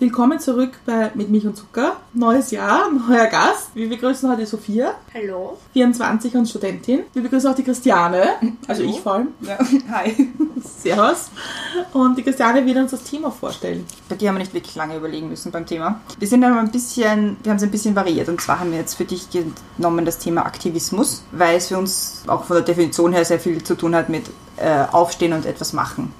Willkommen 0.00 0.38
zurück 0.38 0.74
bei 0.86 1.10
Mit 1.16 1.28
Milch 1.28 1.44
und 1.44 1.56
Zucker. 1.56 1.96
Neues 2.14 2.52
Jahr, 2.52 2.88
neuer 2.88 3.26
Gast. 3.26 3.70
Wir 3.74 3.88
begrüßen 3.88 4.30
heute 4.30 4.46
Sophia, 4.46 4.94
Hallo. 5.12 5.58
24 5.72 6.36
und 6.36 6.48
Studentin. 6.48 7.00
Wir 7.12 7.22
begrüßen 7.22 7.50
auch 7.50 7.56
die 7.56 7.64
Christiane, 7.64 8.22
also 8.68 8.84
ich 8.84 9.00
vor 9.00 9.14
allem. 9.14 9.28
Ja, 9.40 9.58
hi. 9.90 10.28
Servus. 10.62 11.32
Und 11.92 12.16
die 12.16 12.22
Christiane 12.22 12.64
wird 12.64 12.76
uns 12.76 12.92
das 12.92 13.02
Thema 13.02 13.32
vorstellen. 13.32 13.84
Bei 14.08 14.14
dir 14.14 14.28
haben 14.28 14.36
wir 14.36 14.38
nicht 14.38 14.54
wirklich 14.54 14.76
lange 14.76 14.96
überlegen 14.96 15.30
müssen 15.30 15.50
beim 15.50 15.66
Thema. 15.66 16.00
Wir 16.16 16.28
sind 16.28 16.44
aber 16.44 16.60
ein 16.60 16.70
bisschen, 16.70 17.36
wir 17.42 17.50
haben 17.50 17.56
es 17.56 17.64
ein 17.64 17.72
bisschen 17.72 17.96
variiert. 17.96 18.28
Und 18.28 18.40
zwar 18.40 18.60
haben 18.60 18.70
wir 18.70 18.78
jetzt 18.78 18.94
für 18.94 19.04
dich 19.04 19.26
genommen 19.76 20.04
das 20.04 20.18
Thema 20.18 20.46
Aktivismus, 20.46 21.24
weil 21.32 21.56
es 21.56 21.66
für 21.66 21.78
uns 21.78 22.22
auch 22.28 22.44
von 22.44 22.54
der 22.54 22.64
Definition 22.64 23.12
her 23.12 23.24
sehr 23.24 23.40
viel 23.40 23.64
zu 23.64 23.74
tun 23.74 23.96
hat 23.96 24.08
mit 24.10 24.26
äh, 24.58 24.84
Aufstehen 24.92 25.32
und 25.32 25.44
etwas 25.44 25.72
machen. 25.72 26.14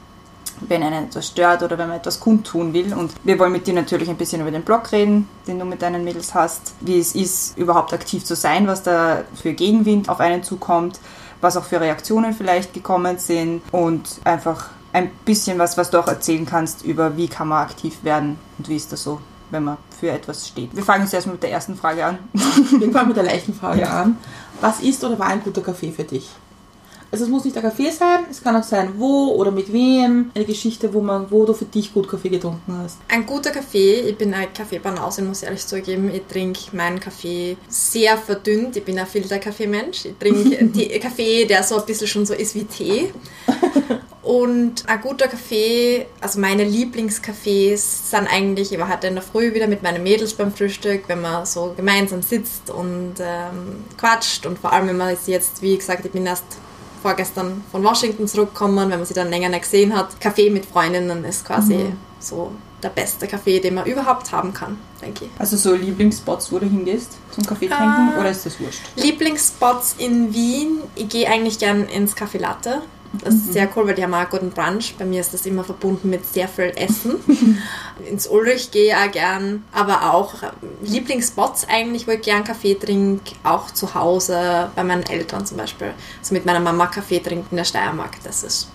Wenn 0.60 0.82
einen 0.82 1.06
etwas 1.06 1.26
stört 1.26 1.62
oder 1.62 1.78
wenn 1.78 1.88
man 1.88 1.98
etwas 1.98 2.20
kundtun 2.20 2.72
will. 2.72 2.94
Und 2.94 3.12
wir 3.24 3.38
wollen 3.38 3.52
mit 3.52 3.66
dir 3.66 3.74
natürlich 3.74 4.08
ein 4.08 4.16
bisschen 4.16 4.40
über 4.40 4.50
den 4.50 4.62
Blog 4.62 4.90
reden, 4.92 5.28
den 5.46 5.58
du 5.58 5.64
mit 5.64 5.82
deinen 5.82 6.04
Mädels 6.04 6.34
hast, 6.34 6.74
wie 6.80 6.98
es 6.98 7.14
ist, 7.14 7.56
überhaupt 7.56 7.92
aktiv 7.92 8.24
zu 8.24 8.34
sein, 8.34 8.66
was 8.66 8.82
da 8.82 9.22
für 9.40 9.52
Gegenwind 9.52 10.08
auf 10.08 10.20
einen 10.20 10.42
zukommt, 10.42 10.98
was 11.40 11.56
auch 11.56 11.64
für 11.64 11.80
Reaktionen 11.80 12.32
vielleicht 12.32 12.74
gekommen 12.74 13.18
sind 13.18 13.62
und 13.72 14.20
einfach 14.24 14.66
ein 14.92 15.10
bisschen 15.24 15.58
was, 15.58 15.76
was 15.76 15.90
du 15.90 15.98
auch 15.98 16.08
erzählen 16.08 16.46
kannst 16.46 16.84
über 16.84 17.16
wie 17.16 17.28
kann 17.28 17.48
man 17.48 17.62
aktiv 17.62 17.98
werden 18.02 18.38
und 18.56 18.68
wie 18.68 18.76
ist 18.76 18.90
das 18.92 19.02
so, 19.02 19.20
wenn 19.50 19.64
man 19.64 19.76
für 19.98 20.10
etwas 20.10 20.48
steht. 20.48 20.74
Wir 20.74 20.82
fangen 20.82 21.02
jetzt 21.02 21.14
erstmal 21.14 21.34
mit 21.34 21.42
der 21.42 21.52
ersten 21.52 21.76
Frage 21.76 22.04
an. 22.04 22.18
Wir 22.32 22.90
fangen 22.90 23.08
mit 23.08 23.16
der 23.16 23.24
leichten 23.24 23.54
Frage 23.54 23.88
an. 23.88 24.16
Was 24.60 24.80
ist 24.80 25.04
oder 25.04 25.18
war 25.18 25.26
ein 25.26 25.42
guter 25.42 25.60
Kaffee 25.60 25.92
für 25.92 26.04
dich? 26.04 26.28
Also 27.10 27.24
es 27.24 27.30
muss 27.30 27.44
nicht 27.44 27.56
der 27.56 27.62
Kaffee 27.62 27.90
sein, 27.90 28.26
es 28.30 28.42
kann 28.42 28.54
auch 28.54 28.62
sein, 28.62 28.92
wo 28.98 29.32
oder 29.32 29.50
mit 29.50 29.72
wem. 29.72 30.30
Eine 30.34 30.44
Geschichte, 30.44 30.92
wo 30.92 31.00
man, 31.00 31.30
wo 31.30 31.46
du 31.46 31.54
für 31.54 31.64
dich 31.64 31.94
gut 31.94 32.08
Kaffee 32.08 32.28
getrunken 32.28 32.76
hast. 32.82 32.98
Ein 33.08 33.24
guter 33.24 33.50
Kaffee. 33.50 34.00
Ich 34.00 34.18
bin 34.18 34.34
eine 34.34 34.48
Kaffeebanause, 34.48 35.22
muss 35.22 35.42
ich 35.42 35.46
ehrlich 35.46 35.66
zugeben. 35.66 36.10
Ich 36.12 36.22
trinke 36.28 36.76
meinen 36.76 37.00
Kaffee 37.00 37.56
sehr 37.68 38.18
verdünnt. 38.18 38.76
Ich 38.76 38.84
bin 38.84 38.98
ein 38.98 39.06
Filterkaffee-Mensch. 39.06 40.04
Ich 40.04 40.18
trinke 40.18 40.98
Kaffee, 41.00 41.46
der 41.46 41.62
so 41.62 41.78
ein 41.78 41.86
bisschen 41.86 42.06
schon 42.06 42.26
so 42.26 42.34
ist 42.34 42.54
wie 42.54 42.64
Tee. 42.64 43.12
Und 44.22 44.86
ein 44.86 45.00
guter 45.00 45.26
Kaffee, 45.26 46.04
also 46.20 46.38
meine 46.38 46.64
Lieblingscafés 46.64 48.10
sind 48.10 48.26
eigentlich, 48.30 48.70
ich 48.70 48.78
war 48.78 48.92
heute 48.92 49.06
in 49.06 49.14
der 49.14 49.22
Früh 49.22 49.54
wieder 49.54 49.66
mit 49.66 49.82
meinen 49.82 50.02
Mädels 50.02 50.34
beim 50.34 50.52
Frühstück, 50.52 51.04
wenn 51.06 51.22
man 51.22 51.46
so 51.46 51.72
gemeinsam 51.74 52.20
sitzt 52.20 52.68
und 52.68 53.14
ähm, 53.20 53.84
quatscht 53.96 54.44
und 54.44 54.58
vor 54.58 54.74
allem, 54.74 54.88
wenn 54.88 54.98
man 54.98 55.16
jetzt, 55.24 55.62
wie 55.62 55.78
gesagt, 55.78 56.04
ich 56.04 56.12
bin 56.12 56.26
erst 56.26 56.44
vorgestern 56.98 57.62
von 57.70 57.82
Washington 57.84 58.26
zurückgekommen, 58.28 58.90
wenn 58.90 58.98
man 58.98 59.04
sie 59.06 59.14
dann 59.14 59.30
länger 59.30 59.48
nicht 59.48 59.62
gesehen 59.62 59.96
hat. 59.96 60.20
Kaffee 60.20 60.50
mit 60.50 60.66
Freundinnen 60.66 61.24
ist 61.24 61.44
quasi 61.46 61.92
so 62.20 62.52
der 62.82 62.90
beste 62.90 63.26
Kaffee, 63.26 63.58
den 63.60 63.74
man 63.74 63.86
überhaupt 63.86 64.30
haben 64.30 64.52
kann, 64.54 64.78
denke 65.02 65.24
ich. 65.24 65.30
Also 65.38 65.56
so 65.56 65.74
Lieblingsspots, 65.74 66.52
wo 66.52 66.58
du 66.60 66.66
hingehst 66.66 67.16
zum 67.32 67.44
Kaffee 67.44 67.66
trinken 67.68 68.12
Ah. 68.14 68.20
oder 68.20 68.30
ist 68.30 68.46
das 68.46 68.60
wurscht? 68.60 68.80
Lieblingsspots 68.96 69.96
in 69.98 70.32
Wien, 70.32 70.78
ich 70.94 71.08
gehe 71.08 71.28
eigentlich 71.28 71.58
gern 71.58 71.86
ins 71.86 72.16
Café 72.16 72.38
Latte. 72.38 72.82
Das 73.24 73.34
ist 73.34 73.52
sehr 73.52 73.68
cool, 73.74 73.86
weil 73.86 73.94
die 73.94 74.02
haben 74.02 74.12
auch 74.14 74.18
einen 74.18 74.28
guten 74.30 74.50
Brunch. 74.50 74.94
Bei 74.98 75.04
mir 75.04 75.20
ist 75.20 75.32
das 75.32 75.46
immer 75.46 75.64
verbunden 75.64 76.10
mit 76.10 76.26
sehr 76.26 76.46
viel 76.48 76.72
Essen. 76.76 77.16
ins 78.10 78.26
Ulrich 78.26 78.70
gehe 78.70 78.88
ich 78.88 78.94
auch 78.94 79.10
gern, 79.10 79.64
aber 79.72 80.12
auch 80.14 80.34
ähm, 80.42 80.50
Lieblingsspots 80.82 81.66
eigentlich, 81.68 82.06
wo 82.06 82.12
ich 82.12 82.22
gern 82.22 82.44
Kaffee 82.44 82.74
trinke, 82.74 83.32
auch 83.44 83.70
zu 83.70 83.94
Hause, 83.94 84.70
bei 84.76 84.84
meinen 84.84 85.04
Eltern 85.04 85.46
zum 85.46 85.56
Beispiel. 85.56 85.92
Also 86.20 86.34
mit 86.34 86.44
meiner 86.44 86.60
Mama 86.60 86.86
Kaffee 86.86 87.20
trinken 87.20 87.48
in 87.50 87.56
der 87.56 87.64
Steiermark, 87.64 88.22
das 88.24 88.42
ist 88.42 88.68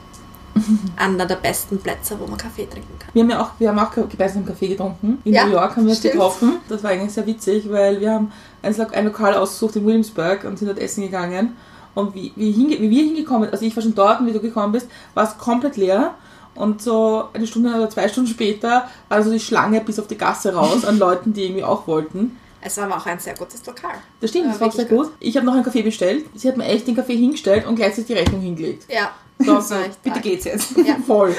einer 0.98 1.26
der 1.26 1.36
besten 1.36 1.80
Plätze, 1.80 2.20
wo 2.20 2.28
man 2.28 2.38
Kaffee 2.38 2.66
trinken 2.66 2.98
kann. 3.00 3.10
Wir 3.14 3.24
haben 3.24 3.30
ja 3.30 3.42
auch, 3.42 3.50
wir 3.60 3.70
haben 3.70 3.80
auch 3.80 3.92
gemeinsam 4.10 4.46
Kaffee 4.46 4.68
getrunken. 4.68 5.20
In 5.24 5.34
Ja, 5.34 5.46
New 5.46 5.52
York 5.54 5.76
haben 5.76 5.84
wir 5.84 5.90
uns 5.92 6.00
stimmt. 6.00 6.14
getroffen. 6.14 6.54
Das 6.70 6.84
war 6.84 6.92
eigentlich 6.92 7.14
sehr 7.14 7.26
witzig, 7.26 7.70
weil 7.72 8.00
wir 8.00 8.12
haben 8.14 8.32
ein 8.62 9.06
Lokal 9.06 9.36
ausgesucht 9.36 9.76
in 9.78 9.86
Williamsburg 9.86 10.44
und 10.44 10.58
sind 10.58 10.68
dort 10.68 10.80
essen 10.80 11.04
gegangen. 11.04 11.56
Und 11.96 12.16
wie, 12.16 12.32
wie, 12.36 12.52
hinge, 12.52 12.80
wie 12.80 12.90
wir 12.90 13.04
hingekommen 13.04 13.50
also 13.50 13.66
ich 13.66 13.76
war 13.76 13.84
schon 13.84 13.96
dort 13.96 14.20
und 14.20 14.28
wie 14.28 14.34
du 14.34 14.40
gekommen 14.40 14.72
bist, 14.72 14.88
war 15.14 15.24
es 15.26 15.38
komplett 15.38 15.78
leer. 15.78 16.16
Und 16.56 16.82
so 16.82 17.26
eine 17.34 17.48
Stunde 17.48 17.74
oder 17.74 17.90
zwei 17.90 18.08
Stunden 18.08 18.30
später 18.30 18.88
war 19.10 19.24
so 19.24 19.32
die 19.32 19.40
Schlange 19.40 19.82
bis 19.82 20.00
auf 20.00 20.08
die 20.08 20.18
Gasse 20.18 20.54
raus 20.54 20.86
an 20.86 21.00
Leuten, 21.00 21.34
die 21.34 21.46
irgendwie 21.46 21.64
auch 21.64 21.88
wollten. 21.88 22.38
Es 22.62 22.78
war 22.78 22.86
aber 22.86 22.98
auch 22.98 23.06
ein 23.06 23.20
sehr 23.20 23.34
gutes 23.36 23.66
Lokal. 23.66 23.96
Das 24.22 24.30
stimmt, 24.30 24.48
das 24.48 24.56
Ja, 24.56 24.62
war 24.62 24.72
sehr 24.72 24.90
wirklich 24.90 25.00
gut. 25.10 25.12
Ich 25.20 25.36
habe 25.36 25.46
noch 25.46 25.54
einen 25.54 25.64
Kaffee 25.64 25.82
bestellt. 25.82 26.26
Sie 26.36 26.48
hat 26.48 26.56
mir 26.56 26.66
echt 26.66 26.88
den 26.88 26.96
Kaffee 26.96 27.18
hingestellt 27.18 27.66
und 27.68 27.76
gleichzeitig 27.76 28.06
die 28.06 28.14
Rechnung 28.14 28.40
hingelegt. 28.42 28.86
Ja, 28.90 29.12
So, 29.40 29.56
das 29.56 29.72
war 29.72 29.82
echt 29.82 30.02
Bitte 30.02 30.16
arg. 30.16 30.24
geht's 30.24 30.46
jetzt. 30.46 30.78
Ja. 30.78 30.96
Voll. 31.08 31.36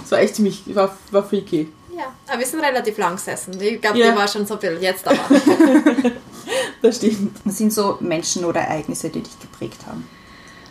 Das 0.00 0.10
war 0.10 0.18
echt 0.18 0.34
ziemlich, 0.34 0.62
war, 0.74 0.96
war 1.10 1.22
freaky. 1.22 1.68
Ja, 1.98 2.12
aber 2.28 2.38
wir 2.38 2.46
sind 2.46 2.60
relativ 2.60 2.96
lang 2.98 3.16
gesessen. 3.16 3.60
Ich 3.60 3.80
glaube, 3.80 3.98
Ja. 3.98 4.12
die 4.12 4.16
war 4.16 4.28
schon 4.28 4.46
so 4.46 4.56
viel 4.56 4.78
jetzt 4.80 5.06
aber. 5.06 5.18
Das 6.80 6.96
stimmt. 6.96 7.40
Was 7.44 7.58
sind 7.58 7.72
so 7.72 7.98
Menschen 8.00 8.44
oder 8.44 8.60
Ereignisse, 8.60 9.10
die 9.10 9.20
dich 9.20 9.38
geprägt 9.40 9.80
haben? 9.86 10.08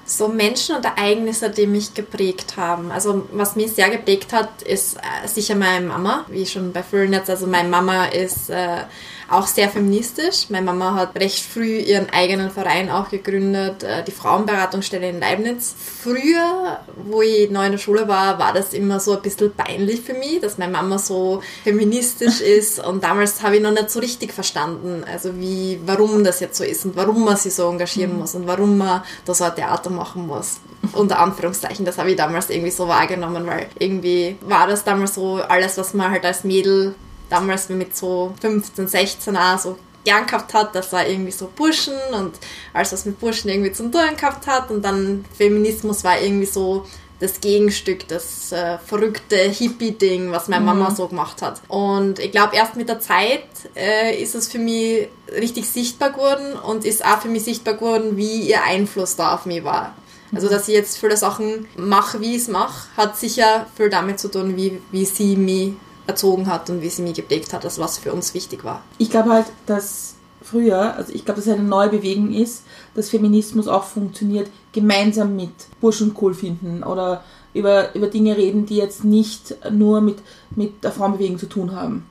So 0.05 0.29
Menschen 0.29 0.75
und 0.77 0.85
Ereignisse, 0.85 1.49
die 1.49 1.67
mich 1.67 1.93
geprägt 1.93 2.55
haben. 2.55 2.91
Also 2.91 3.27
was 3.33 3.57
mich 3.57 3.73
sehr 3.73 3.89
geprägt 3.89 4.31
hat, 4.31 4.61
ist 4.61 4.95
äh, 4.95 5.27
sicher 5.27 5.55
meine 5.55 5.85
Mama, 5.85 6.25
wie 6.29 6.45
schon 6.45 6.71
bei 6.71 6.81
vielen 6.81 7.11
jetzt. 7.11 7.29
Also 7.29 7.45
meine 7.45 7.67
Mama 7.67 8.05
ist 8.05 8.49
äh, 8.49 8.83
auch 9.29 9.47
sehr 9.47 9.69
feministisch. 9.69 10.49
Meine 10.49 10.65
Mama 10.65 10.95
hat 10.95 11.19
recht 11.19 11.43
früh 11.43 11.77
ihren 11.77 12.09
eigenen 12.09 12.49
Verein 12.49 12.89
auch 12.89 13.09
gegründet, 13.09 13.83
äh, 13.83 14.03
die 14.03 14.11
Frauenberatungsstelle 14.11 15.09
in 15.09 15.19
Leibniz. 15.19 15.75
Früher, 15.77 16.79
wo 16.95 17.21
ich 17.21 17.49
neu 17.49 17.65
in 17.65 17.73
der 17.73 17.79
Schule 17.79 18.07
war, 18.07 18.39
war 18.39 18.53
das 18.53 18.73
immer 18.73 18.99
so 18.99 19.15
ein 19.15 19.21
bisschen 19.21 19.53
peinlich 19.53 20.01
für 20.01 20.13
mich, 20.13 20.39
dass 20.41 20.57
meine 20.57 20.71
Mama 20.71 20.97
so 20.97 21.41
feministisch 21.63 22.41
ist. 22.57 22.79
Und 22.83 23.03
damals 23.03 23.41
habe 23.43 23.57
ich 23.57 23.61
noch 23.61 23.71
nicht 23.71 23.89
so 23.89 23.99
richtig 23.99 24.33
verstanden, 24.33 25.03
also 25.11 25.37
wie, 25.37 25.79
warum 25.85 26.23
das 26.23 26.39
jetzt 26.39 26.57
so 26.57 26.63
ist 26.63 26.85
und 26.85 26.95
warum 26.95 27.25
man 27.25 27.37
sich 27.37 27.53
so 27.53 27.69
engagieren 27.69 28.17
muss 28.17 28.35
und 28.35 28.47
warum 28.47 28.77
man 28.77 29.03
da 29.25 29.33
so 29.33 29.43
ein 29.43 29.55
Theater 29.55 29.89
machen 29.89 30.27
muss. 30.27 30.57
Unter 30.93 31.19
Anführungszeichen, 31.19 31.85
das 31.85 31.97
habe 31.97 32.11
ich 32.11 32.15
damals 32.15 32.49
irgendwie 32.49 32.71
so 32.71 32.87
wahrgenommen, 32.87 33.45
weil 33.45 33.67
irgendwie 33.77 34.37
war 34.41 34.67
das 34.67 34.83
damals 34.83 35.15
so 35.15 35.35
alles, 35.35 35.77
was 35.77 35.93
man 35.93 36.11
halt 36.11 36.23
als 36.23 36.43
Mädel 36.43 36.95
damals 37.29 37.69
mit 37.69 37.95
so 37.95 38.33
15, 38.41 38.87
16 38.87 39.37
auch 39.37 39.59
so 39.59 39.77
gern 40.03 40.25
gehabt 40.25 40.53
hat, 40.53 40.73
das 40.73 40.93
war 40.93 41.05
irgendwie 41.05 41.31
so 41.31 41.49
Burschen 41.53 41.97
und 42.13 42.35
alles, 42.73 42.93
was 42.93 43.05
mit 43.05 43.19
Burschen 43.19 43.49
irgendwie 43.49 43.73
zum 43.73 43.91
Tun 43.91 44.15
gehabt 44.15 44.47
hat 44.47 44.71
und 44.71 44.83
dann 44.83 45.25
Feminismus 45.37 46.03
war 46.03 46.19
irgendwie 46.21 46.45
so 46.45 46.85
das 47.19 47.41
Gegenstück, 47.41 48.07
das 48.07 48.51
äh, 48.51 48.77
verrückte 48.77 49.37
Hippie-Ding, 49.37 50.31
was 50.31 50.47
meine 50.47 50.63
Mama 50.63 50.91
so 50.91 51.07
gemacht 51.07 51.41
hat. 51.41 51.61
Und 51.67 52.19
ich 52.19 52.31
glaube, 52.31 52.55
erst 52.55 52.75
mit 52.75 52.89
der 52.89 52.99
Zeit 52.99 53.43
äh, 53.75 54.21
ist 54.21 54.35
es 54.35 54.47
für 54.49 54.59
mich 54.59 55.09
richtig 55.31 55.67
sichtbar 55.67 56.11
geworden 56.11 56.53
und 56.53 56.85
ist 56.85 57.03
auch 57.03 57.19
für 57.19 57.27
mich 57.27 57.43
sichtbar 57.43 57.73
geworden, 57.73 58.17
wie 58.17 58.41
ihr 58.41 58.63
Einfluss 58.63 59.15
da 59.15 59.33
auf 59.33 59.45
mich 59.45 59.63
war. 59.63 59.95
Also, 60.33 60.47
dass 60.47 60.67
ich 60.67 60.75
jetzt 60.75 60.97
viele 60.97 61.17
Sachen 61.17 61.67
mache, 61.75 62.21
wie 62.21 62.35
ich 62.35 62.43
es 62.43 62.47
mache, 62.49 62.87
hat 62.97 63.17
sicher 63.17 63.65
viel 63.75 63.89
damit 63.89 64.19
zu 64.19 64.29
tun, 64.29 64.55
wie, 64.55 64.79
wie 64.91 65.05
sie 65.05 65.35
mich 65.35 65.73
erzogen 66.07 66.47
hat 66.47 66.69
und 66.69 66.81
wie 66.81 66.89
sie 66.89 67.01
mich 67.01 67.15
geprägt 67.15 67.53
hat, 67.53 67.65
also 67.65 67.81
was 67.81 67.97
für 67.97 68.13
uns 68.13 68.33
wichtig 68.33 68.63
war. 68.63 68.81
Ich 68.97 69.09
glaube 69.09 69.29
halt, 69.31 69.47
dass 69.65 70.15
früher, 70.41 70.95
also 70.95 71.13
ich 71.13 71.25
glaube, 71.25 71.41
dass 71.41 71.49
eine 71.49 71.63
neue 71.63 71.89
Bewegung 71.89 72.33
ist, 72.33 72.63
dass 72.95 73.09
Feminismus 73.09 73.67
auch 73.67 73.83
funktioniert, 73.83 74.49
gemeinsam 74.71 75.35
mit 75.35 75.51
Burschen 75.81 76.15
cool 76.21 76.33
finden 76.33 76.83
oder 76.83 77.23
über, 77.53 77.93
über 77.95 78.07
Dinge 78.07 78.37
reden, 78.37 78.65
die 78.65 78.77
jetzt 78.77 79.03
nicht 79.03 79.55
nur 79.71 80.01
mit, 80.01 80.19
mit 80.55 80.83
der 80.83 80.91
Frauenbewegung 80.91 81.37
zu 81.37 81.47
tun 81.47 81.75
haben. 81.75 82.05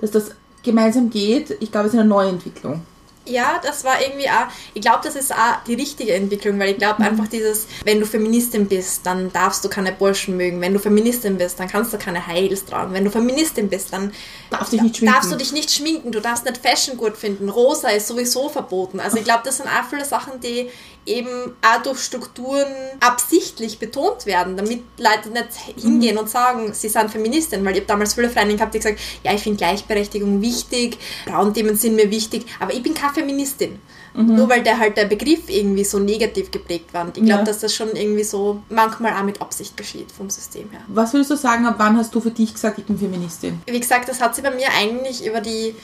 Dass 0.00 0.10
das 0.10 0.32
gemeinsam 0.62 1.10
geht, 1.10 1.56
ich 1.60 1.72
glaube, 1.72 1.88
ist 1.88 1.94
eine 1.94 2.04
neue 2.04 2.28
Entwicklung. 2.28 2.82
Ja, 3.30 3.60
das 3.62 3.84
war 3.84 4.00
irgendwie 4.00 4.28
auch, 4.28 4.46
ich 4.74 4.80
glaube, 4.82 5.00
das 5.04 5.14
ist 5.14 5.32
auch 5.32 5.62
die 5.66 5.74
richtige 5.74 6.12
Entwicklung, 6.14 6.58
weil 6.58 6.70
ich 6.70 6.78
glaube 6.78 7.02
einfach 7.02 7.28
dieses, 7.28 7.66
wenn 7.84 8.00
du 8.00 8.06
Feministin 8.06 8.66
bist, 8.66 9.06
dann 9.06 9.32
darfst 9.32 9.64
du 9.64 9.68
keine 9.68 9.92
Burschen 9.92 10.36
mögen. 10.36 10.60
Wenn 10.60 10.72
du 10.72 10.78
Feministin 10.80 11.38
bist, 11.38 11.60
dann 11.60 11.68
kannst 11.68 11.92
du 11.92 11.98
keine 11.98 12.26
Heils 12.26 12.64
tragen. 12.64 12.92
Wenn 12.92 13.04
du 13.04 13.10
Feministin 13.10 13.68
bist, 13.68 13.92
dann 13.92 14.12
Darfst 14.50 14.72
dich 14.72 14.82
nicht 14.82 14.96
schminken. 14.96 15.14
darfst 15.14 15.32
du 15.32 15.36
dich 15.36 15.52
nicht 15.52 15.70
schminken, 15.70 16.10
du 16.12 16.20
darfst 16.20 16.44
nicht 16.44 16.58
Fashion 16.58 16.96
gut 16.96 17.16
finden. 17.16 17.48
Rosa 17.48 17.88
ist 17.90 18.08
sowieso 18.08 18.48
verboten. 18.48 18.98
Also 18.98 19.16
ich 19.18 19.24
glaube, 19.24 19.42
das 19.44 19.58
sind 19.58 19.66
auch 19.66 19.88
viele 19.88 20.04
Sachen, 20.04 20.40
die 20.40 20.68
eben 21.06 21.28
auch 21.62 21.82
durch 21.82 22.00
Strukturen 22.00 22.66
absichtlich 23.00 23.78
betont 23.78 24.26
werden, 24.26 24.56
damit 24.56 24.82
Leute 24.98 25.30
nicht 25.30 25.80
hingehen 25.82 26.18
und 26.18 26.28
sagen, 26.28 26.72
sie 26.72 26.88
sind 26.88 27.10
Feministin, 27.10 27.64
weil 27.64 27.72
ich 27.72 27.78
habe 27.78 27.86
damals 27.88 28.14
viele 28.14 28.28
Freundinnen 28.30 28.58
gehabt, 28.58 28.74
die 28.74 28.78
gesagt, 28.78 29.00
ja, 29.24 29.32
ich 29.32 29.42
finde 29.42 29.58
Gleichberechtigung 29.58 30.40
wichtig, 30.40 30.98
Frauenthemen 31.26 31.76
sind 31.76 31.96
mir 31.96 32.10
wichtig, 32.10 32.46
aber 32.60 32.72
ich 32.72 32.82
bin 32.82 32.94
keine 32.94 33.14
Feministin. 33.14 33.78
Nur 34.12 34.48
weil 34.48 34.64
der 34.64 34.76
halt 34.76 34.96
der 34.96 35.04
Begriff 35.04 35.48
irgendwie 35.48 35.84
so 35.84 36.00
negativ 36.00 36.50
geprägt 36.50 36.92
war. 36.92 37.04
Und 37.04 37.16
ich 37.16 37.24
glaube, 37.24 37.42
Ja. 37.42 37.44
dass 37.44 37.60
das 37.60 37.72
schon 37.72 37.94
irgendwie 37.94 38.24
so 38.24 38.60
manchmal 38.68 39.12
auch 39.12 39.22
mit 39.22 39.40
Absicht 39.40 39.76
geschieht 39.76 40.10
vom 40.10 40.28
System 40.28 40.68
her. 40.70 40.80
Was 40.88 41.12
würdest 41.12 41.30
du 41.30 41.36
sagen, 41.36 41.64
ab 41.64 41.76
wann 41.78 41.96
hast 41.96 42.12
du 42.12 42.20
für 42.20 42.32
dich 42.32 42.52
gesagt, 42.52 42.78
ich 42.80 42.84
bin 42.86 42.98
Feministin? 42.98 43.62
Wie 43.66 43.78
gesagt, 43.78 44.08
das 44.08 44.20
hat 44.20 44.34
sich 44.34 44.42
bei 44.42 44.50
mir 44.50 44.66
eigentlich 44.76 45.24
über 45.24 45.40
die 45.40 45.76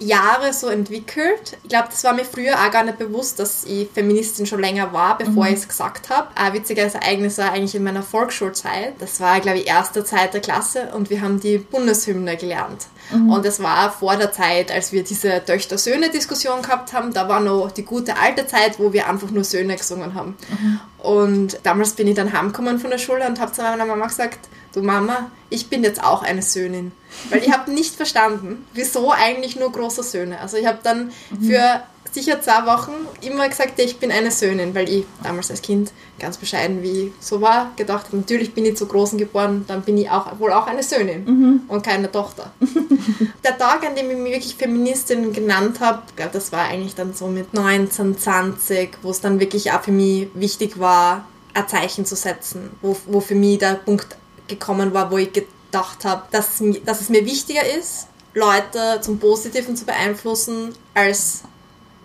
Jahre 0.00 0.52
so 0.52 0.68
entwickelt. 0.68 1.58
Ich 1.62 1.68
glaube, 1.68 1.88
das 1.90 2.02
war 2.04 2.14
mir 2.14 2.24
früher 2.24 2.54
auch 2.54 2.70
gar 2.70 2.84
nicht 2.84 2.98
bewusst, 2.98 3.38
dass 3.38 3.64
ich 3.64 3.88
Feministin 3.92 4.46
schon 4.46 4.60
länger 4.60 4.92
war, 4.92 5.18
bevor 5.18 5.46
ich 5.46 5.54
es 5.54 5.68
gesagt 5.68 6.08
habe. 6.08 6.28
Ein 6.34 6.54
witziges 6.54 6.94
Ereignis 6.94 7.38
war 7.38 7.52
eigentlich 7.52 7.74
in 7.74 7.84
meiner 7.84 8.02
Volksschulzeit. 8.02 8.94
Das 8.98 9.20
war, 9.20 9.40
glaube 9.40 9.58
ich, 9.58 9.66
erste, 9.66 10.04
zweite 10.04 10.40
Klasse 10.40 10.90
und 10.94 11.10
wir 11.10 11.20
haben 11.20 11.38
die 11.38 11.58
Bundeshymne 11.58 12.36
gelernt. 12.36 12.86
Und 13.12 13.44
das 13.44 13.60
war 13.60 13.90
vor 13.90 14.16
der 14.16 14.32
Zeit, 14.32 14.70
als 14.70 14.92
wir 14.92 15.02
diese 15.02 15.44
Töchter-Söhne-Diskussion 15.44 16.62
gehabt 16.62 16.92
haben. 16.92 17.12
Da 17.12 17.28
war 17.28 17.40
noch 17.40 17.70
die 17.70 17.84
gute 17.84 18.16
alte 18.16 18.46
Zeit, 18.46 18.78
wo 18.78 18.92
wir 18.92 19.08
einfach 19.08 19.30
nur 19.30 19.44
Söhne 19.44 19.76
gesungen 19.76 20.14
haben. 20.14 20.36
Und 20.98 21.58
damals 21.64 21.92
bin 21.92 22.06
ich 22.06 22.14
dann 22.14 22.32
heimgekommen 22.32 22.78
von 22.78 22.90
der 22.90 22.98
Schule 22.98 23.26
und 23.26 23.40
habe 23.40 23.52
zu 23.52 23.62
meiner 23.62 23.84
Mama 23.84 24.06
gesagt, 24.06 24.48
du 24.72 24.82
Mama, 24.82 25.30
ich 25.48 25.68
bin 25.68 25.84
jetzt 25.84 26.02
auch 26.02 26.22
eine 26.22 26.42
Söhnin. 26.42 26.92
Weil 27.28 27.42
ich 27.42 27.52
habe 27.52 27.72
nicht 27.72 27.96
verstanden, 27.96 28.64
wieso 28.72 29.10
eigentlich 29.10 29.56
nur 29.56 29.72
große 29.72 30.02
Söhne. 30.02 30.40
Also 30.40 30.56
ich 30.56 30.66
habe 30.66 30.78
dann 30.82 31.10
für 31.40 31.82
sicher 32.12 32.40
zwei 32.40 32.66
Wochen 32.66 32.92
immer 33.20 33.48
gesagt, 33.48 33.78
ich 33.78 33.98
bin 33.98 34.10
eine 34.10 34.30
Söhnin, 34.30 34.74
weil 34.74 34.88
ich 34.88 35.04
damals 35.22 35.50
als 35.50 35.62
Kind 35.62 35.92
ganz 36.18 36.36
bescheiden 36.36 36.82
wie 36.82 37.06
ich 37.06 37.12
so 37.20 37.40
war, 37.40 37.72
gedacht 37.76 38.06
habe, 38.06 38.16
natürlich 38.16 38.52
bin 38.52 38.64
ich 38.64 38.76
zu 38.76 38.86
Großen 38.86 39.18
geboren, 39.18 39.64
dann 39.68 39.82
bin 39.82 39.96
ich 39.96 40.10
auch 40.10 40.38
wohl 40.38 40.52
auch 40.52 40.66
eine 40.66 40.82
Söhnin 40.82 41.62
und 41.68 41.84
keine 41.84 42.10
Tochter. 42.10 42.52
Der 43.44 43.56
Tag, 43.56 43.86
an 43.86 43.94
dem 43.94 44.10
ich 44.10 44.16
mich 44.16 44.32
wirklich 44.32 44.54
Feministin 44.56 45.32
genannt 45.32 45.80
habe, 45.80 46.02
ich 46.08 46.16
glaube, 46.16 46.32
das 46.32 46.52
war 46.52 46.64
eigentlich 46.64 46.94
dann 46.94 47.14
so 47.14 47.26
mit 47.26 47.54
19, 47.54 48.18
20, 48.18 48.98
wo 49.02 49.10
es 49.10 49.20
dann 49.20 49.40
wirklich 49.40 49.72
auch 49.72 49.82
für 49.82 49.92
mich 49.92 50.28
wichtig 50.34 50.78
war, 50.78 51.24
ein 51.54 51.68
Zeichen 51.68 52.04
zu 52.04 52.16
setzen, 52.16 52.70
wo, 52.82 52.96
wo 53.06 53.20
für 53.20 53.34
mich 53.34 53.58
der 53.58 53.74
Punkt 53.74 54.16
gekommen 54.50 54.92
war, 54.92 55.10
wo 55.10 55.16
ich 55.16 55.32
gedacht 55.32 56.04
habe, 56.04 56.22
dass, 56.30 56.62
dass 56.84 57.00
es 57.00 57.08
mir 57.08 57.24
wichtiger 57.24 57.62
ist, 57.78 58.08
Leute 58.34 59.00
zum 59.00 59.18
Positiven 59.18 59.76
zu 59.76 59.84
beeinflussen, 59.84 60.74
als 60.94 61.42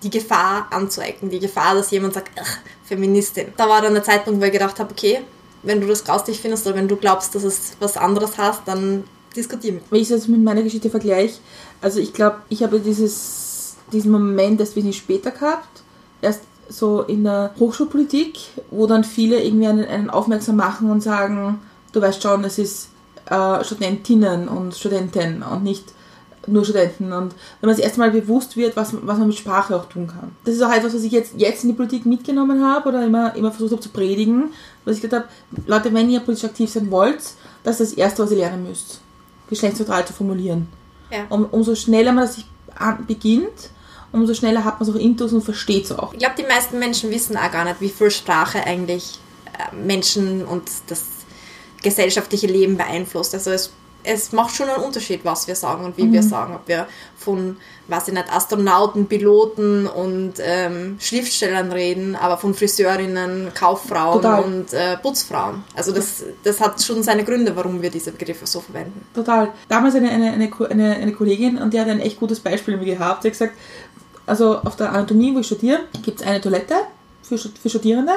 die 0.03 0.09
Gefahr 0.09 0.67
anzuecken, 0.71 1.29
die 1.29 1.39
Gefahr, 1.39 1.75
dass 1.75 1.91
jemand 1.91 2.13
sagt, 2.13 2.31
ach, 2.39 2.57
Feministin. 2.83 3.47
Da 3.57 3.67
war 3.67 3.81
dann 3.81 3.93
der 3.93 4.03
Zeitpunkt, 4.03 4.39
wo 4.39 4.45
ich 4.45 4.51
gedacht 4.51 4.79
habe, 4.79 4.91
okay, 4.91 5.21
wenn 5.63 5.81
du 5.81 5.87
das 5.87 6.03
grauslich 6.03 6.39
findest 6.39 6.65
oder 6.67 6.75
wenn 6.75 6.87
du 6.87 6.95
glaubst, 6.95 7.33
dass 7.33 7.43
es 7.43 7.75
was 7.79 7.97
anderes 7.97 8.37
hast, 8.37 8.61
dann 8.67 9.03
diskutier 9.35 9.73
mit. 9.73 9.83
Wenn 9.89 10.01
ich 10.01 10.09
das 10.09 10.27
mit 10.27 10.41
meiner 10.41 10.63
Geschichte 10.63 10.89
vergleiche, 10.89 11.39
also 11.81 11.99
ich 11.99 12.13
glaube, 12.13 12.37
ich 12.49 12.63
habe 12.63 12.79
dieses, 12.79 13.75
diesen 13.91 14.11
Moment 14.11 14.59
erst 14.59 14.75
wenig 14.75 14.97
später 14.97 15.31
gehabt, 15.31 15.83
erst 16.21 16.41
so 16.69 17.01
in 17.01 17.23
der 17.23 17.53
Hochschulpolitik, 17.59 18.39
wo 18.71 18.87
dann 18.87 19.03
viele 19.03 19.43
irgendwie 19.43 19.67
einen, 19.67 19.85
einen 19.85 20.09
aufmerksam 20.09 20.55
machen 20.55 20.89
und 20.89 21.01
sagen, 21.01 21.59
du 21.95 22.01
weißt 22.01 22.21
schon, 22.21 22.43
es 22.43 22.57
ist 22.57 22.89
äh, 23.25 23.63
Studentinnen 23.63 24.47
und 24.47 24.75
Studenten 24.75 25.43
und 25.43 25.63
nicht 25.63 25.83
nur 26.47 26.63
Studenten. 26.63 27.11
Und 27.11 27.33
wenn 27.59 27.67
man 27.67 27.75
das 27.75 27.79
erste 27.79 27.99
Mal 27.99 28.11
bewusst 28.11 28.55
wird, 28.55 28.75
was, 28.75 28.93
was 28.93 29.17
man 29.17 29.27
mit 29.27 29.37
Sprache 29.37 29.75
auch 29.75 29.85
tun 29.85 30.07
kann. 30.07 30.35
Das 30.43 30.53
ist 30.53 30.61
auch 30.61 30.71
etwas, 30.71 30.93
was 30.93 31.03
ich 31.03 31.11
jetzt, 31.11 31.33
jetzt 31.37 31.63
in 31.63 31.69
die 31.69 31.75
Politik 31.75 32.05
mitgenommen 32.05 32.63
habe 32.63 32.89
oder 32.89 33.03
immer, 33.03 33.35
immer 33.35 33.51
versucht 33.51 33.71
habe 33.71 33.81
zu 33.81 33.89
predigen, 33.89 34.51
was 34.83 34.97
ich 34.97 35.01
gesagt 35.01 35.23
habe, 35.23 35.65
Leute, 35.65 35.93
wenn 35.93 36.09
ihr 36.09 36.19
politisch 36.19 36.45
aktiv 36.45 36.69
sein 36.69 36.91
wollt, 36.91 37.21
das 37.63 37.79
ist 37.79 37.93
das 37.93 37.97
Erste, 37.97 38.23
was 38.23 38.31
ihr 38.31 38.37
lernen 38.37 38.67
müsst 38.67 38.99
geschlechtsneutral 39.49 40.05
zu 40.05 40.13
formulieren. 40.13 40.67
Ja. 41.11 41.25
Um, 41.29 41.45
umso 41.45 41.75
schneller 41.75 42.11
man 42.11 42.25
das 42.25 42.35
sich 42.35 42.45
an, 42.75 43.05
beginnt, 43.05 43.69
umso 44.11 44.33
schneller 44.33 44.63
hat 44.63 44.79
man 44.79 44.89
es 44.89 44.95
auch 44.95 44.99
intus 44.99 45.33
und 45.33 45.43
versteht 45.43 45.85
es 45.85 45.91
auch. 45.91 46.13
Ich 46.13 46.19
glaube, 46.19 46.35
die 46.37 46.47
meisten 46.47 46.79
Menschen 46.79 47.11
wissen 47.11 47.37
auch 47.37 47.51
gar 47.51 47.65
nicht, 47.65 47.81
wie 47.81 47.89
viel 47.89 48.11
Sprache 48.11 48.63
eigentlich 48.63 49.19
äh, 49.45 49.75
Menschen 49.75 50.45
und 50.45 50.63
das 50.87 51.03
gesellschaftliche 51.85 52.47
Leben 52.47 52.77
beeinflusst. 52.77 53.35
Also 53.35 53.51
es, 53.51 53.71
es 54.03 54.31
macht 54.31 54.55
schon 54.55 54.67
einen 54.67 54.83
Unterschied, 54.83 55.23
was 55.23 55.47
wir 55.47 55.55
sagen 55.55 55.85
und 55.85 55.97
wie 55.97 56.11
wir 56.11 56.23
sagen. 56.23 56.55
Ob 56.55 56.67
wir 56.67 56.87
von, 57.15 57.57
weiß 57.87 58.07
ich 58.07 58.13
nicht, 58.15 58.31
Astronauten, 58.31 59.05
Piloten 59.07 59.85
und 59.85 60.33
ähm, 60.39 60.97
Schriftstellern 60.99 61.71
reden, 61.71 62.15
aber 62.15 62.37
von 62.37 62.55
Friseurinnen, 62.55 63.51
Kauffrauen 63.53 64.21
Total. 64.21 64.43
und 64.43 64.73
äh, 64.73 64.97
Putzfrauen. 64.97 65.63
Also 65.75 65.91
das, 65.91 66.23
das 66.43 66.59
hat 66.59 66.81
schon 66.81 67.03
seine 67.03 67.23
Gründe, 67.23 67.55
warum 67.55 67.81
wir 67.83 67.91
diese 67.91 68.11
Begriffe 68.11 68.47
so 68.47 68.61
verwenden. 68.61 69.05
Total. 69.13 69.51
Damals 69.69 69.95
eine, 69.95 70.09
eine, 70.09 70.33
eine, 70.33 70.51
eine, 70.69 70.95
eine 70.95 71.11
Kollegin 71.13 71.59
und 71.59 71.73
die 71.73 71.79
hat 71.79 71.87
ein 71.87 71.99
echt 71.99 72.19
gutes 72.19 72.39
Beispiel 72.39 72.77
mir 72.77 72.85
gehabt. 72.85 73.23
Die 73.23 73.27
hat 73.27 73.33
gesagt, 73.33 73.53
also 74.25 74.57
auf 74.57 74.75
der 74.75 74.91
Anatomie, 74.91 75.35
wo 75.35 75.39
ich 75.39 75.45
studiere, 75.45 75.81
gibt 76.03 76.21
es 76.21 76.25
eine 76.25 76.41
Toilette 76.41 76.75
für, 77.21 77.37
für 77.37 77.69
Studierende 77.69 78.13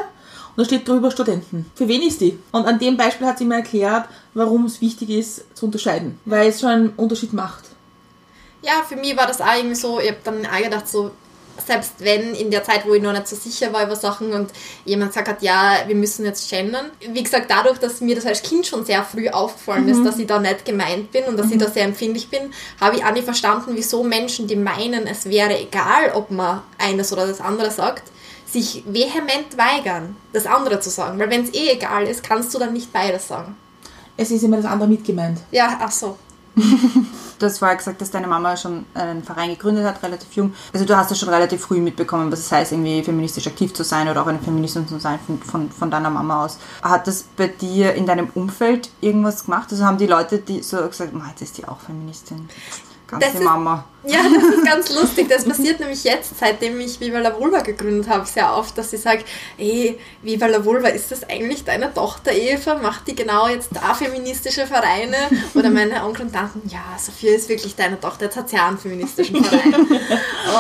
da 0.59 0.65
steht 0.65 0.89
drüber 0.89 1.13
Studenten. 1.13 1.71
Für 1.77 1.87
wen 1.87 2.03
ist 2.03 2.21
die? 2.21 2.37
Und 2.51 2.67
an 2.67 2.81
dem 2.81 2.97
Beispiel 2.97 3.29
hat 3.29 3.39
sie 3.39 3.45
mir 3.45 3.59
erklärt, 3.59 4.09
warum 4.35 4.65
es 4.65 4.81
wichtig 4.81 5.09
ist 5.11 5.45
zu 5.57 5.67
unterscheiden, 5.67 6.19
weil 6.25 6.49
es 6.49 6.61
schon 6.61 6.71
einen 6.71 6.89
Unterschied 6.97 7.33
macht. 7.33 7.63
Ja, 8.63 8.83
für 8.87 8.97
mich 8.97 9.17
war 9.17 9.29
das 9.29 9.41
auch 9.41 9.55
irgendwie 9.57 9.77
so, 9.77 10.01
ich 10.01 10.09
habe 10.09 10.19
dann 10.25 10.45
auch 10.45 10.61
gedacht, 10.61 10.89
so, 10.89 11.13
selbst 11.65 11.93
wenn 11.99 12.35
in 12.35 12.51
der 12.51 12.65
Zeit, 12.65 12.85
wo 12.89 12.95
ich 12.95 13.01
noch 13.01 13.13
nicht 13.13 13.29
so 13.29 13.37
sicher 13.37 13.73
war 13.73 13.85
über 13.85 13.95
Sachen 13.95 14.33
und 14.33 14.51
jemand 14.85 15.13
gesagt 15.13 15.29
hat, 15.29 15.43
ja, 15.43 15.77
wir 15.87 15.95
müssen 15.95 16.25
jetzt 16.25 16.51
gendern. 16.51 16.87
Wie 17.09 17.23
gesagt, 17.23 17.49
dadurch, 17.49 17.79
dass 17.79 18.01
mir 18.01 18.17
das 18.17 18.27
als 18.27 18.43
Kind 18.43 18.67
schon 18.67 18.85
sehr 18.85 19.05
früh 19.05 19.29
aufgefallen 19.29 19.89
ist, 19.89 20.05
dass 20.05 20.19
ich 20.19 20.27
da 20.27 20.41
nicht 20.41 20.65
gemeint 20.65 21.13
bin 21.13 21.23
und 21.27 21.37
dass 21.37 21.53
ich 21.53 21.59
da 21.59 21.71
sehr 21.71 21.85
empfindlich 21.85 22.31
bin, 22.31 22.53
habe 22.81 22.97
ich 22.97 23.05
auch 23.05 23.13
nicht 23.13 23.25
verstanden, 23.25 23.75
wieso 23.75 24.03
Menschen, 24.03 24.49
die 24.49 24.57
meinen, 24.57 25.07
es 25.07 25.27
wäre 25.27 25.57
egal, 25.57 26.11
ob 26.15 26.33
man 26.33 26.63
eines 26.79 27.13
oder 27.13 27.29
das 27.29 27.41
andere 27.41 27.71
sagt, 27.71 28.11
sich 28.51 28.83
vehement 28.87 29.57
weigern, 29.59 30.17
das 30.33 30.47
andere 30.47 30.81
zu 30.81 30.91
sagen. 30.91 31.19
Weil 31.19 31.31
wenn 31.31 31.45
es 31.45 31.53
eh 31.55 31.71
egal 31.73 32.05
ist, 32.05 32.23
kannst 32.23 32.55
du 32.55 32.59
dann 32.59 32.73
nicht 32.73 32.93
beides 32.93 33.29
sagen. 33.29 33.57
Es 34.17 34.31
ist 34.31 34.43
immer 34.43 34.57
das 34.57 34.67
andere 34.67 34.89
mitgemeint. 34.89 35.39
Ja, 35.51 35.79
ach 35.81 35.93
so. 35.93 36.17
Du 37.39 37.47
hast 37.47 37.59
vorher 37.59 37.77
gesagt, 37.77 38.01
dass 38.01 38.11
deine 38.11 38.27
Mama 38.27 38.57
schon 38.57 38.85
einen 38.95 39.23
Verein 39.23 39.51
gegründet 39.51 39.85
hat, 39.85 40.03
relativ 40.03 40.33
jung. 40.33 40.53
Also 40.73 40.85
du 40.85 40.97
hast 40.97 41.09
ja 41.11 41.15
schon 41.15 41.29
relativ 41.29 41.61
früh 41.61 41.79
mitbekommen, 41.81 42.33
was 42.33 42.41
es 42.41 42.51
heißt, 42.51 42.73
irgendwie 42.73 43.01
feministisch 43.05 43.47
aktiv 43.47 43.73
zu 43.75 43.85
sein 43.85 44.09
oder 44.09 44.23
auch 44.23 44.27
eine 44.27 44.41
Feministin 44.41 44.89
zu 44.89 44.99
sein 44.99 45.21
von, 45.25 45.39
von, 45.41 45.71
von 45.71 45.89
deiner 45.91 46.11
Mama 46.11 46.45
aus. 46.45 46.59
Hat 46.83 47.07
das 47.07 47.23
bei 47.37 47.47
dir 47.47 47.95
in 47.95 48.07
deinem 48.07 48.29
Umfeld 48.35 48.91
irgendwas 49.01 49.45
gemacht? 49.45 49.69
Also 49.71 49.85
haben 49.85 49.99
die 49.99 50.09
Leute 50.09 50.39
die 50.39 50.63
so 50.63 50.79
gesagt, 50.89 51.13
"Ma, 51.15 51.29
jetzt 51.29 51.43
ist 51.43 51.59
die 51.59 51.69
auch 51.69 51.79
Feministin. 51.79 52.49
Ganze 53.07 53.27
Das 53.27 53.35
ist- 53.37 53.45
Mama. 53.45 53.85
Ja, 54.05 54.21
das 54.33 54.45
ist 54.45 54.65
ganz 54.65 54.95
lustig. 54.95 55.29
Das 55.29 55.45
passiert 55.45 55.81
nämlich 55.81 56.05
jetzt, 56.05 56.39
seitdem 56.39 56.79
ich 56.81 57.01
Viva 57.01 57.19
la 57.19 57.39
Vulva 57.39 57.61
gegründet 57.61 58.09
habe, 58.09 58.27
sehr 58.27 58.55
oft, 58.55 58.79
dass 58.79 58.91
sie 58.91 58.97
sagt, 58.97 59.25
ey, 59.59 59.99
Viva 60.23 60.47
la 60.47 60.65
Vulva, 60.65 60.89
ist 60.89 61.11
das 61.11 61.29
eigentlich 61.29 61.65
deine 61.65 61.93
Tochter 61.93 62.33
Eva? 62.33 62.77
Macht 62.77 63.09
die 63.09 63.17
genau 63.17 63.49
jetzt 63.49 63.71
da 63.73 63.95
feministische 63.95 64.67
Vereine? 64.67 65.17
Oder 65.55 65.71
meine 65.71 66.05
Onkel 66.05 66.27
und 66.27 66.33
Tanten, 66.33 66.63
ja, 66.69 66.97
Sophia 66.97 67.35
ist 67.35 67.49
wirklich 67.49 67.75
deine 67.75 68.01
Tochter, 68.01 68.27
jetzt 68.27 68.37
hat 68.37 68.49
sie 68.49 68.57
einen 68.57 68.79
feministischen 68.79 69.43
Verein. 69.45 69.75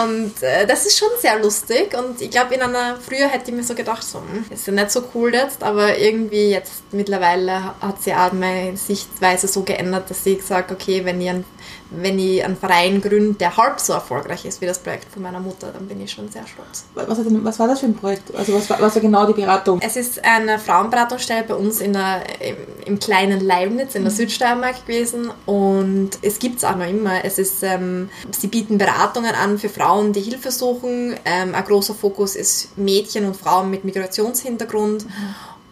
Und 0.05 0.43
äh, 0.43 0.67
das 0.67 0.87
ist 0.87 0.99
schon 0.99 1.09
sehr 1.21 1.39
lustig 1.41 1.97
und 1.97 2.21
ich 2.21 2.31
glaube, 2.31 2.55
in 2.55 2.63
einer, 2.63 2.97
früher 2.97 3.29
hätte 3.29 3.51
ich 3.51 3.57
mir 3.57 3.63
so 3.63 3.75
gedacht, 3.75 4.03
so, 4.03 4.19
hm, 4.19 4.47
ist 4.51 4.67
ja 4.67 4.73
nicht 4.73 4.91
so 4.91 5.05
cool 5.15 5.33
jetzt, 5.33 5.63
aber 5.63 5.97
irgendwie 5.97 6.51
jetzt 6.51 6.83
mittlerweile 6.93 7.75
hat 7.81 8.03
sie 8.03 8.15
auch 8.15 8.33
meine 8.33 8.77
Sichtweise 8.77 9.47
so 9.49 9.63
geändert, 9.63 10.11
dass 10.11 10.25
sie 10.25 10.37
gesagt 10.37 10.73
okay, 10.73 11.05
wenn 11.05 11.21
ich, 11.21 11.31
ein, 11.31 11.45
wenn 11.91 12.19
ich 12.19 12.45
einen 12.45 12.57
Verein 12.57 13.01
gründe, 13.01 13.28
der 13.37 13.57
halb 13.57 13.81
so 13.81 13.93
erfolgreich 13.93 14.45
ist 14.45 14.61
wie 14.61 14.67
das 14.67 14.79
Projekt 14.79 15.13
von 15.13 15.23
meiner 15.23 15.41
Mutter, 15.41 15.71
dann 15.73 15.87
bin 15.87 16.01
ich 16.01 16.13
schon 16.13 16.31
sehr 16.31 16.47
stolz. 16.47 16.85
Was, 16.95 17.19
was 17.19 17.59
war 17.59 17.69
das 17.69 17.81
für 17.81 17.87
ein 17.87 17.95
Projekt? 17.95 18.35
Also 18.35 18.55
was 18.55 18.71
war, 18.71 18.81
was 18.81 18.95
war 18.95 19.03
genau 19.03 19.27
die 19.27 19.35
Beratung? 19.35 19.81
Es 19.83 19.97
ist 19.97 20.25
eine 20.25 20.59
Frauenberatungsstelle 20.59 21.45
bei 21.45 21.55
uns 21.55 21.81
in 21.81 21.93
der, 21.93 22.23
im, 22.41 22.57
im 22.87 22.99
kleinen 22.99 23.41
Leibniz 23.41 23.95
in 23.95 24.03
der 24.03 24.13
Südsteiermark 24.13 24.87
gewesen 24.87 25.31
und 25.47 26.11
es 26.23 26.39
gibt 26.39 26.59
es 26.59 26.65
auch 26.65 26.77
noch 26.77 26.89
immer. 26.89 27.25
Es 27.25 27.39
ist, 27.39 27.63
ähm, 27.63 28.09
sie 28.31 28.47
bieten 28.47 28.79
Beratungen 28.79 29.35
an 29.35 29.59
für 29.59 29.69
Frauen, 29.69 30.13
die 30.13 30.21
Hilfe 30.21 30.51
suchen. 30.51 31.15
Ähm, 31.25 31.55
ein 31.55 31.65
großer 31.65 31.95
Fokus 31.95 32.37
ist 32.37 32.79
Mädchen 32.79 33.27
und 33.27 33.37
Frauen 33.37 33.71
mit 33.71 33.85
Migrationshintergrund. 33.85 35.05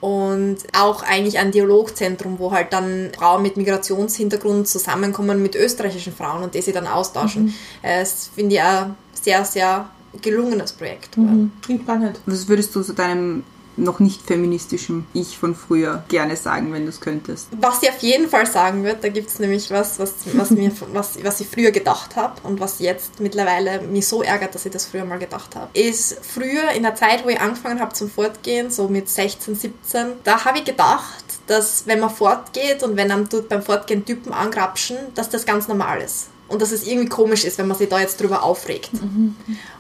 Und 0.06 0.58
auch 0.72 1.02
eigentlich 1.02 1.36
ein 1.38 1.50
Dialogzentrum, 1.50 2.38
wo 2.38 2.52
halt 2.52 2.72
dann 2.72 3.10
Frauen 3.18 3.42
mit 3.42 3.56
Migrationshintergrund 3.56 4.68
zusammenkommen 4.68 5.42
mit 5.42 5.56
österreichischen 5.56 6.12
Frauen 6.12 6.44
und 6.44 6.54
die 6.54 6.62
sie 6.62 6.70
dann 6.70 6.86
austauschen. 6.86 7.52
Äh, 7.82 7.98
Das 7.98 8.30
finde 8.32 8.54
ich 8.54 8.62
ein 8.62 8.94
sehr, 9.20 9.44
sehr 9.44 9.90
gelungenes 10.22 10.74
Projekt. 10.74 11.16
Mhm. 11.16 11.50
Klingt 11.60 11.82
spannend. 11.82 12.20
Was 12.24 12.46
würdest 12.46 12.76
du 12.76 12.82
so 12.82 12.92
deinem 12.92 13.42
noch 13.76 14.00
nicht 14.00 14.22
feministischem 14.22 15.06
Ich 15.12 15.38
von 15.38 15.54
früher 15.54 16.04
gerne 16.08 16.36
sagen, 16.36 16.72
wenn 16.72 16.82
du 16.82 16.88
es 16.88 17.00
könntest? 17.00 17.48
Was 17.60 17.80
sie 17.80 17.88
auf 17.88 17.98
jeden 17.98 18.28
Fall 18.28 18.46
sagen 18.46 18.84
wird, 18.84 19.04
da 19.04 19.08
gibt 19.08 19.28
es 19.28 19.38
nämlich 19.38 19.70
was, 19.70 19.98
was, 19.98 20.14
was, 20.32 20.50
mir, 20.50 20.72
was, 20.92 21.22
was 21.22 21.40
ich 21.40 21.48
früher 21.48 21.70
gedacht 21.70 22.16
habe 22.16 22.34
und 22.42 22.60
was 22.60 22.78
jetzt 22.78 23.20
mittlerweile 23.20 23.82
mich 23.82 24.06
so 24.06 24.22
ärgert, 24.22 24.54
dass 24.54 24.66
ich 24.66 24.72
das 24.72 24.86
früher 24.86 25.04
mal 25.04 25.18
gedacht 25.18 25.56
habe, 25.56 25.68
ist 25.78 26.18
früher 26.22 26.70
in 26.74 26.82
der 26.82 26.94
Zeit, 26.94 27.24
wo 27.24 27.28
ich 27.28 27.40
angefangen 27.40 27.80
habe 27.80 27.92
zum 27.92 28.10
Fortgehen, 28.10 28.70
so 28.70 28.88
mit 28.88 29.08
16, 29.08 29.54
17, 29.54 30.06
da 30.24 30.44
habe 30.44 30.58
ich 30.58 30.64
gedacht, 30.64 31.24
dass 31.46 31.86
wenn 31.86 32.00
man 32.00 32.10
fortgeht 32.10 32.82
und 32.82 32.96
wenn 32.96 33.10
einem 33.10 33.28
beim 33.48 33.62
Fortgehen 33.62 34.04
Typen 34.04 34.32
angrapschen, 34.32 34.96
dass 35.14 35.28
das 35.28 35.46
ganz 35.46 35.68
normal 35.68 36.00
ist. 36.00 36.28
Und 36.48 36.62
dass 36.62 36.70
es 36.70 36.86
irgendwie 36.86 37.08
komisch 37.08 37.44
ist, 37.44 37.58
wenn 37.58 37.66
man 37.66 37.76
sich 37.76 37.88
da 37.88 37.98
jetzt 37.98 38.20
drüber 38.20 38.44
aufregt. 38.44 38.90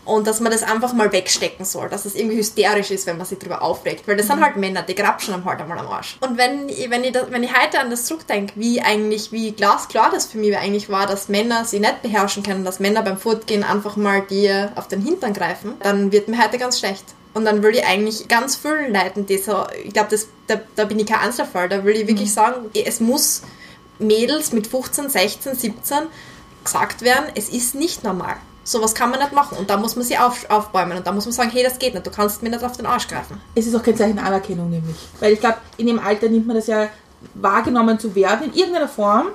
Und 0.04 0.26
dass 0.26 0.40
man 0.40 0.50
das 0.50 0.62
einfach 0.64 0.92
mal 0.94 1.12
wegstecken 1.12 1.64
soll. 1.64 1.88
Dass 1.88 2.04
es 2.04 2.14
irgendwie 2.16 2.36
hysterisch 2.38 2.90
ist, 2.90 3.06
wenn 3.06 3.16
man 3.18 3.26
sich 3.26 3.38
drüber 3.38 3.62
aufregt. 3.62 4.06
Weil 4.08 4.16
das 4.16 4.26
sind 4.26 4.40
halt 4.44 4.56
Männer, 4.56 4.82
die 4.82 4.94
grapschen 4.96 5.32
einem 5.34 5.44
halt 5.44 5.60
einmal 5.60 5.78
am 5.78 5.86
Arsch. 5.88 6.16
Und 6.20 6.36
wenn, 6.38 6.68
ich- 6.68 6.90
wenn, 6.90 7.04
ich, 7.04 7.12
das, 7.12 7.30
wenn 7.30 7.44
ich 7.44 7.52
heute 7.56 7.78
an 7.80 7.90
das 7.90 8.04
zurückdenke, 8.06 8.52
wie 8.56 8.80
eigentlich, 8.80 9.30
wie 9.30 9.52
glasklar 9.52 10.10
das 10.10 10.26
für 10.26 10.38
mich 10.38 10.56
eigentlich 10.56 10.88
war, 10.88 11.06
dass 11.06 11.28
Männer 11.28 11.64
sie 11.64 11.78
nicht 11.78 12.02
beherrschen 12.02 12.42
können, 12.42 12.64
dass 12.64 12.80
Männer 12.80 13.02
beim 13.02 13.18
Fortgehen 13.18 13.62
einfach 13.62 13.96
mal 13.96 14.22
dir 14.22 14.72
auf 14.74 14.88
den 14.88 15.00
Hintern 15.02 15.34
greifen, 15.34 15.74
dann 15.84 16.10
wird 16.10 16.26
mir 16.28 16.42
heute 16.42 16.58
ganz 16.58 16.78
schlecht. 16.80 17.04
Und 17.34 17.44
dann 17.44 17.62
will 17.62 17.74
ich 17.76 17.84
eigentlich 17.84 18.26
ganz 18.28 18.56
vielen 18.56 18.92
Leuten, 18.94 19.26
die 19.26 19.38
so, 19.38 19.64
ich 19.84 19.92
glaube, 19.92 20.16
da, 20.48 20.60
da 20.74 20.84
bin 20.84 20.98
ich 20.98 21.06
kein 21.06 21.18
Einzelfall, 21.20 21.68
da 21.68 21.84
will 21.84 21.94
ich 21.94 22.08
wirklich 22.08 22.32
sagen, 22.32 22.70
es 22.74 22.98
muss 22.98 23.42
Mädels 23.98 24.52
mit 24.52 24.66
15, 24.66 25.08
16, 25.10 25.54
17 25.54 25.98
gesagt 26.66 27.02
werden, 27.02 27.26
es 27.34 27.48
ist 27.48 27.74
nicht 27.74 28.04
normal. 28.04 28.36
Sowas 28.64 28.94
kann 28.94 29.10
man 29.10 29.20
nicht 29.20 29.32
machen 29.32 29.56
und 29.58 29.70
da 29.70 29.76
muss 29.76 29.94
man 29.94 30.04
sie 30.04 30.18
auf, 30.18 30.50
aufbäumen 30.50 30.98
und 30.98 31.06
da 31.06 31.12
muss 31.12 31.24
man 31.24 31.32
sagen, 31.32 31.50
hey, 31.50 31.62
das 31.62 31.78
geht 31.78 31.94
nicht, 31.94 32.06
du 32.06 32.10
kannst 32.10 32.42
mir 32.42 32.50
nicht 32.50 32.64
auf 32.64 32.76
den 32.76 32.86
Arsch 32.86 33.06
greifen. 33.06 33.40
Es 33.54 33.66
ist 33.66 33.74
auch 33.74 33.82
kein 33.82 33.96
Zeichen 33.96 34.18
Anerkennung 34.18 34.70
nämlich. 34.70 34.96
Weil 35.20 35.32
ich 35.32 35.40
glaube, 35.40 35.58
in 35.76 35.86
dem 35.86 36.00
Alter 36.00 36.28
nimmt 36.28 36.46
man 36.46 36.56
das 36.56 36.66
ja 36.66 36.88
wahrgenommen 37.34 37.98
zu 37.98 38.14
werden, 38.14 38.46
in 38.46 38.54
irgendeiner 38.54 38.88
Form, 38.88 39.28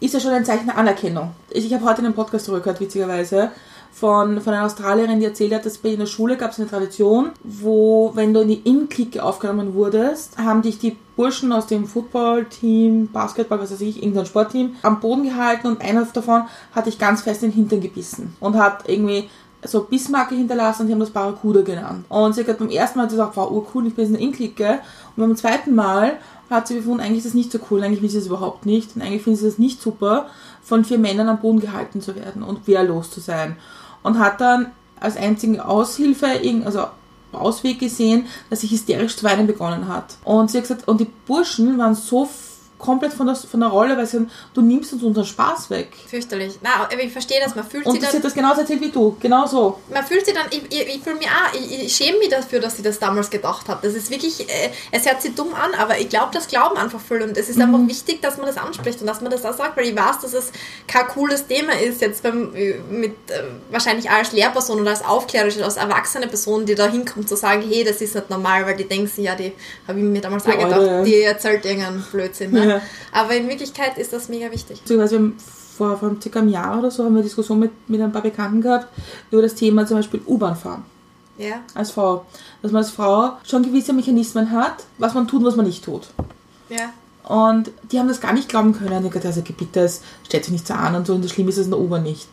ist 0.00 0.14
ja 0.14 0.20
schon 0.20 0.30
ein 0.30 0.44
Zeichen 0.44 0.66
der 0.66 0.78
Anerkennung. 0.78 1.32
Ich 1.50 1.72
habe 1.72 1.84
heute 1.84 1.98
einen 1.98 2.14
Podcast 2.14 2.44
zurückgehört, 2.44 2.80
witzigerweise, 2.80 3.50
von, 3.92 4.42
von 4.42 4.52
einer 4.52 4.66
Australierin, 4.66 5.20
die 5.20 5.24
erzählt 5.24 5.54
hat, 5.54 5.64
dass 5.64 5.78
bei 5.78 5.88
ihr 5.88 5.94
in 5.94 6.00
der 6.00 6.06
Schule 6.06 6.36
gab 6.36 6.50
es 6.50 6.58
eine 6.58 6.68
Tradition, 6.68 7.30
wo, 7.42 8.12
wenn 8.14 8.34
du 8.34 8.40
in 8.42 8.48
die 8.48 8.60
In-Clique 8.60 9.22
aufgenommen 9.22 9.72
wurdest, 9.72 10.36
haben 10.36 10.60
dich 10.60 10.78
die 10.78 10.98
Burschen 11.16 11.52
aus 11.52 11.66
dem 11.66 11.86
Football-Team, 11.86 13.08
Basketball, 13.08 13.58
was 13.58 13.72
weiß 13.72 13.80
ich, 13.80 14.02
irgendein 14.02 14.26
Sportteam, 14.26 14.76
am 14.82 15.00
Boden 15.00 15.24
gehalten 15.24 15.66
und 15.66 15.80
einer 15.80 16.04
davon 16.04 16.44
hat 16.72 16.86
dich 16.86 16.98
ganz 16.98 17.22
fest 17.22 17.42
in 17.42 17.50
den 17.50 17.56
Hintern 17.56 17.80
gebissen 17.80 18.36
und 18.40 18.56
hat 18.56 18.88
irgendwie 18.88 19.28
so 19.64 19.84
Bismarcke 19.84 20.34
hinterlassen 20.34 20.82
und 20.82 20.88
die 20.88 20.92
haben 20.92 21.00
das 21.00 21.10
Barracuda 21.10 21.62
genannt. 21.62 22.04
Und 22.08 22.34
sie 22.34 22.40
hat 22.40 22.46
gesagt, 22.46 22.60
beim 22.60 22.70
ersten 22.70 22.98
Mal 22.98 23.04
hat 23.04 23.10
sie 23.10 23.16
gesagt, 23.16 23.36
wow, 23.36 23.50
urcool, 23.50 23.86
ich 23.86 23.94
bin 23.94 24.04
jetzt 24.04 24.12
in 24.12 24.18
der 24.18 24.22
In-Clique. 24.22 24.78
Und 25.16 25.26
beim 25.26 25.36
zweiten 25.36 25.74
Mal 25.74 26.18
hat 26.50 26.68
sie 26.68 26.76
gefunden, 26.76 27.00
eigentlich 27.00 27.18
ist 27.18 27.26
das 27.26 27.34
nicht 27.34 27.50
so 27.50 27.58
cool, 27.70 27.82
eigentlich 27.82 28.02
will 28.02 28.10
sie 28.10 28.18
das 28.18 28.26
überhaupt 28.26 28.66
nicht. 28.66 28.94
Und 28.94 29.02
eigentlich 29.02 29.22
findet 29.22 29.40
sie 29.40 29.46
das 29.46 29.58
nicht 29.58 29.80
super, 29.80 30.26
von 30.62 30.84
vier 30.84 30.98
Männern 30.98 31.28
am 31.28 31.40
Boden 31.40 31.60
gehalten 31.60 32.00
zu 32.00 32.14
werden 32.14 32.42
und 32.42 32.66
wehrlos 32.68 33.10
zu 33.10 33.20
sein. 33.20 33.56
Und 34.02 34.18
hat 34.18 34.40
dann 34.40 34.72
als 35.00 35.16
einzige 35.16 35.64
Aushilfe, 35.66 36.26
also 36.64 36.86
Ausweg 37.32 37.78
gesehen, 37.78 38.26
dass 38.50 38.60
sie 38.60 38.68
hysterisch 38.68 39.16
zu 39.16 39.24
weinen 39.24 39.46
begonnen 39.46 39.88
hat. 39.88 40.16
Und 40.24 40.50
sie 40.50 40.58
hat 40.58 40.64
gesagt, 40.64 40.88
und 40.88 41.00
die 41.00 41.10
Burschen 41.26 41.78
waren 41.78 41.94
so 41.94 42.26
komplett 42.86 43.12
von 43.12 43.26
der, 43.26 43.34
von 43.34 43.60
der 43.60 43.68
Rolle, 43.68 43.96
weil 43.96 44.06
sie 44.06 44.18
sagen, 44.18 44.30
du 44.54 44.62
nimmst 44.62 44.92
uns 44.92 45.02
unseren 45.02 45.24
Spaß 45.24 45.70
weg. 45.70 45.88
Fürchterlich. 46.08 46.58
Na, 46.62 46.88
ich 46.98 47.12
verstehe 47.12 47.40
das, 47.44 47.54
man 47.54 47.66
fühlt 47.66 47.84
Und 47.84 47.92
sich 47.92 48.00
sie 48.00 48.06
dann 48.06 48.16
hat 48.16 48.24
das 48.24 48.34
genauso 48.34 48.60
erzählt 48.60 48.80
wie 48.80 48.90
du, 48.90 49.16
genau 49.20 49.46
so. 49.46 49.80
man 49.92 50.04
fühlt 50.04 50.24
sich 50.24 50.34
dann, 50.34 50.46
ich, 50.50 50.62
ich, 50.70 50.96
ich 50.96 51.02
fühle 51.02 51.16
mich 51.16 51.26
auch, 51.26 51.54
ich, 51.54 51.84
ich 51.84 51.94
schäme 51.94 52.18
mich 52.18 52.28
dafür, 52.28 52.60
dass 52.60 52.78
ich 52.78 52.84
das 52.84 52.98
damals 52.98 53.28
gedacht 53.28 53.68
habe. 53.68 53.80
Das 53.82 53.94
ist 53.94 54.10
wirklich, 54.10 54.48
äh, 54.48 54.70
es 54.92 55.04
hört 55.04 55.20
sich 55.20 55.34
dumm 55.34 55.52
an, 55.54 55.74
aber 55.78 55.98
ich 55.98 56.08
glaube, 56.08 56.28
das 56.32 56.46
glauben 56.46 56.76
einfach 56.76 57.00
viele 57.00 57.24
und 57.24 57.36
es 57.36 57.48
ist 57.48 57.60
einfach 57.60 57.86
wichtig, 57.86 58.22
dass 58.22 58.36
man 58.36 58.46
das 58.46 58.56
anspricht 58.56 59.00
und 59.00 59.06
dass 59.06 59.20
man 59.20 59.30
das 59.30 59.44
auch 59.44 59.56
sagt, 59.56 59.76
weil 59.76 59.86
ich 59.88 59.96
weiß, 59.96 60.20
dass 60.22 60.32
es 60.32 60.52
kein 60.86 61.08
cooles 61.08 61.46
Thema 61.46 61.72
ist, 61.72 62.00
jetzt 62.00 62.22
beim, 62.22 62.54
äh, 62.54 62.74
mit, 62.88 63.12
äh, 63.30 63.42
wahrscheinlich 63.70 64.08
als 64.08 64.32
Lehrperson 64.32 64.80
oder 64.80 64.90
als 64.90 65.04
aufklärerische, 65.04 65.64
als 65.64 65.76
erwachsene 65.76 66.28
Person, 66.28 66.64
die 66.64 66.74
da 66.74 66.86
hinkommt, 66.88 67.28
zu 67.28 67.36
sagen, 67.36 67.64
hey, 67.68 67.84
das 67.84 68.00
ist 68.00 68.14
nicht 68.14 68.30
normal, 68.30 68.64
weil 68.66 68.76
die 68.76 68.84
denken 68.84 69.08
sich, 69.08 69.24
ja, 69.24 69.34
die 69.34 69.52
habe 69.88 69.98
ich 69.98 70.04
mir 70.04 70.20
damals 70.20 70.44
Die 70.44 70.50
auch 70.50 70.58
gedacht, 70.58 70.76
Eure, 70.76 70.98
ja. 70.98 71.02
die 71.02 71.22
erzählt 71.22 71.64
irgendeinen 71.64 72.04
Blödsinn. 72.10 72.52
Ne? 72.52 72.68
Ja. 72.68 72.75
Aber 73.12 73.34
in 73.34 73.48
Wirklichkeit 73.48 73.98
ist 73.98 74.12
das 74.12 74.28
mega 74.28 74.50
wichtig. 74.52 74.80
Beziehungsweise 74.80 75.12
wir 75.16 75.18
haben 75.20 75.36
vor, 75.76 75.96
vor 75.98 76.16
circa 76.20 76.40
einem 76.40 76.48
Jahr 76.48 76.78
oder 76.78 76.90
so 76.90 77.04
haben 77.04 77.12
wir 77.12 77.18
eine 77.18 77.24
Diskussion 77.24 77.58
mit, 77.58 77.70
mit 77.88 78.00
ein 78.00 78.12
paar 78.12 78.22
Bekannten 78.22 78.60
gehabt 78.60 78.86
über 79.30 79.42
das 79.42 79.54
Thema 79.54 79.86
zum 79.86 79.98
Beispiel 79.98 80.20
U-Bahn 80.26 80.56
fahren 80.56 80.84
Ja. 81.38 81.56
als 81.74 81.90
Frau. 81.90 82.24
Dass 82.62 82.72
man 82.72 82.82
als 82.82 82.90
Frau 82.90 83.32
schon 83.44 83.62
gewisse 83.62 83.92
Mechanismen 83.92 84.50
hat, 84.52 84.84
was 84.98 85.14
man 85.14 85.28
tut 85.28 85.40
und 85.40 85.46
was 85.46 85.56
man 85.56 85.66
nicht 85.66 85.84
tut. 85.84 86.08
Ja. 86.68 86.90
Und 87.28 87.70
die 87.90 87.98
haben 87.98 88.08
das 88.08 88.20
gar 88.20 88.32
nicht 88.32 88.48
glauben 88.48 88.72
können. 88.72 89.04
Ich 89.04 89.12
dachte, 89.12 89.26
also 89.28 89.42
bitte, 89.42 89.80
es 89.80 90.00
stellt 90.24 90.44
sich 90.44 90.52
nicht 90.52 90.66
so 90.66 90.74
an 90.74 90.94
und 90.94 91.06
so, 91.06 91.14
und 91.14 91.24
das 91.24 91.32
Schlimme 91.32 91.50
ist 91.50 91.58
es 91.58 91.64
in 91.66 91.72
der 91.72 91.80
U-Bahn 91.80 92.04
nicht. 92.04 92.28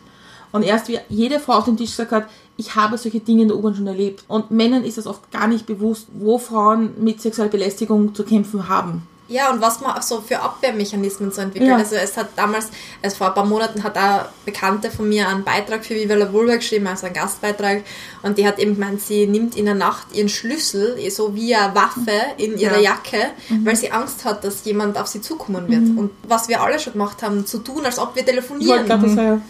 Und 0.52 0.62
erst 0.62 0.86
wie 0.86 1.00
jede 1.08 1.40
Frau 1.40 1.54
auf 1.54 1.64
dem 1.64 1.76
Tisch 1.76 1.90
gesagt 1.90 2.12
hat, 2.12 2.26
ich 2.56 2.76
habe 2.76 2.96
solche 2.96 3.18
Dinge 3.18 3.42
in 3.42 3.48
der 3.48 3.56
U-Bahn 3.56 3.74
schon 3.74 3.88
erlebt. 3.88 4.22
Und 4.28 4.52
Männern 4.52 4.84
ist 4.84 4.96
das 4.96 5.08
oft 5.08 5.32
gar 5.32 5.48
nicht 5.48 5.66
bewusst, 5.66 6.06
wo 6.14 6.38
Frauen 6.38 6.90
mit 7.02 7.20
sexueller 7.20 7.50
Belästigung 7.50 8.14
zu 8.14 8.22
kämpfen 8.22 8.68
haben. 8.68 9.02
Ja, 9.26 9.50
und 9.50 9.62
was 9.62 9.80
man 9.80 9.96
auch 9.96 10.02
so 10.02 10.20
für 10.20 10.38
Abwehrmechanismen 10.40 11.32
so 11.32 11.40
entwickelt. 11.40 11.70
Ja. 11.70 11.76
Also 11.78 11.96
es 11.96 12.16
hat 12.18 12.28
damals, 12.36 12.68
also 13.02 13.16
vor 13.16 13.28
ein 13.28 13.34
paar 13.34 13.46
Monaten 13.46 13.82
hat 13.82 13.96
auch 13.96 14.26
Bekannte 14.44 14.90
von 14.90 15.08
mir 15.08 15.26
einen 15.28 15.44
Beitrag 15.44 15.82
für 15.84 15.94
Viva 15.94 16.14
la 16.14 16.30
Vulva 16.30 16.56
geschrieben, 16.56 16.86
also 16.86 17.06
einen 17.06 17.14
Gastbeitrag. 17.14 17.84
Und 18.22 18.36
die 18.36 18.46
hat 18.46 18.58
eben 18.58 18.74
gemeint, 18.74 19.00
sie 19.00 19.26
nimmt 19.26 19.56
in 19.56 19.64
der 19.64 19.74
Nacht 19.74 20.08
ihren 20.12 20.28
Schlüssel, 20.28 20.98
so 21.10 21.34
wie 21.34 21.54
eine 21.54 21.74
Waffe, 21.74 22.12
in 22.36 22.58
ihre 22.58 22.74
Ja. 22.82 22.90
Jacke, 22.92 23.30
weil 23.64 23.76
sie 23.76 23.90
Angst 23.92 24.26
hat, 24.26 24.44
dass 24.44 24.62
jemand 24.66 24.98
auf 24.98 25.06
sie 25.06 25.22
zukommen 25.22 25.68
wird. 25.68 25.98
Und 25.98 26.10
was 26.28 26.48
wir 26.48 26.60
alle 26.62 26.78
schon 26.78 26.92
gemacht 26.92 27.22
haben, 27.22 27.46
zu 27.46 27.58
tun, 27.58 27.84
als 27.86 27.98
ob 27.98 28.14
wir 28.14 28.20
Ich 28.22 28.28
telefonieren. 28.28 28.84
gerade 28.86 29.02
das 29.06 29.14
sagen. 29.14 29.26
Ja. 29.28 29.40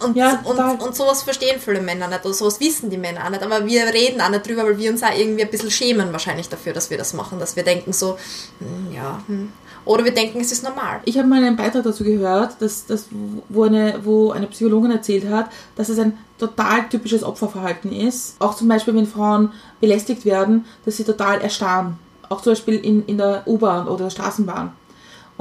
Und, 0.00 0.16
Ja, 0.16 0.42
und, 0.44 0.58
und 0.82 0.96
sowas 0.96 1.22
verstehen 1.22 1.60
viele 1.60 1.80
Männer 1.80 2.08
nicht 2.08 2.24
oder 2.24 2.34
sowas 2.34 2.58
wissen 2.60 2.90
die 2.90 2.98
Männer 2.98 3.24
auch 3.24 3.30
nicht. 3.30 3.42
Aber 3.42 3.64
wir 3.64 3.84
reden 3.86 4.20
auch 4.20 4.30
nicht 4.30 4.46
drüber, 4.46 4.64
weil 4.64 4.78
wir 4.78 4.90
uns 4.90 5.02
auch 5.02 5.16
irgendwie 5.16 5.44
ein 5.44 5.50
bisschen 5.50 5.70
schämen 5.70 6.12
wahrscheinlich 6.12 6.48
dafür, 6.48 6.72
dass 6.72 6.90
wir 6.90 6.98
das 6.98 7.14
machen. 7.14 7.38
Dass 7.38 7.56
wir 7.56 7.62
denken 7.62 7.92
so, 7.92 8.18
hm, 8.58 8.92
ja, 8.92 9.22
hm. 9.26 9.52
Oder 9.84 10.04
wir 10.04 10.14
denken, 10.14 10.40
es 10.40 10.52
ist 10.52 10.62
normal. 10.62 11.00
Ich 11.04 11.18
habe 11.18 11.26
mal 11.26 11.42
einen 11.42 11.56
Beitrag 11.56 11.82
dazu 11.82 12.04
gehört, 12.04 12.60
dass, 12.60 12.86
dass, 12.86 13.06
wo, 13.48 13.64
eine, 13.64 14.00
wo 14.04 14.30
eine 14.30 14.46
Psychologin 14.46 14.92
erzählt 14.92 15.28
hat, 15.28 15.50
dass 15.74 15.88
es 15.88 15.98
ein 15.98 16.16
total 16.38 16.88
typisches 16.88 17.24
Opferverhalten 17.24 17.90
ist. 17.90 18.36
Auch 18.38 18.54
zum 18.54 18.68
Beispiel, 18.68 18.94
wenn 18.94 19.06
Frauen 19.06 19.52
belästigt 19.80 20.24
werden, 20.24 20.66
dass 20.84 20.98
sie 20.98 21.04
total 21.04 21.40
erstarren. 21.40 21.98
Auch 22.28 22.42
zum 22.42 22.52
Beispiel 22.52 22.76
in, 22.76 23.04
in 23.06 23.18
der 23.18 23.42
U-Bahn 23.46 23.88
oder 23.88 24.04
der 24.04 24.10
Straßenbahn. 24.10 24.72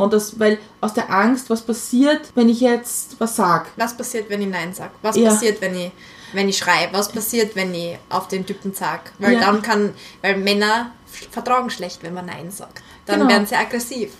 Und 0.01 0.13
das, 0.13 0.39
weil 0.39 0.57
aus 0.81 0.93
der 0.93 1.09
Angst, 1.11 1.49
was 1.49 1.61
passiert, 1.61 2.31
wenn 2.35 2.49
ich 2.49 2.59
jetzt 2.61 3.19
was 3.19 3.35
sag. 3.35 3.67
Was 3.77 3.95
passiert, 3.95 4.29
wenn 4.29 4.41
ich 4.41 4.47
Nein 4.49 4.73
sage? 4.73 4.91
Was 5.01 5.15
Ja. 5.15 5.29
passiert, 5.29 5.61
wenn 5.61 5.75
ich, 5.75 5.91
wenn 6.33 6.49
ich 6.49 6.57
schreie? 6.57 6.89
Was 6.91 7.11
passiert, 7.11 7.55
wenn 7.55 7.73
ich 7.73 7.97
auf 8.09 8.27
den 8.27 8.45
Typen 8.45 8.73
sag? 8.73 9.11
Weil 9.19 9.33
Ja. 9.33 9.39
dann 9.41 9.61
kann, 9.61 9.93
weil 10.21 10.37
Männer 10.37 10.91
vertragen 11.31 11.69
schlecht, 11.69 12.03
wenn 12.03 12.13
man 12.13 12.25
Nein 12.25 12.49
sagt. 12.51 12.81
Dann 13.05 13.19
Genau. 13.19 13.31
werden 13.31 13.45
sie 13.45 13.55
aggressiv. 13.55 14.11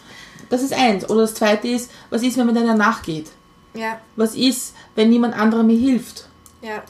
Das 0.49 0.61
ist 0.61 0.73
eins. 0.73 1.09
Oder 1.09 1.21
das 1.21 1.33
zweite 1.35 1.67
ist, 1.67 1.89
was 2.09 2.21
ist, 2.23 2.37
wenn 2.37 2.45
man 2.45 2.55
deiner 2.55 2.75
nachgeht? 2.75 3.31
Ja, 3.73 3.99
Was 4.17 4.35
ist, 4.35 4.75
wenn 4.95 5.09
niemand 5.09 5.33
anderer 5.35 5.63
mir 5.63 5.77
hilft? 5.77 6.27
ja. 6.61 6.83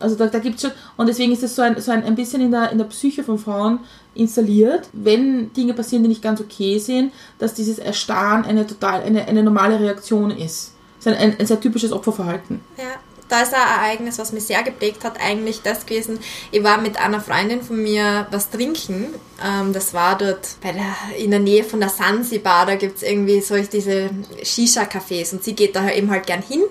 Also 0.00 0.14
da, 0.14 0.26
da 0.26 0.38
gibt 0.38 0.56
es 0.56 0.62
schon, 0.62 0.70
und 0.96 1.08
deswegen 1.08 1.32
ist 1.32 1.42
es 1.42 1.56
so 1.56 1.62
ein, 1.62 1.80
so 1.80 1.90
ein, 1.90 2.04
ein 2.04 2.14
bisschen 2.14 2.40
in 2.40 2.50
der, 2.50 2.70
in 2.70 2.78
der 2.78 2.84
Psyche 2.86 3.24
von 3.24 3.38
Frauen 3.38 3.80
installiert, 4.14 4.88
wenn 4.92 5.52
Dinge 5.52 5.74
passieren, 5.74 6.02
die 6.02 6.08
nicht 6.08 6.22
ganz 6.22 6.40
okay 6.40 6.78
sind, 6.78 7.12
dass 7.38 7.54
dieses 7.54 7.78
Erstarren 7.78 8.44
eine 8.44 8.66
total, 8.66 9.02
eine, 9.02 9.26
eine 9.26 9.42
normale 9.42 9.80
Reaktion 9.80 10.30
ist. 10.30 10.74
Das 10.98 11.06
ist 11.06 11.18
ein, 11.18 11.30
ein, 11.32 11.40
ein 11.40 11.46
sehr 11.46 11.60
typisches 11.60 11.92
Opferverhalten. 11.92 12.60
Ja, 12.76 12.94
da 13.28 13.42
ist 13.42 13.52
ein 13.54 13.60
Ereignis, 13.60 14.18
was 14.18 14.32
mich 14.32 14.44
sehr 14.44 14.62
geprägt 14.62 15.04
hat, 15.04 15.20
eigentlich 15.20 15.62
das 15.62 15.84
gewesen. 15.84 16.18
Ich 16.50 16.64
war 16.64 16.80
mit 16.80 16.98
einer 16.98 17.20
Freundin 17.20 17.62
von 17.62 17.82
mir 17.82 18.26
was 18.30 18.50
trinken. 18.50 19.06
Ähm, 19.44 19.72
das 19.72 19.92
war 19.94 20.16
dort 20.16 20.56
der, 20.64 20.74
in 21.18 21.30
der 21.30 21.40
Nähe 21.40 21.64
von 21.64 21.80
der 21.80 21.90
Sansibar. 21.90 22.66
Da 22.66 22.76
gibt 22.76 22.96
es 22.96 23.02
irgendwie 23.02 23.40
so 23.40 23.56
diese 23.56 24.10
Shisha-Cafés 24.42 25.32
und 25.32 25.44
sie 25.44 25.54
geht 25.54 25.76
da 25.76 25.90
eben 25.90 26.10
halt 26.10 26.26
gern 26.26 26.42
hin. 26.42 26.62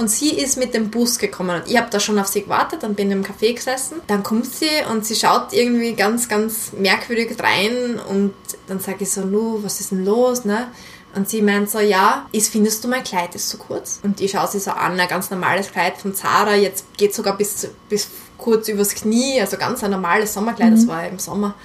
Und 0.00 0.08
sie 0.10 0.30
ist 0.30 0.56
mit 0.56 0.72
dem 0.72 0.90
Bus 0.90 1.18
gekommen 1.18 1.60
und 1.60 1.70
ich 1.70 1.76
habe 1.76 1.90
da 1.90 2.00
schon 2.00 2.18
auf 2.18 2.26
sie 2.26 2.44
gewartet 2.44 2.84
und 2.84 2.96
bin 2.96 3.10
im 3.10 3.22
Café 3.22 3.54
gesessen. 3.54 4.00
Dann 4.06 4.22
kommt 4.22 4.46
sie 4.46 4.70
und 4.90 5.04
sie 5.04 5.14
schaut 5.14 5.52
irgendwie 5.52 5.92
ganz, 5.92 6.26
ganz 6.26 6.72
merkwürdig 6.72 7.36
rein 7.38 8.00
und 8.08 8.32
dann 8.66 8.80
sage 8.80 9.00
ich 9.00 9.10
so, 9.10 9.20
nu, 9.20 9.62
was 9.62 9.78
ist 9.78 9.90
denn 9.90 10.06
los, 10.06 10.46
ne? 10.46 10.68
Und 11.14 11.28
sie 11.28 11.42
meint 11.42 11.68
so, 11.68 11.80
ja, 11.80 12.26
ist, 12.32 12.50
findest 12.50 12.82
du 12.82 12.88
mein 12.88 13.04
Kleid 13.04 13.34
ist 13.34 13.50
zu 13.50 13.58
kurz? 13.58 14.00
Und 14.02 14.22
ich 14.22 14.30
schaue 14.30 14.48
sie 14.48 14.58
so 14.58 14.70
an, 14.70 14.98
ein 14.98 15.06
ganz 15.08 15.28
normales 15.28 15.70
Kleid 15.70 15.98
von 15.98 16.14
Zara, 16.14 16.54
jetzt 16.54 16.86
geht 16.96 17.14
sogar 17.14 17.36
bis, 17.36 17.68
bis 17.90 18.08
kurz 18.38 18.68
übers 18.68 18.94
Knie, 18.94 19.38
also 19.38 19.58
ganz 19.58 19.84
ein 19.84 19.90
normales 19.90 20.32
Sommerkleid, 20.32 20.72
das 20.72 20.86
war 20.86 21.06
im 21.06 21.18
Sommer. 21.18 21.56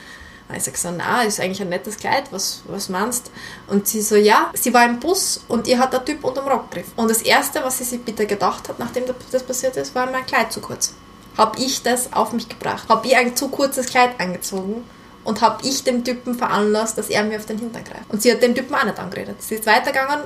Und 0.47 0.55
ich 0.55 0.63
sag 0.63 0.77
so, 0.77 0.91
na, 0.91 1.23
ist 1.23 1.39
eigentlich 1.39 1.61
ein 1.61 1.69
nettes 1.69 1.97
Kleid, 1.97 2.31
was, 2.31 2.61
was 2.67 2.89
meinst? 2.89 3.31
Und 3.67 3.87
sie 3.87 4.01
so, 4.01 4.15
ja, 4.15 4.51
sie 4.53 4.73
war 4.73 4.85
im 4.85 4.99
Bus 4.99 5.43
und 5.47 5.67
ihr 5.67 5.79
hat 5.79 5.93
der 5.93 6.05
Typ 6.05 6.23
unterm 6.23 6.47
Rock 6.47 6.71
griff. 6.71 6.87
Und 6.95 7.09
das 7.09 7.21
Erste, 7.21 7.63
was 7.63 7.79
sie 7.79 7.83
sich 7.83 8.03
bitte 8.03 8.27
gedacht 8.27 8.69
hat, 8.69 8.77
nachdem 8.77 9.05
das 9.31 9.43
passiert 9.43 9.75
ist, 9.77 9.95
war 9.95 10.09
mein 10.11 10.25
Kleid 10.25 10.51
zu 10.51 10.61
kurz. 10.61 10.93
Hab 11.37 11.57
ich 11.59 11.81
das 11.81 12.13
auf 12.13 12.31
mich 12.31 12.47
gebracht? 12.47 12.87
Hab 12.87 13.05
ich 13.05 13.15
ein 13.15 13.35
zu 13.35 13.49
kurzes 13.49 13.87
Kleid 13.87 14.19
angezogen? 14.19 14.83
und 15.25 15.41
habe 15.41 15.67
ich 15.67 15.83
dem 15.83 16.03
Typen 16.03 16.35
veranlasst, 16.35 16.97
dass 16.97 17.09
er 17.09 17.23
mir 17.23 17.37
auf 17.37 17.45
den 17.45 17.57
Hintern 17.57 17.83
greift. 17.83 18.09
Und 18.09 18.21
sie 18.21 18.31
hat 18.31 18.41
den 18.41 18.55
Typen 18.55 18.73
auch 18.75 18.83
nicht 18.85 18.99
angeredet. 18.99 19.41
Sie 19.41 19.55
ist 19.55 19.65
weitergegangen 19.65 20.19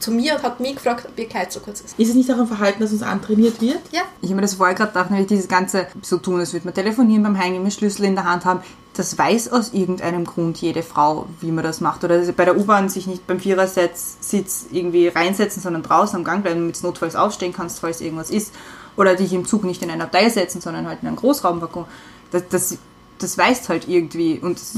zu 0.00 0.10
mir 0.10 0.36
und 0.36 0.42
hat 0.42 0.60
mich 0.60 0.76
gefragt, 0.76 1.06
ob 1.08 1.18
ihr 1.18 1.28
Kleid 1.28 1.52
so 1.52 1.60
kurz 1.60 1.80
ist. 1.80 1.98
Ist 1.98 2.08
es 2.08 2.14
nicht 2.14 2.30
auch 2.32 2.38
ein 2.38 2.46
Verhalten, 2.46 2.80
das 2.80 2.92
uns 2.92 3.02
antrainiert 3.02 3.60
wird? 3.60 3.80
Ja, 3.92 4.02
Ich 4.20 4.28
habe 4.28 4.36
mir 4.36 4.42
das 4.42 4.54
vorher 4.54 4.74
gerade 4.74 4.92
gedacht, 4.92 5.10
nämlich 5.10 5.28
dieses 5.28 5.48
ganze 5.48 5.86
so 6.02 6.18
tun, 6.18 6.40
als 6.40 6.52
würde 6.52 6.66
man 6.66 6.74
telefonieren 6.74 7.22
beim 7.22 7.38
Heimgehen 7.38 7.62
mit 7.62 7.72
Schlüssel 7.72 8.04
in 8.04 8.14
der 8.14 8.24
Hand 8.24 8.44
haben. 8.44 8.60
Das 8.94 9.16
weiß 9.16 9.52
aus 9.52 9.72
irgendeinem 9.72 10.24
Grund 10.24 10.58
jede 10.58 10.82
Frau, 10.82 11.26
wie 11.40 11.52
man 11.52 11.62
das 11.62 11.80
macht. 11.80 12.02
Oder 12.02 12.20
bei 12.32 12.44
der 12.44 12.56
U-Bahn 12.56 12.88
sich 12.88 13.06
nicht 13.06 13.26
beim 13.26 13.38
Vierersitz 13.38 14.16
Sitz 14.20 14.66
irgendwie 14.72 15.08
reinsetzen, 15.08 15.62
sondern 15.62 15.82
draußen 15.82 16.16
am 16.16 16.24
Gang 16.24 16.42
bleiben, 16.42 16.60
damit 16.60 16.82
du 16.82 16.86
notfalls 16.86 17.14
aufstehen 17.14 17.52
kannst, 17.52 17.78
falls 17.78 18.00
irgendwas 18.00 18.30
ist. 18.30 18.52
Oder 18.96 19.14
dich 19.14 19.32
im 19.32 19.46
Zug 19.46 19.62
nicht 19.62 19.82
in 19.82 19.90
ein 19.90 20.00
Abteil 20.00 20.30
setzen, 20.30 20.60
sondern 20.60 20.88
halt 20.88 20.98
in 21.02 21.08
einen 21.08 21.16
Großraumwaggon. 21.16 21.84
Das, 22.32 22.42
das, 22.48 22.78
das 23.18 23.38
weißt 23.38 23.68
halt 23.68 23.86
irgendwie. 23.88 24.40
Und 24.40 24.58
es 24.58 24.76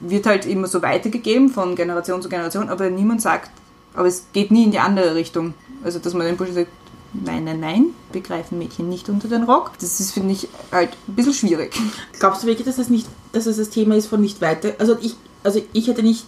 wird 0.00 0.26
halt 0.26 0.46
immer 0.46 0.68
so 0.68 0.82
weitergegeben 0.82 1.48
von 1.48 1.74
Generation 1.74 2.22
zu 2.22 2.28
Generation, 2.28 2.68
aber 2.68 2.90
niemand 2.90 3.22
sagt, 3.22 3.50
aber 3.94 4.08
es 4.08 4.26
geht 4.32 4.50
nie 4.50 4.64
in 4.64 4.70
die 4.70 4.78
andere 4.78 5.14
Richtung. 5.14 5.54
Also, 5.82 5.98
dass 5.98 6.14
man 6.14 6.26
den 6.26 6.36
Burschen 6.36 6.54
sagt, 6.54 6.70
nein, 7.12 7.44
nein, 7.44 7.60
nein, 7.60 7.86
wir 8.12 8.20
greifen 8.20 8.58
Mädchen 8.58 8.88
nicht 8.88 9.08
unter 9.08 9.28
den 9.28 9.44
Rock. 9.44 9.72
Das 9.80 10.00
ist, 10.00 10.12
finde 10.12 10.32
ich, 10.32 10.48
halt 10.70 10.90
ein 11.08 11.14
bisschen 11.14 11.34
schwierig. 11.34 11.74
Glaubst 12.18 12.42
du 12.42 12.46
wirklich, 12.46 12.66
dass 12.66 12.76
das 12.76 12.88
nicht, 12.88 13.06
dass 13.32 13.44
das 13.44 13.56
das 13.56 13.70
Thema 13.70 13.96
ist 13.96 14.06
von 14.06 14.20
nicht 14.20 14.40
weiter? 14.40 14.74
Also 14.78 14.96
ich, 15.00 15.16
also 15.42 15.60
ich 15.72 15.88
hätte 15.88 16.02
nicht 16.02 16.26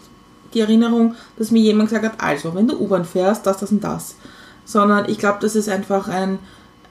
die 0.54 0.60
Erinnerung, 0.60 1.14
dass 1.38 1.50
mir 1.50 1.62
jemand 1.62 1.88
gesagt 1.88 2.04
hat, 2.04 2.20
also 2.22 2.54
wenn 2.54 2.68
du 2.68 2.78
U-Bahn 2.78 3.04
fährst, 3.04 3.46
das, 3.46 3.58
das 3.58 3.72
und 3.72 3.82
das. 3.82 4.16
Sondern 4.64 5.08
ich 5.08 5.18
glaube, 5.18 5.38
dass 5.40 5.54
es 5.54 5.68
einfach 5.68 6.08
ein, 6.08 6.38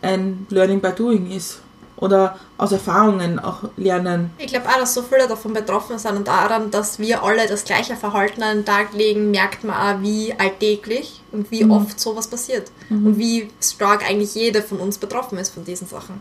ein 0.01 0.45
Learning 0.49 0.81
by 0.81 0.91
Doing 0.91 1.31
ist. 1.31 1.61
Oder 2.01 2.37
aus 2.57 2.71
Erfahrungen 2.71 3.39
auch 3.39 3.59
lernen. 3.77 4.31
Ich 4.39 4.47
glaube 4.47 4.67
auch, 4.67 4.77
dass 4.79 4.93
so 4.95 5.03
viele 5.03 5.27
davon 5.27 5.53
betroffen 5.53 5.97
sind 5.99 6.17
und 6.17 6.27
daran, 6.27 6.71
dass 6.71 6.97
wir 6.99 7.23
alle 7.23 7.47
das 7.47 7.63
gleiche 7.63 7.95
Verhalten 7.95 8.41
an 8.41 8.57
den 8.57 8.65
Tag 8.65 8.93
legen, 8.93 9.29
merkt 9.31 9.63
man 9.63 9.75
auch, 9.75 10.01
wie 10.01 10.33
alltäglich 10.37 11.21
und 11.31 11.51
wie 11.51 11.63
oft 11.63 11.99
sowas 11.99 12.27
passiert. 12.27 12.71
Und 12.89 13.17
wie 13.19 13.49
stark 13.61 14.03
eigentlich 14.03 14.33
jede 14.35 14.61
von 14.63 14.79
uns 14.79 14.97
betroffen 14.97 15.37
ist 15.37 15.53
von 15.53 15.63
diesen 15.63 15.87
Sachen. 15.87 16.19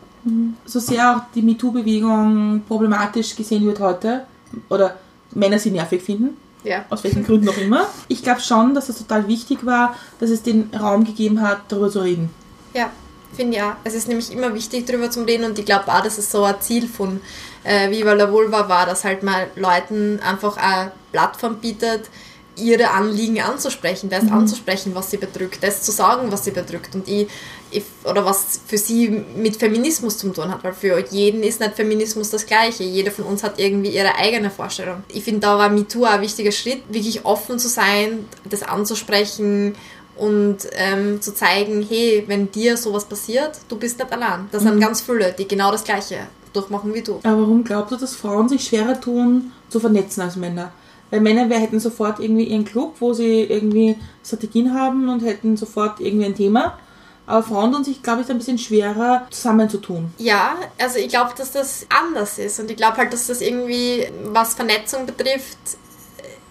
So 0.67 0.79
sehr 0.81 1.17
auch 1.17 1.23
die 1.35 1.43
MeToo-Bewegung 1.43 2.63
problematisch 2.69 3.35
gesehen 3.35 3.65
wird 3.65 3.81
heute, 3.81 4.27
oder 4.69 4.97
Männer 5.33 5.59
sie 5.59 5.71
nervig 5.71 6.03
finden, 6.03 6.37
Ja. 6.63 6.85
aus 6.91 7.03
welchen 7.05 7.25
Gründen 7.25 7.49
auch 7.49 7.57
immer. 7.57 7.87
Ich 8.09 8.23
glaube 8.23 8.41
schon, 8.43 8.75
dass 8.75 8.89
es 8.91 8.99
total 8.99 9.27
wichtig 9.29 9.65
war, 9.65 9.95
dass 10.19 10.29
es 10.29 10.43
den 10.43 10.71
Raum 10.79 11.05
gegeben 11.05 11.41
hat, 11.41 11.61
darüber 11.69 11.91
zu 11.91 12.01
reden. 12.01 12.29
Ja, 12.75 12.91
finde 13.33 13.65
auch. 13.65 13.73
Es 13.85 13.95
ist 13.95 14.09
nämlich 14.09 14.31
immer 14.33 14.55
wichtig, 14.55 14.87
darüber 14.87 15.11
zu 15.11 15.23
reden 15.23 15.45
und 15.45 15.59
ich 15.59 15.65
glaube 15.65 15.89
auch, 15.89 16.03
dass 16.03 16.19
es 16.19 16.31
so 16.31 16.45
ein 16.45 16.61
Ziel 16.61 16.89
von 16.89 17.21
äh, 17.65 17.91
Viva 17.91 18.13
la 18.13 18.31
Vulva 18.31 18.69
war, 18.69 18.87
dass 18.87 19.05
halt 19.05 19.23
mal 19.23 19.49
Leuten 19.57 20.21
einfach 20.21 20.57
eine 20.57 20.93
Plattform 21.13 21.57
bietet, 21.57 22.11
ihre 22.57 22.91
Anliegen 22.91 23.41
anzusprechen, 23.41 24.11
das 24.11 24.31
anzusprechen, 24.31 24.95
was 24.95 25.11
sie 25.11 25.17
bedrückt, 25.17 25.63
das 25.63 25.83
zu 25.83 25.93
sagen, 25.93 26.31
was 26.31 26.45
sie 26.45 26.51
bedrückt 26.51 26.95
und 26.95 27.09
ich, 27.09 27.29
ich, 27.71 27.85
oder 28.05 28.25
was 28.25 28.61
für 28.67 28.77
sie 28.77 29.09
mit 29.09 29.57
Feminismus 29.57 30.19
zu 30.19 30.31
tun 30.31 30.51
hat, 30.51 30.63
weil 30.63 30.73
für 30.73 31.03
jeden 31.11 31.43
ist 31.43 31.61
nicht 31.61 31.75
Feminismus 31.75 32.31
das 32.31 32.45
Gleiche. 32.45 32.83
Jeder 32.83 33.13
von 33.13 33.25
uns 33.25 33.43
hat 33.43 33.59
irgendwie 33.59 33.91
ihre 33.91 34.15
eigene 34.17 34.51
Vorstellung. 34.51 35.05
Ich 35.09 35.25
finde, 35.25 35.41
da 35.41 35.57
war 35.57 35.69
MeToo 35.69 36.05
ein 36.05 36.21
wichtiger 36.21 36.53
Schritt, 36.53 36.83
wirklich 36.89 37.25
offen 37.25 37.59
zu 37.59 37.69
sein, 37.69 38.29
das 38.45 38.63
anzusprechen 38.63 39.77
und 40.21 40.59
ähm, 40.75 41.21
zu 41.23 41.35
zeigen, 41.35 41.85
hey, 41.89 42.25
wenn 42.27 42.53
dir 42.53 42.77
sowas 42.77 43.07
passiert, 43.07 43.59
du 43.69 43.77
bist 43.77 43.99
nicht 43.99 44.13
allein. 44.13 44.49
Das 44.53 44.63
sind 44.63 44.79
ganz 44.79 45.01
viele, 45.01 45.33
die 45.33 45.49
genau 45.49 45.73
das 45.73 45.83
Gleiche 45.83 46.19
durchmachen 46.53 46.93
wie 46.93 47.01
du. 47.01 47.21
Aber 47.23 47.41
warum 47.41 47.65
glaubst 47.65 47.93
du, 47.93 47.97
dass 47.97 48.15
Frauen 48.15 48.49
sich 48.49 48.65
schwerer 48.65 49.01
tun, 49.01 49.53
zu 49.71 49.81
vernetzen 49.81 50.23
als 50.23 50.37
Männer? 50.37 50.73
Weil 51.11 51.23
Männer 51.23 51.49
wir 51.49 51.59
hätten 51.59 51.81
sofort 51.81 52.21
irgendwie 52.21 52.45
ihren 52.45 52.65
Club, 52.67 52.97
wo 53.01 53.15
sie 53.15 53.43
irgendwie 53.43 53.97
Strategien 54.25 54.75
haben 54.75 55.09
und 55.09 55.25
hätten 55.25 55.57
sofort 55.57 56.01
irgendwie 56.01 56.27
ein 56.27 56.35
Thema. 56.35 56.79
Aber 57.27 57.43
Frauen 57.43 57.73
tun 57.73 57.85
sich, 57.85 58.03
glaube 58.03 58.23
ich, 58.23 58.29
ein 58.29 58.39
bisschen 58.39 58.59
schwerer 58.59 59.27
zusammenzutun. 59.31 60.13
Ja, 60.19 60.57
also 60.79 60.99
ich 60.99 61.09
glaube, 61.09 61.31
dass 61.37 61.53
das 61.53 61.87
anders 61.89 62.39
ist 62.39 62.61
und 62.61 62.71
ich 62.71 62.77
glaube 62.77 62.99
halt, 62.99 63.13
dass 63.13 63.29
das 63.29 63.41
irgendwie, 63.41 64.07
was 64.25 64.55
Vernetzung 64.55 65.07
betrifft, 65.07 65.59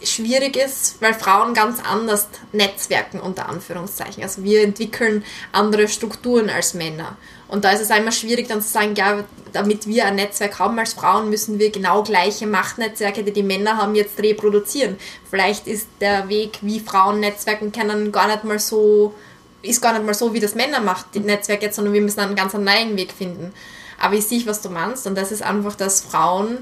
schwierig 0.04 0.56
ist, 0.56 1.02
weil 1.02 1.14
Frauen 1.14 1.54
ganz 1.54 1.80
anders 1.84 2.28
netzwerken, 2.52 3.20
unter 3.20 3.50
Anführungszeichen. 3.50 4.24
Also 4.24 4.44
wir 4.44 4.64
entwickeln 4.64 5.24
andere 5.52 5.88
Strukturen 5.88 6.50
als 6.50 6.74
Männer. 6.74 7.18
Und 7.48 7.66
da 7.66 7.72
ist 7.72 7.82
es 7.82 7.92
einmal 7.92 8.14
schwierig 8.14 8.48
dann 8.48 8.62
zu 8.62 8.70
sagen, 8.70 8.94
ja, 8.96 9.24
damit 9.52 9.88
wir 9.88 10.06
ein 10.06 10.16
Netzwerk 10.16 10.60
haben 10.60 10.78
als 10.78 10.94
Frauen, 10.94 11.30
müssen 11.30 11.58
wir 11.58 11.72
genau 11.72 12.04
gleiche 12.04 12.46
Machtnetzwerke, 12.46 13.24
die 13.24 13.34
die 13.34 13.44
Männer 13.44 13.78
haben, 13.78 13.96
jetzt 13.96 14.20
reproduzieren. 14.20 14.98
Vielleicht 15.30 15.68
ist 15.68 15.88
der 16.00 16.30
Weg, 16.30 16.60
wie 16.62 16.80
Frauen 16.80 17.20
netzwerken 17.20 17.72
können, 17.72 18.12
gar 18.12 18.28
nicht 18.28 18.44
mal 18.44 18.60
so, 18.60 19.16
ist 19.64 19.82
gar 19.82 19.94
nicht 19.94 20.06
mal 20.06 20.14
so, 20.14 20.34
wie 20.34 20.40
das 20.40 20.56
Männer 20.56 20.80
macht, 20.80 21.08
die 21.16 21.20
Netzwerke 21.20 21.66
jetzt, 21.66 21.76
sondern 21.76 21.94
wir 21.94 22.02
müssen 22.02 22.20
einen 22.20 22.36
ganz 22.36 22.54
neuen 22.54 22.96
Weg 22.96 23.12
finden. 23.12 23.52
Aber 24.00 24.14
ich 24.14 24.28
sehe, 24.28 24.46
was 24.46 24.62
du 24.62 24.70
meinst 24.70 25.08
und 25.08 25.18
das 25.18 25.32
ist 25.32 25.42
einfach, 25.42 25.76
dass 25.76 26.02
Frauen 26.02 26.60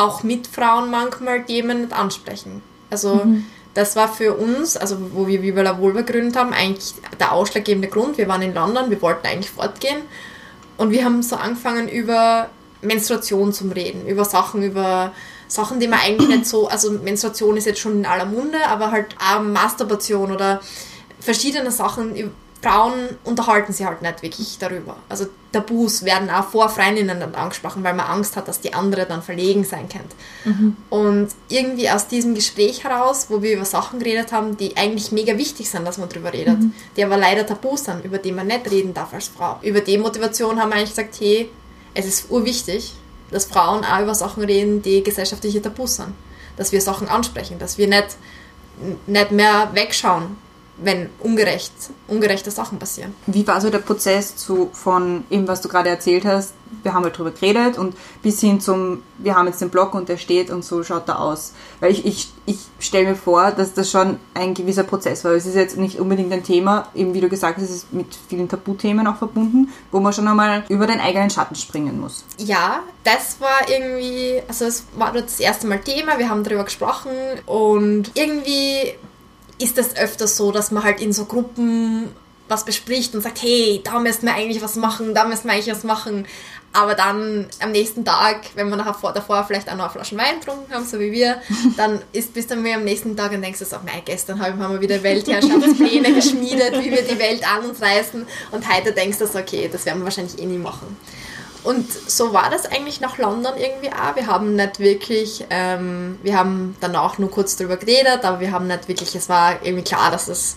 auch 0.00 0.22
mit 0.22 0.46
Frauen 0.46 0.90
manchmal 0.90 1.44
Themen 1.44 1.82
nicht 1.82 1.92
ansprechen. 1.92 2.62
Also 2.90 3.22
das 3.74 3.94
war 3.96 4.08
für 4.08 4.34
uns, 4.34 4.76
also 4.76 4.96
wo 5.12 5.26
wir 5.26 5.42
Viva 5.42 5.62
la 5.62 5.78
Vulva 5.78 6.00
gegründet 6.00 6.36
haben, 6.36 6.52
eigentlich 6.52 6.94
der 7.20 7.32
ausschlaggebende 7.32 7.88
Grund. 7.88 8.18
Wir 8.18 8.26
waren 8.26 8.42
in 8.42 8.54
London, 8.54 8.90
wir 8.90 9.00
wollten 9.02 9.26
eigentlich 9.26 9.50
fortgehen 9.50 9.98
und 10.76 10.90
wir 10.90 11.04
haben 11.04 11.22
so 11.22 11.36
angefangen 11.36 11.88
über 11.88 12.48
Menstruation 12.82 13.52
zu 13.52 13.68
reden, 13.68 14.06
über 14.06 14.24
Sachen, 14.24 14.62
über 14.62 15.12
Sachen, 15.46 15.78
die 15.80 15.88
man 15.88 16.00
eigentlich 16.00 16.28
nicht 16.28 16.46
so, 16.46 16.68
also 16.68 16.92
Menstruation 16.92 17.56
ist 17.56 17.66
jetzt 17.66 17.80
schon 17.80 17.98
in 17.98 18.06
aller 18.06 18.24
Munde, 18.24 18.58
aber 18.66 18.90
halt 18.90 19.14
auch 19.18 19.42
Masturbation 19.42 20.32
oder 20.32 20.60
verschiedene 21.20 21.70
Sachen. 21.70 22.32
Frauen 22.62 23.08
unterhalten 23.24 23.72
sich 23.72 23.86
halt 23.86 24.02
nicht 24.02 24.22
wirklich 24.22 24.58
darüber. 24.58 24.96
Also 25.08 25.26
Tabus 25.50 26.04
werden 26.04 26.28
auch 26.28 26.44
vor 26.48 26.68
Freundinnen 26.68 27.18
dann 27.18 27.34
angesprochen, 27.34 27.82
weil 27.82 27.94
man 27.94 28.06
Angst 28.06 28.36
hat, 28.36 28.48
dass 28.48 28.60
die 28.60 28.74
andere 28.74 29.06
dann 29.06 29.22
verlegen 29.22 29.64
sein 29.64 29.88
könnte. 29.88 30.14
Und 30.90 31.28
irgendwie 31.48 31.88
aus 31.88 32.06
diesem 32.06 32.34
Gespräch 32.34 32.84
heraus, 32.84 33.26
wo 33.30 33.40
wir 33.40 33.54
über 33.54 33.64
Sachen 33.64 33.98
geredet 33.98 34.32
haben, 34.32 34.58
die 34.58 34.76
eigentlich 34.76 35.10
mega 35.10 35.38
wichtig 35.38 35.70
sind, 35.70 35.86
dass 35.86 35.96
man 35.96 36.10
darüber 36.10 36.32
redet, 36.32 36.58
die 36.96 37.04
aber 37.04 37.16
leider 37.16 37.46
Tabus 37.46 37.84
sind, 37.84 38.04
über 38.04 38.18
die 38.18 38.32
man 38.32 38.46
nicht 38.46 38.70
reden 38.70 38.92
darf 38.92 39.14
als 39.14 39.28
Frau. 39.28 39.58
Über 39.62 39.80
die 39.80 39.96
Motivation 39.96 40.60
haben 40.60 40.68
wir 40.70 40.76
eigentlich 40.76 40.90
gesagt, 40.90 41.16
hey, 41.18 41.50
es 41.94 42.06
ist 42.06 42.30
urwichtig, 42.30 42.92
dass 43.30 43.46
Frauen 43.46 43.84
auch 43.84 44.02
über 44.02 44.14
Sachen 44.14 44.44
reden, 44.44 44.82
die 44.82 45.02
gesellschaftliche 45.02 45.62
Tabus 45.62 45.96
sind. 45.96 46.12
Dass 46.56 46.72
wir 46.72 46.80
Sachen 46.82 47.08
ansprechen, 47.08 47.58
dass 47.58 47.78
wir 47.78 47.88
nicht, 47.88 48.16
nicht 49.06 49.30
mehr 49.30 49.70
wegschauen, 49.72 50.36
wenn 50.82 51.10
ungerecht, 51.20 51.72
ungerechte 52.08 52.50
Sachen 52.50 52.78
passieren. 52.78 53.14
Wie 53.26 53.46
war 53.46 53.60
so 53.60 53.70
der 53.70 53.78
Prozess 53.78 54.36
zu, 54.36 54.70
von 54.72 55.24
eben, 55.30 55.46
was 55.46 55.60
du 55.60 55.68
gerade 55.68 55.88
erzählt 55.90 56.24
hast, 56.24 56.52
wir 56.82 56.94
haben 56.94 57.04
halt 57.04 57.18
drüber 57.18 57.32
geredet 57.32 57.78
und 57.78 57.96
bis 58.22 58.40
hin 58.40 58.60
zum, 58.60 59.02
wir 59.18 59.34
haben 59.34 59.46
jetzt 59.46 59.60
den 59.60 59.70
Blog 59.70 59.94
und 59.94 60.08
der 60.08 60.16
steht 60.16 60.50
und 60.50 60.64
so 60.64 60.82
schaut 60.82 61.08
er 61.08 61.20
aus. 61.20 61.52
Weil 61.80 61.92
ich, 61.92 62.06
ich, 62.06 62.28
ich 62.46 62.58
stelle 62.78 63.08
mir 63.08 63.16
vor, 63.16 63.50
dass 63.50 63.74
das 63.74 63.90
schon 63.90 64.18
ein 64.34 64.54
gewisser 64.54 64.84
Prozess 64.84 65.24
war. 65.24 65.32
Es 65.32 65.46
ist 65.46 65.56
jetzt 65.56 65.76
nicht 65.76 65.98
unbedingt 65.98 66.32
ein 66.32 66.44
Thema, 66.44 66.88
eben 66.94 67.12
wie 67.12 67.20
du 67.20 67.28
gesagt 67.28 67.56
hast, 67.56 67.64
es 67.64 67.70
ist 67.70 67.92
mit 67.92 68.06
vielen 68.28 68.48
Tabuthemen 68.48 69.06
auch 69.06 69.16
verbunden, 69.16 69.68
wo 69.90 70.00
man 70.00 70.12
schon 70.12 70.28
einmal 70.28 70.64
über 70.68 70.86
den 70.86 71.00
eigenen 71.00 71.30
Schatten 71.30 71.56
springen 71.56 72.00
muss. 72.00 72.24
Ja, 72.38 72.80
das 73.04 73.40
war 73.40 73.68
irgendwie, 73.68 74.40
also 74.46 74.64
es 74.64 74.84
war 74.96 75.12
das 75.12 75.40
erste 75.40 75.66
Mal 75.66 75.80
Thema, 75.80 76.18
wir 76.18 76.28
haben 76.28 76.44
darüber 76.44 76.64
gesprochen 76.64 77.10
und 77.46 78.12
irgendwie 78.14 78.94
ist 79.60 79.78
es 79.78 79.96
öfters 79.96 80.36
so, 80.36 80.52
dass 80.52 80.70
man 80.70 80.82
halt 80.84 81.00
in 81.00 81.12
so 81.12 81.24
Gruppen 81.24 82.08
was 82.48 82.64
bespricht 82.64 83.14
und 83.14 83.22
sagt, 83.22 83.42
hey, 83.42 83.80
da 83.84 84.00
müssen 84.00 84.26
wir 84.26 84.34
eigentlich 84.34 84.62
was 84.62 84.74
machen, 84.76 85.14
da 85.14 85.24
müssen 85.24 85.44
wir 85.44 85.52
eigentlich 85.52 85.74
was 85.74 85.84
machen. 85.84 86.26
Aber 86.72 86.94
dann 86.94 87.46
am 87.60 87.72
nächsten 87.72 88.04
Tag, 88.04 88.42
wenn 88.54 88.68
wir 88.68 88.76
nachher 88.76 88.94
vor, 88.94 89.12
davor 89.12 89.44
vielleicht 89.44 89.68
auch 89.68 89.76
noch 89.76 89.84
eine 89.84 89.92
Flasche 89.92 90.16
Wein 90.16 90.38
getrunken 90.38 90.72
haben, 90.72 90.84
so 90.84 91.00
wie 91.00 91.10
wir, 91.10 91.40
dann 91.76 92.00
ist 92.12 92.32
bis 92.32 92.46
dann 92.46 92.62
wir 92.62 92.76
am 92.76 92.84
nächsten 92.84 93.16
Tag 93.16 93.32
und 93.32 93.42
denkst 93.42 93.58
du 93.58 93.64
so, 93.64 93.76
mei, 93.84 94.02
gestern 94.04 94.40
haben 94.40 94.58
wir 94.58 94.80
wieder 94.80 95.02
Weltherrschaftspläne 95.02 96.12
geschmiedet, 96.14 96.72
wie 96.80 96.90
wir 96.90 97.02
die 97.02 97.18
Welt 97.18 97.42
an 97.48 97.68
uns 97.68 97.82
reißen 97.82 98.24
und 98.52 98.76
heute 98.76 98.92
denkst 98.92 99.18
du 99.18 99.26
so, 99.26 99.38
okay, 99.38 99.68
das 99.70 99.84
werden 99.84 99.98
wir 100.00 100.04
wahrscheinlich 100.04 100.38
eh 100.38 100.46
nie 100.46 100.58
machen. 100.58 100.96
Und 101.62 101.92
so 101.92 102.32
war 102.32 102.48
das 102.50 102.66
eigentlich 102.66 103.00
nach 103.00 103.18
London 103.18 103.52
irgendwie 103.56 103.90
auch. 103.90 104.16
Wir 104.16 104.26
haben 104.26 104.56
nicht 104.56 104.78
wirklich, 104.78 105.44
ähm, 105.50 106.18
wir 106.22 106.36
haben 106.36 106.76
danach 106.80 107.18
nur 107.18 107.30
kurz 107.30 107.56
drüber 107.56 107.76
geredet, 107.76 108.24
aber 108.24 108.40
wir 108.40 108.50
haben 108.50 108.66
nicht 108.66 108.88
wirklich, 108.88 109.14
es 109.14 109.28
war 109.28 109.62
irgendwie 109.62 109.84
klar, 109.84 110.10
dass 110.10 110.28
es 110.28 110.56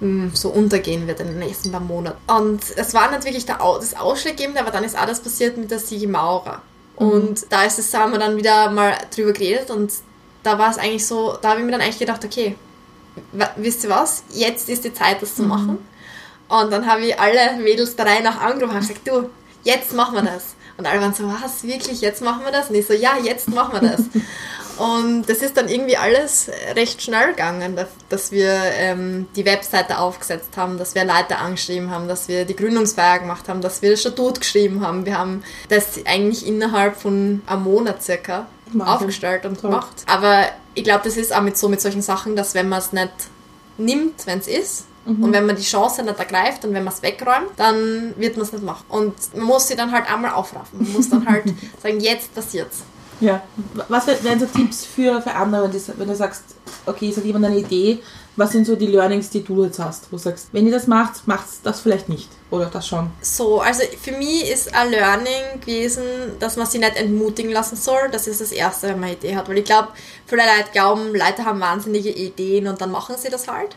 mh, 0.00 0.30
so 0.34 0.48
untergehen 0.48 1.06
wird 1.06 1.20
in 1.20 1.28
den 1.28 1.38
nächsten 1.38 1.70
paar 1.70 1.80
Monaten. 1.80 2.18
Und 2.30 2.62
es 2.76 2.94
war 2.94 3.10
nicht 3.10 3.24
wirklich 3.24 3.46
der, 3.46 3.58
das 3.58 3.94
Ausschlaggebende, 3.96 4.60
aber 4.60 4.70
dann 4.70 4.84
ist 4.84 4.98
auch 4.98 5.06
das 5.06 5.20
passiert 5.20 5.56
mit 5.56 5.70
der 5.70 5.78
Sigi 5.78 6.06
Maurer. 6.06 6.62
Und 6.96 7.46
da 7.50 7.64
ist 7.64 7.78
es, 7.78 7.94
haben 7.94 8.12
wir 8.12 8.18
dann 8.18 8.36
wieder 8.36 8.70
mal 8.70 8.94
drüber 9.14 9.32
geredet 9.32 9.70
und 9.70 9.90
da 10.42 10.58
war 10.58 10.70
es 10.70 10.78
eigentlich 10.78 11.06
so, 11.06 11.36
da 11.40 11.50
habe 11.50 11.60
ich 11.60 11.66
mir 11.66 11.72
dann 11.72 11.80
eigentlich 11.80 11.98
gedacht, 11.98 12.24
okay, 12.24 12.56
wisst 13.56 13.84
ihr 13.84 13.90
was, 13.90 14.24
jetzt 14.30 14.68
ist 14.68 14.84
die 14.84 14.92
Zeit, 14.92 15.22
das 15.22 15.34
zu 15.34 15.42
machen. 15.42 15.78
Und 16.48 16.72
dann 16.72 16.86
habe 16.86 17.02
ich 17.02 17.18
alle 17.18 17.56
Mädels 17.62 17.96
der 17.96 18.06
Reihe 18.06 18.22
nach 18.22 18.40
angerufen 18.40 18.74
und 18.74 18.80
gesagt, 18.80 19.06
du, 19.06 19.30
jetzt 19.62 19.92
machen 19.94 20.14
wir 20.14 20.22
das. 20.22 20.54
Und 20.76 20.86
alle 20.86 21.00
waren 21.00 21.12
so, 21.12 21.24
was, 21.28 21.62
wirklich, 21.64 22.00
jetzt 22.00 22.22
machen 22.22 22.42
wir 22.44 22.52
das? 22.52 22.70
Und 22.70 22.76
ich 22.76 22.86
so, 22.86 22.94
ja, 22.94 23.18
jetzt 23.22 23.48
machen 23.48 23.80
wir 23.80 23.90
das. 23.90 24.00
Und 24.80 25.28
das 25.28 25.42
ist 25.42 25.58
dann 25.58 25.68
irgendwie 25.68 25.98
alles 25.98 26.50
recht 26.74 27.02
schnell 27.02 27.32
gegangen, 27.32 27.78
dass, 28.08 28.32
wir 28.32 28.48
ähm, 28.48 29.28
die 29.36 29.44
Webseite 29.44 29.98
aufgesetzt 29.98 30.56
haben, 30.56 30.78
dass 30.78 30.94
wir 30.94 31.04
Leute 31.04 31.36
angeschrieben 31.36 31.90
haben, 31.90 32.08
dass 32.08 32.28
wir 32.28 32.46
die 32.46 32.56
Gründungsfeier 32.56 33.18
gemacht 33.18 33.46
haben, 33.50 33.60
dass 33.60 33.82
wir 33.82 33.90
das 33.90 34.00
Statut 34.00 34.40
geschrieben 34.40 34.80
haben. 34.80 35.04
Wir 35.04 35.18
haben 35.18 35.42
das 35.68 36.00
eigentlich 36.06 36.46
innerhalb 36.46 36.96
von 36.96 37.42
einem 37.46 37.64
Monat 37.64 38.02
circa 38.02 38.46
Wahnsinn. 38.72 38.80
aufgestellt 38.82 39.44
und 39.44 39.60
Toll. 39.60 39.70
gemacht. 39.70 40.04
Aber 40.06 40.46
ich 40.72 40.84
glaube, 40.84 41.02
das 41.04 41.18
ist 41.18 41.34
auch 41.34 41.42
mit 41.42 41.58
so 41.58 41.68
mit 41.68 41.82
solchen 41.82 42.00
Sachen, 42.00 42.34
dass 42.34 42.54
wenn 42.54 42.70
man 42.70 42.78
es 42.78 42.94
nicht 42.94 43.12
nimmt, 43.76 44.26
wenn 44.26 44.38
es 44.38 44.48
ist, 44.48 44.86
Mhm. 45.06 45.24
und 45.24 45.32
wenn 45.32 45.46
man 45.46 45.56
die 45.56 45.62
Chance 45.62 46.02
nicht 46.02 46.18
ergreift 46.18 46.64
und 46.64 46.74
wenn 46.74 46.84
man 46.84 46.92
es 46.92 47.02
wegräumt, 47.02 47.50
dann 47.56 48.14
wird 48.16 48.36
man 48.36 48.44
es 48.46 48.52
nicht 48.52 48.64
machen. 48.64 48.84
Und 48.88 49.14
man 49.34 49.46
muss 49.46 49.66
sie 49.68 49.76
dann 49.76 49.90
halt 49.92 50.10
einmal 50.12 50.32
aufraffen. 50.32 50.82
Man 50.82 50.92
muss 50.92 51.08
dann 51.08 51.26
halt 51.28 51.44
sagen, 51.82 52.00
jetzt 52.00 52.34
passiert's. 52.34 52.78
Ja. 53.20 53.42
Was 53.88 54.06
wär- 54.06 54.22
wären 54.24 54.40
so 54.40 54.46
Tipps 54.46 54.84
für, 54.84 55.20
für 55.20 55.32
andere, 55.32 55.64
wenn 55.64 55.72
du, 55.72 55.78
wenn 55.98 56.08
du 56.08 56.16
sagst, 56.16 56.42
okay, 56.86 57.10
es 57.10 57.16
hat 57.18 57.24
jemand 57.24 57.44
eine 57.46 57.58
Idee, 57.58 57.98
was 58.36 58.52
sind 58.52 58.64
so 58.66 58.76
die 58.76 58.86
Learnings, 58.86 59.28
die 59.28 59.42
du 59.44 59.64
jetzt 59.64 59.78
hast? 59.78 60.04
Wo 60.10 60.16
du 60.16 60.22
sagst, 60.22 60.48
wenn 60.52 60.64
ihr 60.64 60.72
das 60.72 60.86
macht, 60.86 61.26
macht 61.28 61.44
das 61.64 61.80
vielleicht 61.80 62.08
nicht. 62.08 62.30
Oder 62.50 62.66
das 62.66 62.86
schon. 62.88 63.10
So, 63.20 63.60
also 63.60 63.82
für 64.00 64.12
mich 64.12 64.50
ist 64.50 64.74
ein 64.74 64.90
Learning 64.90 65.60
gewesen, 65.60 66.02
dass 66.38 66.56
man 66.56 66.66
sich 66.66 66.80
nicht 66.80 66.96
entmutigen 66.96 67.52
lassen 67.52 67.76
soll. 67.76 68.08
Das 68.10 68.26
ist 68.26 68.40
das 68.40 68.52
Erste, 68.52 68.88
wenn 68.88 69.00
man 69.00 69.10
eine 69.10 69.18
Idee 69.18 69.36
hat. 69.36 69.48
Weil 69.50 69.58
ich 69.58 69.64
glaube, 69.64 69.88
viele 70.26 70.42
Leute 70.42 70.70
glauben, 70.72 71.08
Leute 71.14 71.44
haben 71.44 71.60
wahnsinnige 71.60 72.10
Ideen 72.10 72.68
und 72.68 72.80
dann 72.80 72.90
machen 72.90 73.16
sie 73.18 73.28
das 73.28 73.48
halt. 73.48 73.76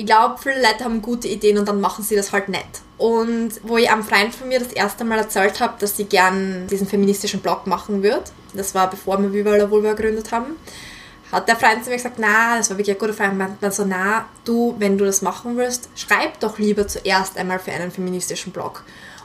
Ich 0.00 0.06
glaube, 0.06 0.38
viele 0.42 0.62
Leute 0.62 0.84
haben 0.84 1.02
gute 1.02 1.28
Ideen 1.28 1.58
und 1.58 1.68
dann 1.68 1.78
machen 1.78 2.02
sie 2.02 2.16
das 2.16 2.32
halt 2.32 2.48
nicht. 2.48 2.64
Und 2.96 3.50
wo 3.62 3.76
ich 3.76 3.90
einem 3.90 4.02
Freund 4.02 4.34
von 4.34 4.48
mir 4.48 4.58
das 4.58 4.72
erste 4.72 5.04
Mal 5.04 5.18
erzählt 5.18 5.60
habe, 5.60 5.74
dass 5.78 5.98
sie 5.98 6.04
gern 6.04 6.66
diesen 6.68 6.86
feministischen 6.86 7.40
Blog 7.40 7.66
machen 7.66 8.02
würde, 8.02 8.24
das 8.54 8.74
war 8.74 8.88
bevor 8.88 9.20
wir 9.20 9.30
Viva 9.30 9.54
la 9.54 9.70
Vulva 9.70 9.92
gegründet 9.92 10.32
haben, 10.32 10.56
hat 11.30 11.46
der 11.48 11.56
Freund 11.56 11.84
zu 11.84 11.90
mir 11.90 11.96
gesagt, 11.96 12.16
na, 12.18 12.56
das 12.56 12.70
war 12.70 12.78
wirklich 12.78 12.96
ein 12.96 12.98
guter 12.98 13.12
Freund, 13.12 13.36
meint 13.36 13.60
man 13.60 13.72
so, 13.72 13.84
na, 13.84 14.24
du, 14.46 14.74
wenn 14.78 14.96
du 14.96 15.04
das 15.04 15.20
machen 15.20 15.58
willst, 15.58 15.90
schreib 15.96 16.40
doch 16.40 16.58
lieber 16.58 16.88
zuerst 16.88 17.36
einmal 17.36 17.58
für 17.58 17.72
einen 17.72 17.90
feministischen 17.90 18.54
Blog. 18.54 18.84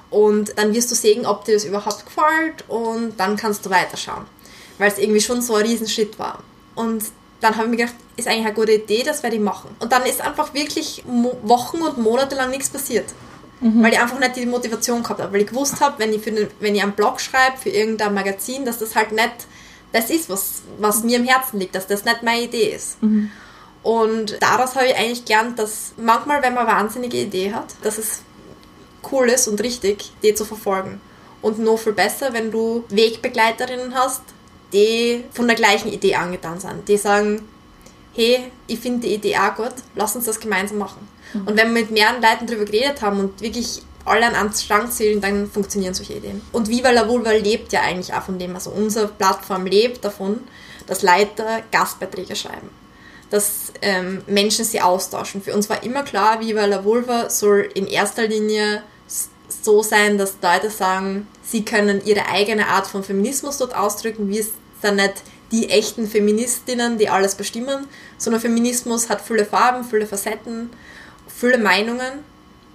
Und 0.09 0.57
dann 0.57 0.73
wirst 0.73 0.91
du 0.91 0.95
sehen, 0.95 1.25
ob 1.25 1.45
dir 1.45 1.53
das 1.53 1.63
überhaupt 1.63 2.05
gefällt 2.05 2.65
und 2.67 3.17
dann 3.17 3.37
kannst 3.37 3.65
du 3.65 3.69
weiterschauen. 3.69 4.25
Weil 4.77 4.89
es 4.91 4.97
irgendwie 4.97 5.21
schon 5.21 5.41
so 5.41 5.55
ein 5.55 5.65
Riesenschritt 5.65 6.19
war. 6.19 6.43
Und 6.75 7.01
dann 7.41 7.55
habe 7.55 7.65
ich 7.65 7.71
mir 7.71 7.77
gedacht, 7.77 7.95
ist 8.15 8.27
eigentlich 8.27 8.45
eine 8.45 8.55
gute 8.55 8.73
Idee, 8.73 9.03
das 9.03 9.23
werde 9.23 9.35
ich 9.35 9.41
machen. 9.41 9.69
Und 9.79 9.91
dann 9.91 10.03
ist 10.03 10.21
einfach 10.21 10.53
wirklich 10.53 11.03
Wochen 11.43 11.81
und 11.81 11.97
Monate 11.97 12.35
lang 12.35 12.49
nichts 12.49 12.69
passiert. 12.69 13.13
Weil 13.61 13.93
ich 13.93 13.99
einfach 13.99 14.19
nicht 14.19 14.35
die 14.35 14.45
Motivation 14.45 15.01
gehabt 15.01 15.21
habe. 15.21 15.33
Weil 15.33 15.41
ich 15.41 15.47
gewusst 15.47 15.79
habe, 15.79 15.97
wenn 15.97 16.13
ich, 16.13 16.21
für 16.21 16.29
eine, 16.29 16.47
wenn 16.59 16.75
ich 16.75 16.83
einen 16.83 16.91
Blog 16.91 17.19
schreibe 17.21 17.57
für 17.57 17.69
irgendein 17.69 18.13
Magazin, 18.13 18.65
dass 18.65 18.79
das 18.79 18.95
halt 18.95 19.11
nicht 19.11 19.47
das 19.91 20.09
ist, 20.09 20.29
was, 20.29 20.63
was 20.77 21.03
mir 21.03 21.17
im 21.17 21.25
Herzen 21.25 21.59
liegt, 21.59 21.73
dass 21.73 21.87
das 21.87 22.03
nicht 22.03 22.21
meine 22.21 22.43
Idee 22.43 22.75
ist. 22.75 22.97
Und 23.81 24.41
daraus 24.41 24.75
habe 24.75 24.87
ich 24.87 24.95
eigentlich 24.97 25.25
gelernt, 25.25 25.57
dass 25.57 25.93
manchmal, 25.95 26.43
wenn 26.43 26.53
man 26.53 26.67
eine 26.67 26.77
wahnsinnige 26.77 27.21
Idee 27.21 27.53
hat, 27.53 27.67
dass 27.81 27.97
es 27.97 28.23
cool 29.11 29.29
ist 29.29 29.47
und 29.47 29.61
richtig, 29.61 30.11
die 30.21 30.33
zu 30.33 30.43
verfolgen. 30.43 30.99
Und 31.41 31.59
noch 31.59 31.77
viel 31.77 31.93
besser, 31.93 32.33
wenn 32.33 32.51
du 32.51 32.83
Wegbegleiterinnen 32.89 33.93
hast, 33.95 34.21
die 34.73 35.23
von 35.31 35.47
der 35.47 35.55
gleichen 35.55 35.91
Idee 35.91 36.15
angetan 36.15 36.59
sind. 36.59 36.87
Die 36.87 36.97
sagen, 36.97 37.47
hey, 38.13 38.51
ich 38.67 38.79
finde 38.79 39.07
die 39.07 39.15
Idee 39.15 39.37
auch 39.37 39.55
gut, 39.55 39.73
lass 39.95 40.15
uns 40.15 40.25
das 40.25 40.39
gemeinsam 40.39 40.77
machen. 40.77 41.07
Und 41.33 41.57
wenn 41.57 41.73
wir 41.73 41.81
mit 41.81 41.91
mehreren 41.91 42.21
Leuten 42.21 42.47
darüber 42.47 42.65
geredet 42.65 43.01
haben 43.01 43.19
und 43.19 43.41
wirklich 43.41 43.81
alle 44.05 44.25
an 44.25 44.35
einen 44.35 44.53
Strang 44.53 44.89
zählen, 44.89 45.19
dann 45.19 45.49
funktionieren 45.49 45.93
solche 45.93 46.13
Ideen. 46.13 46.41
Und 46.51 46.69
Viva 46.69 46.91
la 46.91 47.07
Vulva 47.07 47.31
lebt 47.31 47.73
ja 47.73 47.81
eigentlich 47.81 48.13
auch 48.13 48.23
von 48.23 48.39
dem. 48.39 48.55
Also 48.55 48.69
unsere 48.69 49.07
Plattform 49.07 49.65
lebt 49.65 50.05
davon, 50.05 50.41
dass 50.87 51.01
Leiter 51.01 51.63
Gastbeiträge 51.71 52.35
schreiben. 52.35 52.69
Dass 53.31 53.73
ähm, 53.81 54.21
Menschen 54.27 54.63
sie 54.63 54.79
austauschen. 54.79 55.41
Für 55.41 55.55
uns 55.55 55.69
war 55.69 55.83
immer 55.83 56.03
klar, 56.03 56.39
Viva 56.39 56.65
la 56.65 56.83
Vulva 56.83 57.29
soll 57.29 57.69
in 57.73 57.87
erster 57.87 58.27
Linie 58.27 58.83
so 59.49 59.81
sein, 59.81 60.17
dass 60.17 60.35
Leute 60.41 60.69
sagen, 60.69 61.27
sie 61.45 61.63
können 61.63 62.01
ihre 62.05 62.27
eigene 62.27 62.67
Art 62.67 62.87
von 62.87 63.03
Feminismus 63.03 63.57
dort 63.57 63.75
ausdrücken. 63.75 64.29
Wir 64.29 64.43
sind 64.81 64.95
nicht 64.95 65.13
die 65.51 65.69
echten 65.69 66.07
Feministinnen, 66.07 66.97
die 66.97 67.09
alles 67.09 67.35
bestimmen, 67.35 67.87
sondern 68.17 68.41
Feminismus 68.41 69.09
hat 69.09 69.21
viele 69.21 69.45
Farben, 69.45 69.83
viele 69.83 70.07
Facetten, 70.07 70.69
viele 71.27 71.57
Meinungen. 71.57 72.23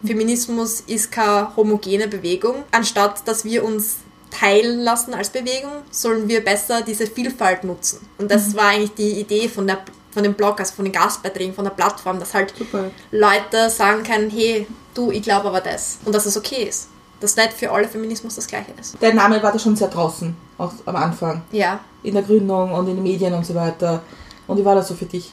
Feminismus 0.04 0.80
ist 0.86 1.12
keine 1.12 1.54
homogene 1.56 2.08
Bewegung. 2.08 2.64
Anstatt 2.70 3.26
dass 3.26 3.44
wir 3.44 3.64
uns 3.64 3.96
teilen 4.30 4.80
lassen 4.80 5.12
als 5.12 5.30
Bewegung, 5.30 5.82
sollen 5.90 6.28
wir 6.28 6.44
besser 6.44 6.82
diese 6.82 7.06
Vielfalt 7.06 7.64
nutzen. 7.64 8.06
Und 8.18 8.30
das 8.30 8.54
war 8.54 8.68
eigentlich 8.68 8.94
die 8.94 9.20
Idee 9.20 9.48
von, 9.48 9.66
der, 9.66 9.80
von 10.12 10.22
dem 10.22 10.34
Blog, 10.34 10.60
also 10.60 10.74
von 10.74 10.84
den 10.84 10.92
Gastbeiträgen, 10.92 11.52
von 11.52 11.64
der 11.64 11.72
Plattform, 11.72 12.20
dass 12.20 12.32
halt 12.32 12.54
Super. 12.56 12.92
Leute 13.10 13.68
sagen 13.68 14.04
können, 14.04 14.30
hey, 14.30 14.66
du, 14.94 15.10
ich 15.10 15.22
glaube 15.22 15.48
aber 15.48 15.60
das. 15.60 15.98
Und 16.04 16.14
dass 16.14 16.26
es 16.26 16.36
okay 16.36 16.68
ist. 16.68 16.89
Dass 17.20 17.36
nicht 17.36 17.52
für 17.52 17.70
alle 17.70 17.86
Feminismus 17.86 18.36
das 18.36 18.46
gleiche 18.46 18.72
ist. 18.80 18.96
Dein 19.00 19.16
Name 19.16 19.42
war 19.42 19.52
da 19.52 19.58
schon 19.58 19.76
sehr 19.76 19.88
draußen, 19.88 20.34
auch 20.58 20.72
am 20.86 20.96
Anfang. 20.96 21.42
Ja. 21.52 21.80
In 22.02 22.14
der 22.14 22.22
Gründung 22.22 22.72
und 22.72 22.88
in 22.88 22.96
den 22.96 23.02
Medien 23.02 23.34
und 23.34 23.44
so 23.44 23.54
weiter. 23.54 24.02
Und 24.46 24.58
wie 24.58 24.64
war 24.64 24.74
das 24.74 24.88
so 24.88 24.94
für 24.94 25.04
dich? 25.04 25.32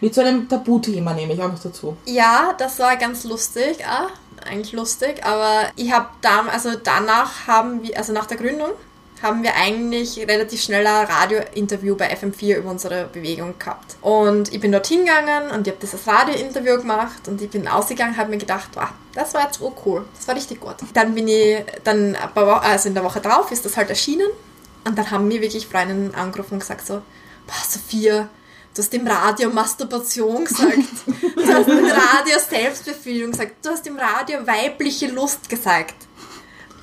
Mit 0.00 0.14
so 0.14 0.20
einem 0.20 0.48
Tabuthema 0.48 1.14
nehme 1.14 1.32
ich 1.32 1.42
auch 1.42 1.50
noch 1.50 1.58
dazu. 1.58 1.96
Ja, 2.04 2.54
das 2.58 2.78
war 2.78 2.96
ganz 2.96 3.24
lustig, 3.24 3.78
ah, 3.86 4.08
eigentlich 4.46 4.72
lustig, 4.72 5.24
aber 5.24 5.70
ich 5.76 5.92
habe 5.92 6.08
da, 6.20 6.44
also 6.52 6.70
danach 6.82 7.46
haben 7.46 7.82
wir, 7.82 7.96
also 7.96 8.12
nach 8.12 8.26
der 8.26 8.36
Gründung, 8.36 8.70
haben 9.24 9.42
wir 9.42 9.56
eigentlich 9.56 10.18
relativ 10.18 10.62
schnell 10.62 10.86
ein 10.86 11.06
Radiointerview 11.06 11.96
bei 11.96 12.14
FM4 12.14 12.58
über 12.58 12.70
unsere 12.70 13.06
Bewegung 13.06 13.58
gehabt. 13.58 13.96
Und 14.02 14.52
ich 14.52 14.60
bin 14.60 14.70
dort 14.70 14.86
hingegangen 14.86 15.50
und 15.50 15.66
ich 15.66 15.72
habe 15.72 15.80
dieses 15.80 16.06
Radiointerview 16.06 16.76
gemacht 16.76 17.26
und 17.26 17.40
ich 17.40 17.50
bin 17.50 17.66
ausgegangen, 17.66 18.16
habe 18.16 18.30
mir 18.30 18.36
gedacht, 18.36 18.68
wow, 18.74 18.90
das 19.14 19.32
war 19.32 19.44
jetzt 19.44 19.60
urcool, 19.60 20.04
das 20.14 20.28
war 20.28 20.36
richtig 20.36 20.60
gut. 20.60 20.76
Dann 20.92 21.14
bin 21.14 21.26
ich, 21.26 21.64
dann 21.84 22.16
also 22.16 22.88
in 22.88 22.94
der 22.94 23.02
Woche 23.02 23.20
drauf 23.20 23.50
ist 23.50 23.64
das 23.64 23.76
halt 23.76 23.88
erschienen 23.88 24.28
und 24.84 24.98
dann 24.98 25.10
haben 25.10 25.26
mir 25.26 25.40
wirklich 25.40 25.66
Freundinnen 25.66 26.14
angerufen 26.14 26.54
und 26.54 26.60
gesagt 26.60 26.86
so, 26.86 27.00
boah, 27.46 27.64
Sophia, 27.66 28.28
du 28.74 28.82
hast 28.82 28.92
im 28.92 29.06
Radio 29.06 29.50
Masturbation 29.50 30.44
gesagt. 30.44 30.78
Du 31.34 31.52
hast 31.52 31.68
im 31.68 31.84
Radio 31.84 32.38
Selbstbefriedigung 32.38 33.32
gesagt. 33.32 33.64
Du 33.64 33.70
hast 33.70 33.86
im 33.86 33.98
Radio 33.98 34.46
weibliche 34.46 35.08
Lust 35.08 35.48
gesagt. 35.48 35.94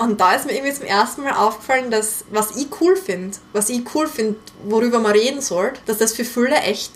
Und 0.01 0.19
da 0.19 0.33
ist 0.33 0.47
mir 0.47 0.53
irgendwie 0.53 0.73
zum 0.73 0.85
ersten 0.85 1.23
Mal 1.23 1.33
aufgefallen, 1.33 1.91
dass 1.91 2.25
was 2.31 2.55
ich 2.55 2.67
cool 2.81 2.95
finde, 2.95 3.37
was 3.53 3.69
ich 3.69 3.83
cool 3.93 4.07
finde, 4.07 4.39
worüber 4.63 4.99
man 4.99 5.11
reden 5.11 5.41
soll, 5.41 5.73
dass 5.85 5.99
das 5.99 6.13
für 6.13 6.25
viele 6.25 6.55
echt 6.55 6.91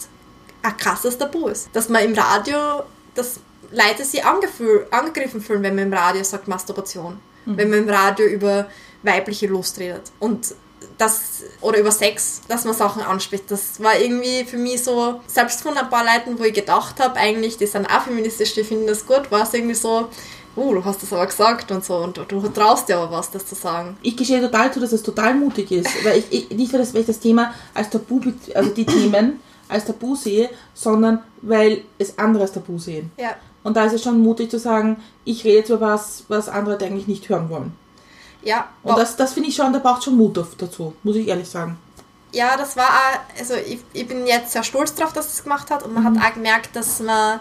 ein 0.63 0.75
krasses 0.75 1.17
Tabu 1.17 1.47
ist. 1.47 1.69
Dass 1.73 1.87
man 1.87 2.03
im 2.03 2.15
Radio, 2.15 2.83
dass 3.13 3.39
Leute 3.69 4.03
sich 4.03 4.25
angegriffen 4.25 5.39
fühlen, 5.39 5.61
wenn 5.61 5.75
man 5.75 5.85
im 5.85 5.93
Radio 5.93 6.23
sagt 6.23 6.47
Masturbation. 6.47 7.19
Wenn 7.45 7.69
man 7.69 7.83
im 7.83 7.89
Radio 7.89 8.25
über 8.25 8.67
weibliche 9.03 9.45
Lust 9.45 9.77
redet. 9.77 10.11
Und 10.17 10.55
das, 10.97 11.43
oder 11.61 11.79
über 11.79 11.91
Sex, 11.91 12.41
dass 12.47 12.65
man 12.65 12.73
Sachen 12.73 13.01
anspricht. 13.01 13.43
Das 13.49 13.81
war 13.83 13.99
irgendwie 13.99 14.45
für 14.45 14.57
mich 14.57 14.83
so, 14.83 15.21
selbst 15.27 15.61
von 15.61 15.77
ein 15.77 15.89
paar 15.89 16.03
Leuten, 16.03 16.39
wo 16.39 16.43
ich 16.43 16.53
gedacht 16.53 16.99
habe, 16.99 17.17
eigentlich, 17.17 17.57
die 17.57 17.67
sind 17.67 17.85
auch 17.85 18.01
feministisch, 18.03 18.53
die 18.53 18.63
finden 18.63 18.87
das 18.87 19.05
gut, 19.05 19.29
war 19.29 19.43
es 19.43 19.53
irgendwie 19.53 19.75
so, 19.75 20.09
oh, 20.55 20.73
du 20.73 20.83
hast 20.83 21.01
das 21.01 21.11
aber 21.13 21.25
gesagt 21.25 21.71
und 21.71 21.83
so, 21.83 21.97
und 21.97 22.17
du, 22.17 22.47
traust 22.49 22.89
dir 22.89 22.97
aber 22.97 23.17
was, 23.17 23.31
das 23.31 23.45
zu 23.45 23.55
sagen. 23.55 23.97
Ich 24.01 24.15
gestehe 24.15 24.41
total 24.41 24.71
zu, 24.71 24.79
dass 24.79 24.91
es 24.91 25.03
total 25.03 25.35
mutig 25.35 25.71
ist. 25.71 25.89
Weil 26.03 26.19
ich, 26.19 26.31
ich, 26.31 26.49
nicht, 26.51 26.73
weil, 26.73 26.79
das, 26.79 26.93
weil 26.93 27.01
ich 27.01 27.07
das 27.07 27.19
Thema 27.19 27.53
als 27.73 27.89
Tabu, 27.89 28.21
also 28.53 28.69
die 28.69 28.85
Themen 28.85 29.39
als 29.67 29.85
Tabu 29.85 30.15
sehe, 30.15 30.49
sondern 30.73 31.21
weil 31.41 31.81
es 31.97 32.17
andere 32.17 32.43
als 32.43 32.53
Tabu 32.53 32.77
sehen. 32.79 33.11
Ja. 33.17 33.35
Und 33.63 33.75
da 33.75 33.85
ist 33.85 33.93
es 33.93 34.03
schon 34.03 34.21
mutig 34.21 34.51
zu 34.51 34.59
sagen, 34.59 34.97
ich 35.23 35.43
rede 35.43 35.57
jetzt 35.57 35.69
über 35.69 35.81
was, 35.81 36.25
was 36.27 36.49
andere 36.49 36.77
eigentlich 36.83 37.07
nicht 37.07 37.29
hören 37.29 37.49
wollen. 37.49 37.73
Ja, 38.43 38.69
Und 38.83 38.95
das, 38.97 39.15
das 39.15 39.33
finde 39.33 39.49
ich 39.49 39.55
schon, 39.55 39.73
da 39.73 39.79
braucht 39.79 40.03
schon 40.03 40.17
Mut 40.17 40.37
dazu, 40.59 40.93
muss 41.01 41.15
ich 41.15 41.27
ehrlich 41.27 41.49
sagen. 41.49 41.79
ja, 42.31 42.55
das 42.57 42.77
war 42.77 42.85
auch, 42.85 43.39
also 43.39 43.55
ich, 43.55 43.79
ich 43.93 44.07
bin 44.07 44.27
jetzt 44.27 44.51
sehr 44.51 44.63
stolz 44.63 44.93
drauf, 44.93 45.13
dass 45.13 45.33
es 45.33 45.43
gemacht 45.43 45.71
hat 45.71 45.83
und 45.83 45.93
man 45.93 46.03
hat 46.03 46.23
auch 46.23 46.33
gemerkt, 46.35 46.75
dass 46.75 46.99
man, 46.99 47.39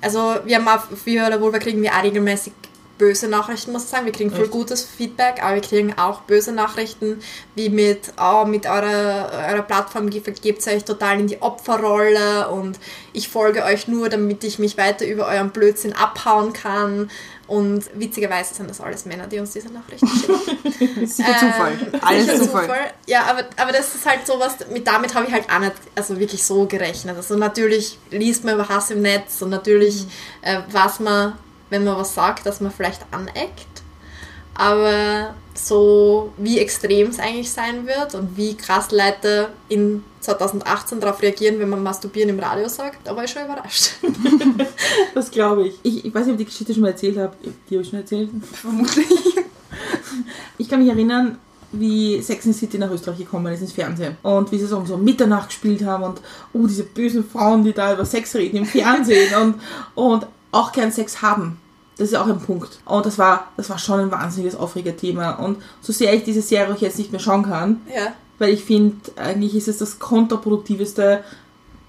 also 0.00 0.36
wir 0.44 0.56
haben 0.56 0.68
auch, 0.68 0.84
für 0.96 1.28
der 1.28 1.40
Vulva 1.40 1.58
kriegen 1.58 1.82
wir 1.82 1.92
auch 1.92 2.02
regelmäßig 2.02 2.52
böse 2.98 3.28
Nachrichten, 3.28 3.70
muss 3.70 3.84
ich 3.84 3.90
sagen. 3.90 4.06
Wir 4.06 4.12
kriegen 4.12 4.32
viel 4.32 4.42
Echt? 4.42 4.50
gutes 4.50 4.82
Feedback, 4.82 5.40
aber 5.40 5.54
wir 5.54 5.62
kriegen 5.62 5.96
auch 5.96 6.22
böse 6.22 6.50
Nachrichten, 6.50 7.20
wie 7.54 7.68
mit, 7.68 8.12
oh, 8.20 8.44
mit 8.44 8.66
eurer, 8.66 9.30
eurer 9.48 9.62
Plattform 9.62 10.10
ge- 10.10 10.20
gebt 10.42 10.66
ihr 10.66 10.72
euch 10.72 10.84
total 10.84 11.20
in 11.20 11.28
die 11.28 11.40
Opferrolle 11.40 12.48
und 12.48 12.80
ich 13.12 13.28
folge 13.28 13.62
euch 13.64 13.86
nur, 13.86 14.08
damit 14.08 14.42
ich 14.42 14.58
mich 14.58 14.76
weiter 14.76 15.06
über 15.06 15.28
euren 15.28 15.50
Blödsinn 15.50 15.92
abhauen 15.92 16.52
kann. 16.52 17.08
Und 17.48 17.84
witzigerweise 17.94 18.54
sind 18.54 18.68
das 18.68 18.78
alles 18.78 19.06
Männer, 19.06 19.26
die 19.26 19.38
uns 19.38 19.52
diese 19.52 19.72
Nachrichten 19.72 20.06
schicken. 20.06 21.06
Sicher 21.06 21.38
Zufall. 21.38 21.72
Ähm, 21.72 22.00
Alles 22.02 22.26
sicher 22.26 22.42
Zufall. 22.42 22.90
Ja, 23.06 23.22
aber, 23.22 23.44
aber 23.56 23.72
das 23.72 23.94
ist 23.94 24.04
halt 24.04 24.26
sowas, 24.26 24.56
mit 24.70 24.86
damit 24.86 25.14
habe 25.14 25.26
ich 25.26 25.32
halt 25.32 25.50
auch 25.50 25.58
nicht 25.58 25.72
also 25.94 26.20
wirklich 26.20 26.44
so 26.44 26.66
gerechnet. 26.66 27.16
Also 27.16 27.36
natürlich 27.36 27.98
liest 28.10 28.44
man 28.44 28.54
über 28.54 28.68
Hass 28.68 28.90
im 28.90 29.00
Netz 29.00 29.40
und 29.40 29.48
natürlich 29.48 30.06
äh, 30.42 30.60
weiß 30.70 31.00
man, 31.00 31.38
wenn 31.70 31.84
man 31.84 31.96
was 31.96 32.14
sagt, 32.14 32.44
dass 32.44 32.60
man 32.60 32.70
vielleicht 32.70 33.00
aneckt. 33.12 33.77
Aber 34.58 35.34
so 35.54 36.32
wie 36.36 36.58
extrem 36.58 37.10
es 37.10 37.20
eigentlich 37.20 37.50
sein 37.50 37.86
wird 37.86 38.16
und 38.16 38.36
wie 38.36 38.56
krass 38.56 38.90
Leute 38.90 39.50
in 39.68 40.02
2018 40.20 41.00
darauf 41.00 41.22
reagieren, 41.22 41.60
wenn 41.60 41.68
man 41.68 41.80
Masturbieren 41.82 42.30
im 42.30 42.40
Radio 42.40 42.68
sagt, 42.68 43.06
da 43.06 43.14
war 43.14 43.22
ich 43.24 43.30
schon 43.30 43.44
überrascht. 43.44 43.92
Das 45.14 45.30
glaube 45.30 45.68
ich. 45.68 45.78
ich. 45.82 46.04
Ich 46.04 46.14
weiß 46.14 46.26
nicht, 46.26 46.34
ob 46.34 46.40
ich 46.40 46.46
die 46.46 46.50
Geschichte 46.52 46.72
schon 46.72 46.82
mal 46.82 46.90
erzählt 46.90 47.18
habe. 47.18 47.36
Die 47.68 47.74
habe 47.74 47.82
ich 47.82 47.88
schon 47.88 47.98
erzählt. 47.98 48.30
Vermutlich. 48.52 49.06
Ich 50.58 50.68
kann 50.68 50.80
mich 50.80 50.88
erinnern, 50.88 51.38
wie 51.72 52.20
Sex 52.22 52.44
the 52.44 52.52
City 52.52 52.78
nach 52.78 52.90
Österreich 52.90 53.18
gekommen 53.18 53.52
ist 53.52 53.60
ins 53.60 53.72
Fernsehen. 53.72 54.16
Und 54.22 54.50
wie 54.50 54.58
sie 54.58 54.66
so 54.66 54.76
um 54.76 54.86
so 54.86 54.96
Mitternacht 54.96 55.48
gespielt 55.48 55.84
haben 55.84 56.04
und 56.04 56.20
oh, 56.52 56.66
diese 56.66 56.84
bösen 56.84 57.28
Frauen, 57.28 57.64
die 57.64 57.72
da 57.72 57.92
über 57.92 58.04
Sex 58.04 58.34
reden 58.34 58.56
im 58.56 58.64
Fernsehen 58.64 59.34
und, 59.34 59.54
und 59.94 60.26
auch 60.52 60.72
gern 60.72 60.90
Sex 60.90 61.22
haben. 61.22 61.60
Das 61.98 62.06
ist 62.06 62.12
ja 62.12 62.22
auch 62.22 62.28
ein 62.28 62.40
Punkt. 62.40 62.78
Und 62.84 63.04
das 63.04 63.18
war, 63.18 63.52
das 63.56 63.68
war 63.68 63.78
schon 63.78 64.00
ein 64.00 64.10
wahnsinniges 64.10 64.54
Aufregerthema. 64.56 65.32
Und 65.32 65.60
so 65.80 65.92
sehr 65.92 66.14
ich 66.14 66.24
diese 66.24 66.42
Serie 66.42 66.72
auch 66.72 66.80
jetzt 66.80 66.98
nicht 66.98 67.10
mehr 67.12 67.20
schauen 67.20 67.42
kann, 67.42 67.82
Ja, 67.94 68.12
weil 68.38 68.50
ich 68.50 68.64
finde, 68.64 68.96
eigentlich 69.16 69.54
ist 69.54 69.68
es 69.68 69.78
das 69.78 69.98
kontraproduktiveste, 69.98 71.24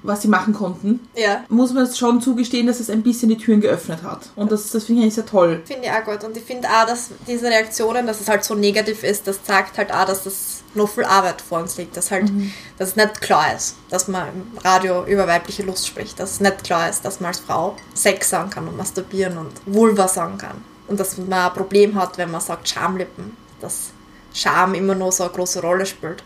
was 0.01 0.21
sie 0.21 0.27
machen 0.29 0.53
konnten, 0.53 1.01
ja. 1.15 1.43
muss 1.49 1.73
man 1.73 1.83
es 1.83 1.97
schon 1.97 2.21
zugestehen, 2.21 2.67
dass 2.67 2.79
es 2.79 2.89
ein 2.89 3.03
bisschen 3.03 3.29
die 3.29 3.37
Türen 3.37 3.61
geöffnet 3.61 4.01
hat. 4.03 4.29
Und 4.35 4.51
das, 4.51 4.71
das 4.71 4.85
finde 4.85 5.01
ich 5.01 5.03
eigentlich 5.03 5.15
sehr 5.15 5.25
toll. 5.25 5.61
Finde 5.65 5.85
ich 5.85 5.91
auch 5.91 6.05
gut. 6.05 6.23
Und 6.23 6.37
ich 6.37 6.43
finde 6.43 6.67
auch, 6.69 6.85
dass 6.85 7.09
diese 7.27 7.47
Reaktionen, 7.47 8.07
dass 8.07 8.21
es 8.21 8.29
halt 8.29 8.43
so 8.43 8.55
negativ 8.55 9.03
ist, 9.03 9.27
das 9.27 9.43
zeigt 9.43 9.77
halt 9.77 9.93
auch, 9.93 10.05
dass 10.05 10.23
das 10.23 10.58
noch 10.75 10.89
viel 10.89 11.03
Arbeit 11.03 11.41
vor 11.41 11.59
uns 11.59 11.77
liegt. 11.77 11.97
Dass 11.97 12.11
halt, 12.11 12.31
dass 12.77 12.89
es 12.89 12.95
nicht 12.95 13.21
klar 13.21 13.55
ist, 13.55 13.75
dass 13.89 14.07
man 14.07 14.27
im 14.29 14.57
Radio 14.63 15.05
über 15.05 15.27
weibliche 15.27 15.63
Lust 15.63 15.87
spricht. 15.87 16.19
Dass 16.19 16.31
es 16.31 16.39
nicht 16.39 16.63
klar 16.63 16.89
ist, 16.89 17.03
dass 17.05 17.19
man 17.19 17.29
als 17.29 17.39
Frau 17.39 17.75
Sex 17.93 18.29
sagen 18.29 18.49
kann 18.49 18.67
und 18.67 18.77
masturbieren 18.77 19.37
und 19.37 19.51
Vulva 19.65 20.07
sagen 20.07 20.37
kann. 20.37 20.63
Und 20.87 20.99
dass 20.99 21.17
man 21.17 21.33
ein 21.33 21.53
Problem 21.53 21.95
hat, 21.95 22.17
wenn 22.17 22.31
man 22.31 22.41
sagt 22.41 22.69
Schamlippen. 22.69 23.35
Dass 23.61 23.91
Scham 24.33 24.73
immer 24.73 24.95
noch 24.95 25.11
so 25.11 25.23
eine 25.23 25.33
große 25.33 25.61
Rolle 25.61 25.85
spielt. 25.85 26.23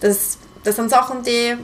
Das, 0.00 0.38
das 0.64 0.76
sind 0.76 0.90
Sachen, 0.90 1.22
die 1.22 1.56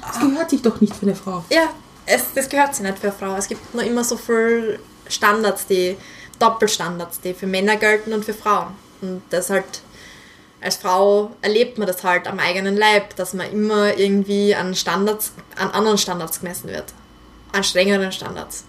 Das 0.00 0.20
gehört 0.20 0.50
sich 0.50 0.62
doch 0.62 0.80
nicht 0.80 0.94
für 0.96 1.02
eine 1.06 1.14
Frau. 1.14 1.44
ja, 1.50 1.68
es, 2.06 2.24
das 2.34 2.48
gehört 2.48 2.74
sich 2.74 2.84
nicht 2.84 2.98
für 2.98 3.08
eine 3.08 3.16
Frau. 3.16 3.36
Es 3.36 3.48
gibt 3.48 3.74
nur 3.74 3.84
immer 3.84 4.04
so 4.04 4.16
viel 4.16 4.78
Standards, 5.08 5.66
die 5.66 5.96
Doppelstandards, 6.38 7.20
die 7.20 7.34
für 7.34 7.46
Männer 7.46 7.76
gelten 7.76 8.12
und 8.12 8.24
für 8.24 8.34
Frauen. 8.34 8.68
Und 9.02 9.22
das 9.30 9.50
halt, 9.50 9.82
als 10.64 10.76
Frau 10.76 11.30
erlebt 11.42 11.76
man 11.76 11.86
das 11.86 12.02
halt 12.02 12.26
am 12.26 12.38
eigenen 12.38 12.76
Leib, 12.76 13.14
dass 13.16 13.34
man 13.34 13.50
immer 13.52 13.96
irgendwie 13.98 14.54
an 14.54 14.74
Standards, 14.74 15.32
an 15.56 15.70
anderen 15.70 15.98
Standards 15.98 16.40
gemessen 16.40 16.68
wird. 16.70 16.86
An 17.52 17.62
strengeren 17.62 18.10
Standards. 18.10 18.64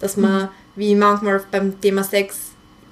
Dass 0.00 0.16
man, 0.16 0.48
wie 0.74 0.94
manchmal 0.94 1.42
beim 1.50 1.80
Thema 1.80 2.02
Sex, 2.02 2.36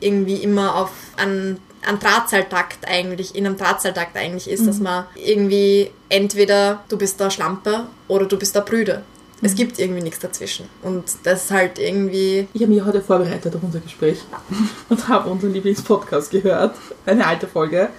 irgendwie 0.01 0.37
immer 0.37 0.77
auf 0.77 0.91
einen, 1.17 1.59
einen 1.85 1.99
Drahtseiltakt 1.99 2.87
eigentlich, 2.87 3.35
in 3.35 3.45
einem 3.45 3.57
Drahtseiltakt 3.57 4.17
eigentlich 4.17 4.49
ist, 4.49 4.67
dass 4.67 4.79
man 4.79 5.07
irgendwie 5.17 5.91
entweder 6.09 6.85
du 6.89 6.97
bist 6.97 7.21
da 7.21 7.31
Schlampe 7.31 7.87
oder 8.09 8.27
du 8.27 8.39
bist 8.39 8.55
da 8.55 8.61
Brüde. 8.61 9.03
Es 9.43 9.55
gibt 9.55 9.79
irgendwie 9.79 10.01
nichts 10.01 10.21
dazwischen. 10.21 10.67
Und 10.81 11.05
das 11.25 11.45
ist 11.45 11.51
halt 11.51 11.79
irgendwie, 11.79 12.49
Ich 12.55 12.63
habe 12.63 12.73
mich 12.73 12.83
heute 12.83 13.03
vorbereitet 13.03 13.55
auf 13.55 13.63
unser 13.63 13.81
Gespräch 13.81 14.21
und 14.89 15.09
habe 15.09 15.29
unseren 15.29 15.53
Lieblingspodcast 15.53 16.31
gehört, 16.31 16.77
eine 17.05 17.27
alte 17.27 17.47
Folge. 17.47 17.91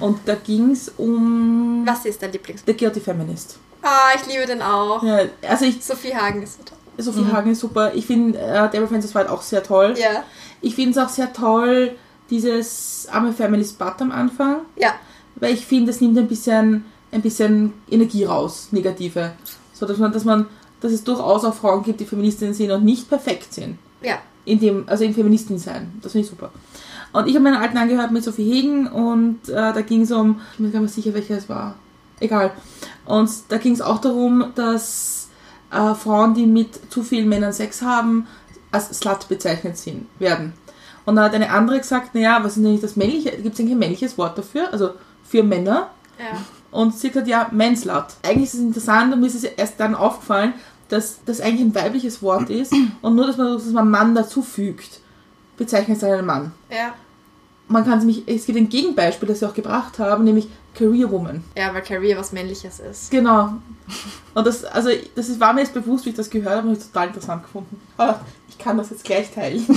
Und 0.00 0.20
da 0.26 0.34
ging 0.34 0.70
es 0.70 0.90
um 0.96 1.82
was 1.84 2.04
ist 2.04 2.22
dein 2.22 2.32
Lieblings? 2.32 2.62
The 2.66 2.74
Guilty 2.74 3.00
Feminist. 3.00 3.58
Ah, 3.82 4.10
ich 4.14 4.26
liebe 4.26 4.46
den 4.46 4.62
auch. 4.62 5.02
Ja, 5.02 5.20
also 5.48 5.64
ich, 5.64 5.82
Sophie 5.82 6.14
Hagen 6.14 6.42
ist 6.42 6.58
so 6.58 6.62
toll. 6.64 6.78
Sophie 6.98 7.32
Hagen 7.32 7.52
ist 7.52 7.60
super. 7.60 7.94
Ich 7.94 8.06
finde 8.06 8.38
äh, 8.38 8.68
Devil 8.70 8.88
Francis 8.88 9.14
White 9.14 9.30
auch 9.30 9.42
sehr 9.42 9.62
toll. 9.62 9.94
Ja, 9.96 10.24
Ich 10.60 10.74
finde 10.74 10.90
es 10.90 10.98
auch 10.98 11.08
sehr 11.08 11.32
toll, 11.32 11.96
dieses 12.30 13.06
arme 13.10 13.32
Feminist 13.32 13.78
Butt 13.78 14.00
am 14.00 14.10
Anfang, 14.10 14.62
ja, 14.76 14.94
weil 15.36 15.54
ich 15.54 15.64
finde, 15.64 15.92
das 15.92 16.00
nimmt 16.00 16.18
ein 16.18 16.26
bisschen, 16.28 16.84
ein 17.12 17.22
bisschen 17.22 17.72
Energie 17.90 18.24
raus, 18.24 18.68
negative. 18.72 19.32
So 19.72 19.86
dass 19.86 19.98
man, 19.98 20.12
dass 20.12 20.24
man, 20.24 20.46
dass 20.80 20.92
es 20.92 21.04
durchaus 21.04 21.44
auch 21.44 21.54
Frauen 21.54 21.84
gibt, 21.84 22.00
die 22.00 22.04
Feministinnen 22.04 22.52
sind 22.54 22.70
und 22.72 22.84
nicht 22.84 23.08
perfekt 23.08 23.54
sind. 23.54 23.78
ja. 24.02 24.18
in 24.44 24.58
dem, 24.58 24.88
also 24.88 25.04
in 25.04 25.14
Feministin 25.14 25.58
sein. 25.58 25.92
Das 26.02 26.12
finde 26.12 26.24
ich 26.24 26.30
super. 26.30 26.50
Und 27.12 27.26
ich 27.26 27.34
habe 27.34 27.44
meinen 27.44 27.56
alten 27.56 27.76
angehört 27.76 28.10
mit 28.10 28.24
Sophie 28.24 28.50
Hegen 28.50 28.86
und 28.86 29.48
äh, 29.48 29.72
da 29.72 29.80
ging 29.80 30.02
es 30.02 30.12
um, 30.12 30.40
ich 30.52 30.58
bin 30.58 30.66
mir 30.66 30.72
gar 30.72 30.80
nicht 30.80 30.94
sicher, 30.94 31.14
welcher 31.14 31.36
es 31.38 31.48
war. 31.48 31.74
Egal. 32.20 32.52
Und 33.06 33.30
da 33.48 33.58
ging 33.58 33.72
es 33.72 33.80
auch 33.80 33.98
darum, 33.98 34.52
dass 34.54 35.28
äh, 35.70 35.94
Frauen, 35.94 36.34
die 36.34 36.46
mit 36.46 36.92
zu 36.92 37.02
vielen 37.02 37.28
Männern 37.28 37.52
Sex 37.52 37.82
haben, 37.82 38.26
als 38.70 38.90
Slut 38.98 39.28
bezeichnet 39.28 39.78
sind, 39.78 40.06
werden. 40.18 40.52
Und 41.06 41.16
dann 41.16 41.24
hat 41.24 41.34
eine 41.34 41.50
andere 41.50 41.78
gesagt, 41.78 42.14
naja, 42.14 42.40
was 42.42 42.56
ist 42.56 42.64
denn 42.64 42.80
das 42.80 42.96
männliche, 42.96 43.30
gibt 43.30 43.54
es 43.54 43.60
eigentlich 43.60 43.72
ein 43.72 43.78
männliches 43.78 44.18
Wort 44.18 44.36
dafür? 44.36 44.72
Also 44.72 44.90
für 45.24 45.42
Männer? 45.42 45.90
ja. 46.18 46.38
Und 46.70 46.94
sie 46.94 47.06
hat 47.06 47.14
gesagt, 47.14 47.28
ja, 47.28 47.48
Manslut. 47.50 48.04
Eigentlich 48.22 48.48
ist 48.48 48.54
es 48.54 48.60
interessant 48.60 49.12
und 49.12 49.20
mir 49.20 49.26
ist 49.26 49.36
es 49.36 49.44
erst 49.44 49.80
dann 49.80 49.94
aufgefallen, 49.94 50.52
dass 50.88 51.20
das 51.24 51.40
eigentlich 51.40 51.62
ein 51.62 51.74
weibliches 51.74 52.22
Wort 52.22 52.50
ist 52.50 52.74
und 53.02 53.14
nur, 53.14 53.26
dass 53.26 53.36
man, 53.36 53.54
dass 53.54 53.64
man 53.66 53.90
Mann 53.90 54.14
dazufügt, 54.14 55.00
bezeichnet 55.00 55.07
es 55.60 55.74
einen 56.04 56.26
Mann. 56.26 56.52
Ja, 56.70 56.94
Man 57.68 57.84
kann 57.84 57.98
es 57.98 58.04
nämlich, 58.04 58.22
es 58.26 58.46
gibt 58.46 58.58
ein 58.58 58.68
Gegenbeispiel, 58.68 59.28
das 59.28 59.40
sie 59.40 59.46
auch 59.48 59.54
gebracht 59.54 59.98
haben, 59.98 60.24
nämlich 60.24 60.48
Career 60.74 61.10
Woman. 61.10 61.42
ja, 61.56 61.74
weil 61.74 61.82
Career 61.82 62.16
was 62.16 62.32
Männliches 62.32 62.78
ist. 62.80 63.10
Genau. 63.10 63.54
Und 64.34 64.46
das, 64.46 64.64
also, 64.64 64.90
das 65.14 65.28
ist, 65.28 65.40
war 65.40 65.52
mir 65.52 65.62
jetzt 65.62 65.74
bewusst, 65.74 66.04
wie 66.06 66.10
ich 66.10 66.16
das 66.16 66.30
gehört 66.30 66.56
habe, 66.56 66.68
und 66.68 66.78
ich 66.78 66.84
total 66.84 67.08
interessant 67.08 67.42
gefunden. 67.42 67.80
Aber 67.96 68.20
ich 68.48 68.56
kann 68.58 68.78
das 68.78 68.90
jetzt 68.90 69.04
gleich 69.04 69.30
teilen. 69.32 69.66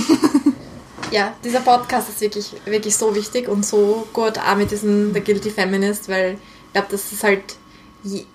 Ja, 1.10 1.34
dieser 1.44 1.60
Podcast 1.60 2.08
ist 2.08 2.22
wirklich, 2.22 2.54
wirklich 2.64 2.96
so 2.96 3.14
wichtig 3.14 3.46
und 3.46 3.66
so 3.66 4.06
gut 4.14 4.38
auch 4.38 4.56
mit 4.56 4.70
diesem 4.70 5.12
The 5.12 5.20
Guilty 5.20 5.50
Feminist, 5.50 6.08
weil 6.08 6.38
ich 6.66 6.72
glaube, 6.72 6.88
das 6.90 7.12
ist 7.12 7.22
halt 7.22 7.42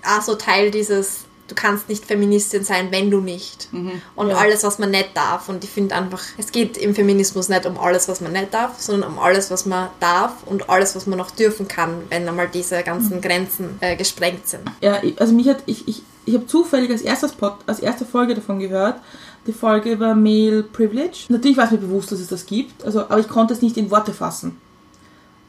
auch 0.06 0.22
so 0.22 0.36
Teil 0.36 0.70
dieses, 0.70 1.22
du 1.48 1.56
kannst 1.56 1.88
nicht 1.90 2.06
Feministin 2.06 2.64
sein, 2.64 2.88
wenn 2.92 3.10
du 3.10 3.20
nicht. 3.22 3.70
Und 4.16 4.30
Ja. 4.30 4.36
alles, 4.38 4.64
was 4.64 4.80
man 4.80 4.92
nicht 4.92 5.16
darf. 5.16 5.50
Und 5.50 5.64
ich 5.64 5.70
finde 5.70 5.96
einfach, 5.96 6.22
es 6.38 6.52
geht 6.52 6.78
im 6.78 6.94
Feminismus 6.94 7.50
nicht 7.50 7.66
um 7.66 7.78
alles, 7.80 8.08
was 8.08 8.22
man 8.22 8.34
nicht 8.34 8.54
darf, 8.54 8.80
sondern 8.80 9.12
um 9.12 9.20
alles, 9.20 9.50
was 9.50 9.66
man 9.66 9.90
darf 10.00 10.34
und 10.46 10.70
alles, 10.70 10.96
was 10.96 11.08
man 11.08 11.18
noch 11.18 11.32
dürfen 11.32 11.68
kann, 11.68 12.04
wenn 12.10 12.28
einmal 12.28 12.50
diese 12.50 12.84
ganzen 12.84 13.22
Grenzen 13.22 13.78
äh, 13.80 13.96
gesprengt 13.96 14.48
sind. 14.48 14.64
Ja, 14.82 15.02
also 15.18 15.34
mich 15.34 15.48
hat, 15.48 15.64
ich, 15.66 15.88
ich, 15.88 16.02
ich 16.26 16.34
habe 16.34 16.46
zufällig 16.48 16.92
als, 16.92 17.02
erstes 17.02 17.32
Pod, 17.32 17.54
als 17.66 17.80
erste 17.80 18.06
Folge 18.06 18.36
davon 18.36 18.60
gehört, 18.60 19.00
die 19.46 19.54
Folge 19.54 19.92
über 19.94 20.14
Male 20.14 20.64
Privilege. 20.64 21.26
Natürlich 21.30 21.56
war 21.58 21.66
es 21.66 21.72
mir 21.72 21.78
bewusst, 21.78 22.12
dass 22.12 22.20
es 22.20 22.28
das 22.28 22.46
gibt, 22.46 22.84
also, 22.84 23.02
aber 23.02 23.20
ich 23.20 23.30
konnte 23.30 23.54
es 23.54 23.62
nicht 23.62 23.78
in 23.78 23.90
Worte 23.90 24.14
fassen. 24.14 24.60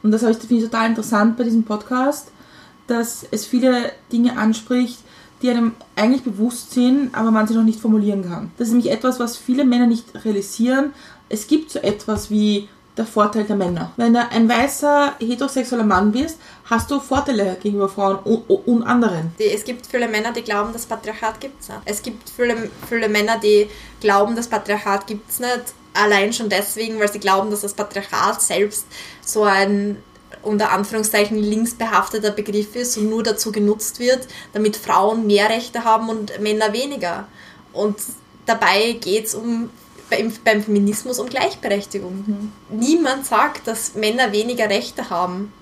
Und 0.04 0.12
das 0.12 0.20
finde 0.22 0.54
ich 0.54 0.62
total 0.62 0.88
interessant 0.90 1.36
bei 1.36 1.42
diesem 1.42 1.64
Podcast, 1.64 2.28
dass 2.86 3.26
es 3.32 3.44
viele 3.46 3.92
Dinge 4.12 4.38
anspricht, 4.38 4.98
die 5.42 5.50
einem 5.50 5.74
eigentlich 5.96 6.22
bewusst 6.22 6.72
sind, 6.72 7.14
aber 7.14 7.30
man 7.30 7.46
sie 7.46 7.54
noch 7.54 7.64
nicht 7.64 7.80
formulieren 7.80 8.28
kann. 8.28 8.50
Das 8.58 8.68
ist 8.68 8.74
nämlich 8.74 8.92
etwas, 8.92 9.20
was 9.20 9.36
viele 9.36 9.64
Männer 9.64 9.86
nicht 9.86 10.24
realisieren. 10.24 10.92
Es 11.28 11.46
gibt 11.46 11.70
so 11.70 11.78
etwas 11.78 12.30
wie 12.30 12.68
der 12.98 13.06
Vorteil 13.06 13.44
der 13.44 13.56
Männer. 13.56 13.92
Wenn 13.96 14.12
du 14.12 14.20
ein 14.28 14.48
weißer 14.48 15.14
heterosexueller 15.20 15.84
Mann 15.84 16.12
bist, 16.12 16.38
hast 16.64 16.90
du 16.90 16.98
Vorteile 16.98 17.56
gegenüber 17.62 17.88
Frauen 17.88 18.18
und, 18.18 18.82
anderen. 18.82 19.32
Es 19.38 19.64
gibt 19.64 19.86
viele 19.86 20.08
Männer, 20.08 20.32
die 20.32 20.42
glauben, 20.42 20.72
das 20.72 20.86
Patriarchat 20.86 21.40
gibt 21.40 21.62
es 21.62 21.68
nicht. 21.68 21.80
Es 21.84 22.02
gibt 22.02 22.28
viele, 22.28 22.70
viele 22.88 23.08
Männer, 23.08 23.38
die 23.38 23.68
glauben, 24.00 24.34
das 24.34 24.48
Patriarchat 24.48 25.06
gibt 25.06 25.30
es 25.30 25.40
nicht. 25.40 25.74
Allein 25.94 26.32
schon 26.32 26.48
deswegen, 26.48 26.98
weil 26.98 27.10
sie 27.10 27.20
glauben, 27.20 27.50
dass 27.50 27.60
das 27.60 27.74
Patriarchat 27.74 28.42
selbst 28.42 28.86
so 29.24 29.44
ein 29.44 30.02
unter 30.42 30.72
Anführungszeichen 30.72 31.38
linksbehafteter 31.38 32.30
Begriff 32.30 32.76
ist 32.76 32.96
und 32.98 33.08
nur 33.08 33.22
dazu 33.22 33.52
genutzt 33.52 33.98
wird, 33.98 34.26
damit 34.52 34.76
Frauen 34.76 35.26
mehr 35.26 35.48
Rechte 35.48 35.84
haben 35.84 36.08
und 36.08 36.40
Männer 36.40 36.72
weniger. 36.72 37.26
Und 37.72 37.96
dabei 38.46 38.92
geht 38.92 39.26
es 39.26 39.34
um 39.34 39.70
beim, 40.10 40.62
Feminismus 40.62 41.18
um 41.18 41.28
Gleichberechtigung. 41.28 42.52
Niemand 42.70 43.26
sagt, 43.26 43.66
dass 43.66 43.94
Männer 43.94 44.32
weniger 44.32 44.68
Rechte 44.68 45.10
haben 45.10 45.52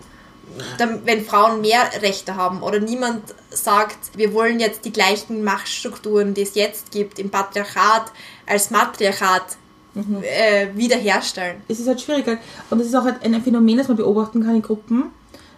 wenn 1.04 1.24
Frauen 1.24 1.60
mehr 1.60 1.90
Rechte 2.02 2.36
haben 2.36 2.62
oder 2.62 2.78
niemand 2.78 3.34
sagt, 3.50 4.16
wir 4.16 4.32
wollen 4.32 4.60
jetzt 4.60 4.84
die 4.84 4.92
gleichen 4.92 5.44
Machtstrukturen, 5.44 6.34
die 6.34 6.42
es 6.42 6.54
jetzt 6.54 6.92
gibt, 6.92 7.18
im 7.18 7.30
Patriarchat 7.30 8.12
als 8.46 8.70
Matriarchat 8.70 9.56
äh, 9.96 10.68
wiederherstellen. 10.74 11.62
Es 11.68 11.80
ist 11.80 11.88
halt 11.88 12.00
schwierig. 12.00 12.26
Und 12.70 12.78
das 12.78 12.88
ist 12.88 12.94
auch 12.94 13.04
halt 13.04 13.24
ein 13.24 13.42
Phänomen, 13.42 13.78
das 13.78 13.88
man 13.88 13.96
beobachten 13.96 14.42
kann 14.44 14.56
in 14.56 14.62
Gruppen. 14.62 15.04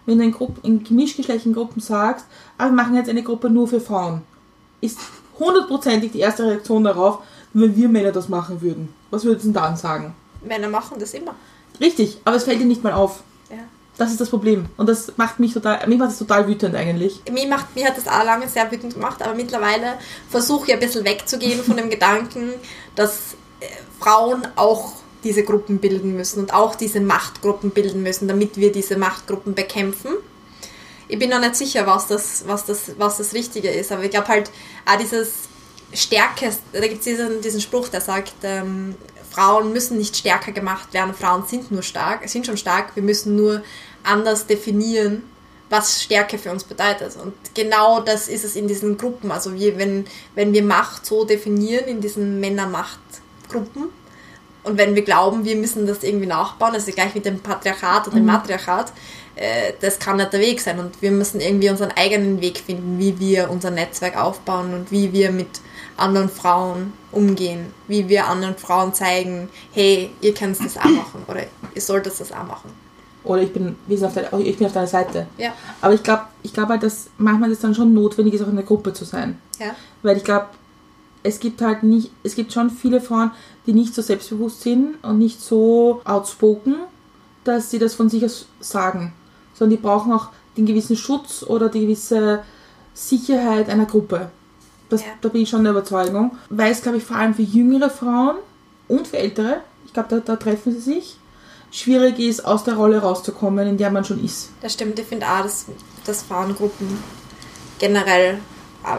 Wenn 0.06 0.18
du 0.18 0.24
in, 0.24 0.32
Gruppen, 0.32 0.60
in 0.62 0.84
gemischtgeschlechtlichen 0.84 1.52
Gruppen 1.52 1.80
sagst, 1.80 2.26
ah, 2.56 2.66
wir 2.66 2.72
machen 2.72 2.94
jetzt 2.96 3.10
eine 3.10 3.22
Gruppe 3.22 3.50
nur 3.50 3.68
für 3.68 3.80
Frauen, 3.80 4.22
ist 4.80 4.98
hundertprozentig 5.38 6.12
die 6.12 6.20
erste 6.20 6.44
Reaktion 6.44 6.84
darauf, 6.84 7.18
wenn 7.52 7.76
wir 7.76 7.88
Männer 7.88 8.12
das 8.12 8.28
machen 8.28 8.60
würden. 8.62 8.92
Was 9.10 9.24
würdest 9.24 9.44
du 9.44 9.48
denn 9.48 9.62
dann 9.62 9.76
sagen? 9.76 10.14
Männer 10.42 10.68
machen 10.68 10.98
das 10.98 11.14
immer. 11.14 11.34
Richtig, 11.80 12.18
aber 12.24 12.36
es 12.36 12.44
fällt 12.44 12.60
dir 12.60 12.66
nicht 12.66 12.82
mal 12.82 12.92
auf. 12.92 13.22
Ja. 13.50 13.58
Das 13.96 14.10
ist 14.10 14.20
das 14.20 14.30
Problem. 14.30 14.66
Und 14.76 14.88
das 14.88 15.12
macht 15.16 15.40
mich 15.40 15.52
total, 15.52 15.86
mich 15.88 15.98
macht 15.98 16.10
das 16.10 16.18
total 16.18 16.46
wütend 16.46 16.74
eigentlich. 16.74 17.20
Mir, 17.30 17.48
macht, 17.48 17.74
mir 17.74 17.86
hat 17.86 17.96
das 17.96 18.06
auch 18.06 18.24
lange 18.24 18.48
sehr 18.48 18.70
wütend 18.70 18.94
gemacht, 18.94 19.20
aber 19.22 19.34
mittlerweile 19.34 19.94
versuche 20.30 20.68
ich 20.68 20.74
ein 20.74 20.80
bisschen 20.80 21.04
wegzugehen 21.04 21.62
von 21.62 21.76
dem 21.76 21.90
Gedanken, 21.90 22.50
dass 22.94 23.34
Frauen 24.00 24.46
auch 24.56 24.92
diese 25.24 25.42
Gruppen 25.42 25.78
bilden 25.78 26.16
müssen 26.16 26.40
und 26.40 26.54
auch 26.54 26.74
diese 26.74 27.00
Machtgruppen 27.00 27.70
bilden 27.70 28.02
müssen, 28.02 28.28
damit 28.28 28.56
wir 28.56 28.70
diese 28.70 28.96
Machtgruppen 28.96 29.54
bekämpfen. 29.54 30.12
Ich 31.08 31.18
bin 31.18 31.30
noch 31.30 31.40
nicht 31.40 31.56
sicher, 31.56 31.86
was 31.86 32.06
das, 32.06 32.44
was 32.46 32.66
das, 32.66 32.92
was 32.98 33.16
das 33.16 33.32
Richtige 33.32 33.70
ist, 33.70 33.90
aber 33.90 34.04
ich 34.04 34.10
glaube 34.10 34.28
halt 34.28 34.50
auch 34.86 34.98
dieses 34.98 35.32
Stärke, 35.92 36.52
da 36.72 36.80
gibt 36.80 36.98
es 36.98 37.04
diesen, 37.04 37.40
diesen 37.40 37.60
Spruch, 37.60 37.88
der 37.88 38.00
sagt, 38.00 38.34
ähm, 38.42 38.94
Frauen 39.30 39.72
müssen 39.72 39.98
nicht 39.98 40.16
stärker 40.16 40.52
gemacht 40.52 40.92
werden, 40.92 41.14
Frauen 41.14 41.46
sind 41.46 41.70
nur 41.70 41.82
stark, 41.82 42.28
sind 42.28 42.46
schon 42.46 42.56
stark, 42.56 42.94
wir 42.94 43.02
müssen 43.02 43.36
nur 43.36 43.62
anders 44.04 44.46
definieren, 44.46 45.22
was 45.70 46.02
Stärke 46.02 46.38
für 46.38 46.50
uns 46.50 46.64
bedeutet. 46.64 47.16
Und 47.16 47.34
genau 47.54 48.00
das 48.00 48.28
ist 48.28 48.44
es 48.44 48.56
in 48.56 48.68
diesen 48.68 48.96
Gruppen. 48.96 49.30
Also 49.30 49.54
wir, 49.54 49.78
wenn, 49.78 50.06
wenn 50.34 50.52
wir 50.52 50.62
Macht 50.62 51.04
so 51.04 51.24
definieren 51.24 51.86
in 51.86 52.00
diesen 52.00 52.40
Männer-Macht-Gruppen 53.52 53.88
und 54.64 54.76
wenn 54.76 54.94
wir 54.94 55.02
glauben, 55.02 55.44
wir 55.44 55.56
müssen 55.56 55.86
das 55.86 56.02
irgendwie 56.02 56.26
nachbauen, 56.26 56.74
also 56.74 56.90
gleich 56.92 57.14
mit 57.14 57.24
dem 57.24 57.40
Patriarchat 57.40 58.06
und 58.08 58.16
dem 58.16 58.26
Matriarchat, 58.26 58.92
äh, 59.36 59.72
das 59.80 59.98
kann 59.98 60.16
nicht 60.16 60.32
der 60.32 60.40
Weg 60.40 60.60
sein. 60.60 60.78
Und 60.78 61.00
wir 61.00 61.10
müssen 61.10 61.40
irgendwie 61.40 61.70
unseren 61.70 61.92
eigenen 61.92 62.40
Weg 62.40 62.58
finden, 62.58 62.98
wie 62.98 63.18
wir 63.18 63.50
unser 63.50 63.70
Netzwerk 63.70 64.20
aufbauen 64.20 64.74
und 64.74 64.90
wie 64.90 65.12
wir 65.12 65.30
mit 65.30 65.48
anderen 65.96 66.28
Frauen 66.28 66.92
umgehen, 67.12 67.72
wie 67.86 68.08
wir 68.08 68.26
anderen 68.26 68.56
Frauen 68.56 68.92
zeigen, 68.92 69.48
hey, 69.72 70.10
ihr 70.20 70.34
könnt 70.34 70.62
das 70.62 70.76
auch 70.76 70.84
machen 70.84 71.22
oder 71.28 71.42
ihr 71.74 71.80
solltet 71.80 72.18
das 72.20 72.30
auch 72.32 72.44
machen. 72.46 72.70
Oder 73.24 73.42
ich 73.42 73.52
bin, 73.52 73.76
wie 73.86 73.94
gesagt, 73.94 74.16
auf, 74.18 74.30
deiner- 74.30 74.44
ich 74.44 74.56
bin 74.58 74.66
auf 74.66 74.72
deiner 74.72 74.86
Seite. 74.86 75.26
Ja. 75.38 75.52
Aber 75.80 75.94
ich 75.94 76.02
glaube 76.02 76.22
ich 76.42 76.52
glaub 76.52 76.68
halt, 76.68 76.82
dass 76.82 77.08
manchmal 77.18 77.50
das 77.50 77.58
dann 77.60 77.74
schon 77.74 77.94
notwendig 77.94 78.34
ist, 78.34 78.42
auch 78.42 78.48
in 78.48 78.56
der 78.56 78.64
Gruppe 78.64 78.92
zu 78.92 79.04
sein. 79.04 79.40
Ja. 79.58 79.74
Weil 80.02 80.16
ich 80.18 80.24
glaube, 80.24 80.46
es 81.28 81.40
gibt 81.40 81.60
halt 81.60 81.82
nicht, 81.82 82.10
es 82.22 82.34
gibt 82.34 82.52
schon 82.52 82.70
viele 82.70 83.00
Frauen, 83.02 83.30
die 83.66 83.74
nicht 83.74 83.94
so 83.94 84.00
selbstbewusst 84.00 84.62
sind 84.62 84.94
und 85.02 85.18
nicht 85.18 85.40
so 85.40 86.00
outspoken, 86.04 86.76
dass 87.44 87.70
sie 87.70 87.78
das 87.78 87.94
von 87.94 88.08
sich 88.08 88.24
aus 88.24 88.46
sagen. 88.60 89.12
Sondern 89.54 89.76
die 89.76 89.82
brauchen 89.82 90.12
auch 90.12 90.28
den 90.56 90.64
gewissen 90.64 90.96
Schutz 90.96 91.42
oder 91.42 91.68
die 91.68 91.82
gewisse 91.82 92.42
Sicherheit 92.94 93.68
einer 93.68 93.84
Gruppe. 93.84 94.30
Das, 94.88 95.02
Ja. 95.02 95.08
Da 95.20 95.28
bin 95.28 95.42
ich 95.42 95.50
schon 95.50 95.64
der 95.64 95.72
Überzeugung. 95.72 96.36
Weil 96.48 96.72
es, 96.72 96.80
glaube 96.80 96.96
ich, 96.96 97.04
vor 97.04 97.16
allem 97.16 97.34
für 97.34 97.42
jüngere 97.42 97.90
Frauen 97.90 98.36
und 98.88 99.06
für 99.06 99.18
ältere, 99.18 99.60
ich 99.84 99.92
glaube, 99.92 100.08
da, 100.08 100.20
da 100.20 100.36
treffen 100.36 100.72
sie 100.72 100.80
sich, 100.80 101.18
schwierig 101.70 102.18
ist, 102.18 102.42
aus 102.46 102.64
der 102.64 102.74
Rolle 102.74 103.00
rauszukommen, 103.00 103.68
in 103.68 103.76
der 103.76 103.90
man 103.90 104.04
schon 104.04 104.24
ist. 104.24 104.48
Das 104.62 104.72
stimmt, 104.72 104.98
ich 104.98 105.06
finde 105.06 105.26
auch, 105.26 105.42
dass, 105.42 105.66
dass 106.06 106.22
Frauengruppen 106.22 106.88
generell 107.78 108.38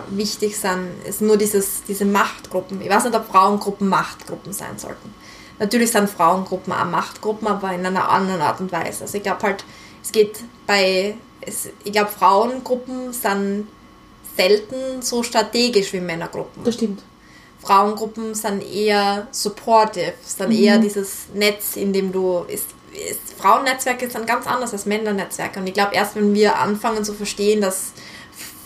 wichtig 0.10 0.58
sind. 0.58 0.89
Ist 1.06 1.22
nur 1.22 1.38
dieses, 1.38 1.84
diese 1.88 2.06
Machtgruppen. 2.06 2.82
Ich 2.82 2.89
weiß 2.89 3.06
nicht, 3.06 3.15
ob 3.15 3.28
Frauengruppen 3.28 3.88
Machtgruppen 3.88 4.54
sein 4.54 4.78
sollten. 4.78 5.13
Natürlich 5.60 5.92
sind 5.92 6.10
Frauengruppen 6.10 6.72
auch 6.72 6.86
Machtgruppen, 6.86 7.48
aber 7.48 7.74
in 7.74 7.86
einer 7.86 8.10
anderen 8.10 8.42
Art 8.42 8.62
und 8.62 8.72
Weise. 8.72 9.04
Also 9.04 9.18
ich 9.18 9.24
glaube 9.24 9.44
halt, 9.44 9.65
es 10.02 10.12
geht 10.12 10.39
bei, 10.65 11.15
es, 11.42 11.70
ich 11.84 11.92
glaube 11.92 12.12
Frauengruppen 12.12 13.12
sind 13.12 13.68
selten 14.38 15.02
so 15.02 15.22
strategisch 15.22 15.92
wie 15.92 16.00
Männergruppen. 16.00 16.63
Das 16.63 16.76
stimmt. 16.76 17.04
Frauengruppen 17.62 18.36
sind 18.36 18.63
eher 18.63 19.28
supportive, 19.32 20.13
sind 20.24 20.52
eher 20.52 20.78
dieses 20.78 21.28
Netz, 21.34 21.76
in 21.76 21.92
dem 21.92 22.13
du. 22.13 22.46
Ist, 22.48 22.68
ist, 22.94 23.34
Frauennetzwerke 23.38 24.10
sind 24.10 24.26
ganz 24.26 24.48
anders 24.48 24.72
als 24.72 24.86
Männernetzwerke. 24.86 25.60
Und 25.60 25.68
ich 25.68 25.74
glaube, 25.74 25.94
erst 25.94 26.15
wenn 26.15 26.34
wir 26.34 26.58
anfangen 26.58 27.04
zu 27.04 27.13
verstehen, 27.13 27.60
dass 27.60 27.92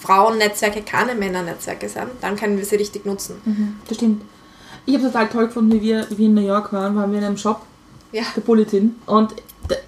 Frauennetzwerke 0.03 0.81
keine 0.81 1.15
Männernetzwerke 1.15 1.87
sind, 1.87 2.07
dann 2.21 2.35
können 2.35 2.57
wir 2.57 2.65
sie 2.65 2.75
richtig 2.75 3.05
nutzen. 3.05 3.35
Mhm, 3.45 3.75
das 3.87 3.97
stimmt. 3.97 4.21
Ich 4.85 4.93
habe 4.95 5.05
total 5.05 5.29
toll 5.29 5.47
gefunden, 5.47 5.71
wie 5.71 5.81
wir, 5.81 6.05
wie 6.09 6.25
in 6.25 6.33
New 6.33 6.41
York 6.45 6.73
waren, 6.73 6.93
waren 6.95 7.11
wir 7.11 7.19
in 7.19 7.25
einem 7.25 7.37
Shop, 7.37 7.61
Ja. 8.11 8.23
der 8.35 8.41
Bulletin. 8.41 8.95
Und 9.05 9.33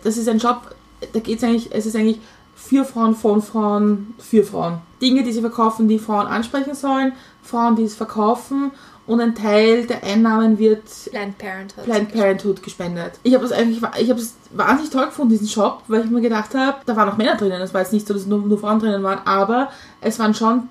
das 0.03 0.15
ist 0.17 0.29
ein 0.29 0.39
Shop, 0.39 0.73
da 1.11 1.19
geht 1.19 1.39
es 1.39 1.43
eigentlich, 1.43 1.69
es 1.73 1.85
ist 1.85 1.95
eigentlich 1.97 2.19
für 2.55 2.85
Frauen, 2.85 3.13
von 3.13 3.41
Frauen, 3.41 4.13
für 4.17 4.43
Frauen. 4.45 4.77
Dinge, 5.01 5.23
die 5.23 5.33
sie 5.33 5.41
verkaufen, 5.41 5.89
die 5.89 5.99
Frauen 5.99 6.27
ansprechen 6.27 6.73
sollen, 6.75 7.11
Frauen, 7.43 7.75
die 7.75 7.83
es 7.83 7.95
verkaufen 7.95 8.71
und 9.07 9.21
ein 9.21 9.35
Teil 9.35 9.85
der 9.85 10.03
Einnahmen 10.03 10.57
wird 10.57 10.83
Planned 11.11 11.37
Parenthood. 11.37 11.83
Planned 11.85 12.13
Parenthood 12.13 12.63
gespendet. 12.63 13.13
Ich 13.23 13.33
habe 13.33 13.45
es 13.45 13.51
eigentlich, 13.51 13.81
ich 13.99 14.09
habe 14.09 14.19
es 14.19 14.35
wahnsinnig 14.51 14.91
toll 14.91 15.05
gefunden, 15.05 15.31
diesen 15.31 15.47
Shop, 15.47 15.83
weil 15.87 16.05
ich 16.05 16.09
mir 16.09 16.21
gedacht 16.21 16.55
habe, 16.55 16.77
da 16.85 16.95
waren 16.95 17.09
auch 17.09 17.17
Männer 17.17 17.35
drinnen. 17.35 17.61
Es 17.61 17.73
war 17.73 17.81
jetzt 17.81 17.93
nicht 17.93 18.07
so, 18.07 18.13
dass 18.13 18.25
nur, 18.25 18.39
nur 18.39 18.57
Frauen 18.57 18.79
drinnen 18.79 19.03
waren, 19.03 19.19
aber 19.25 19.69
es 20.01 20.17
waren 20.17 20.33
schon 20.33 20.69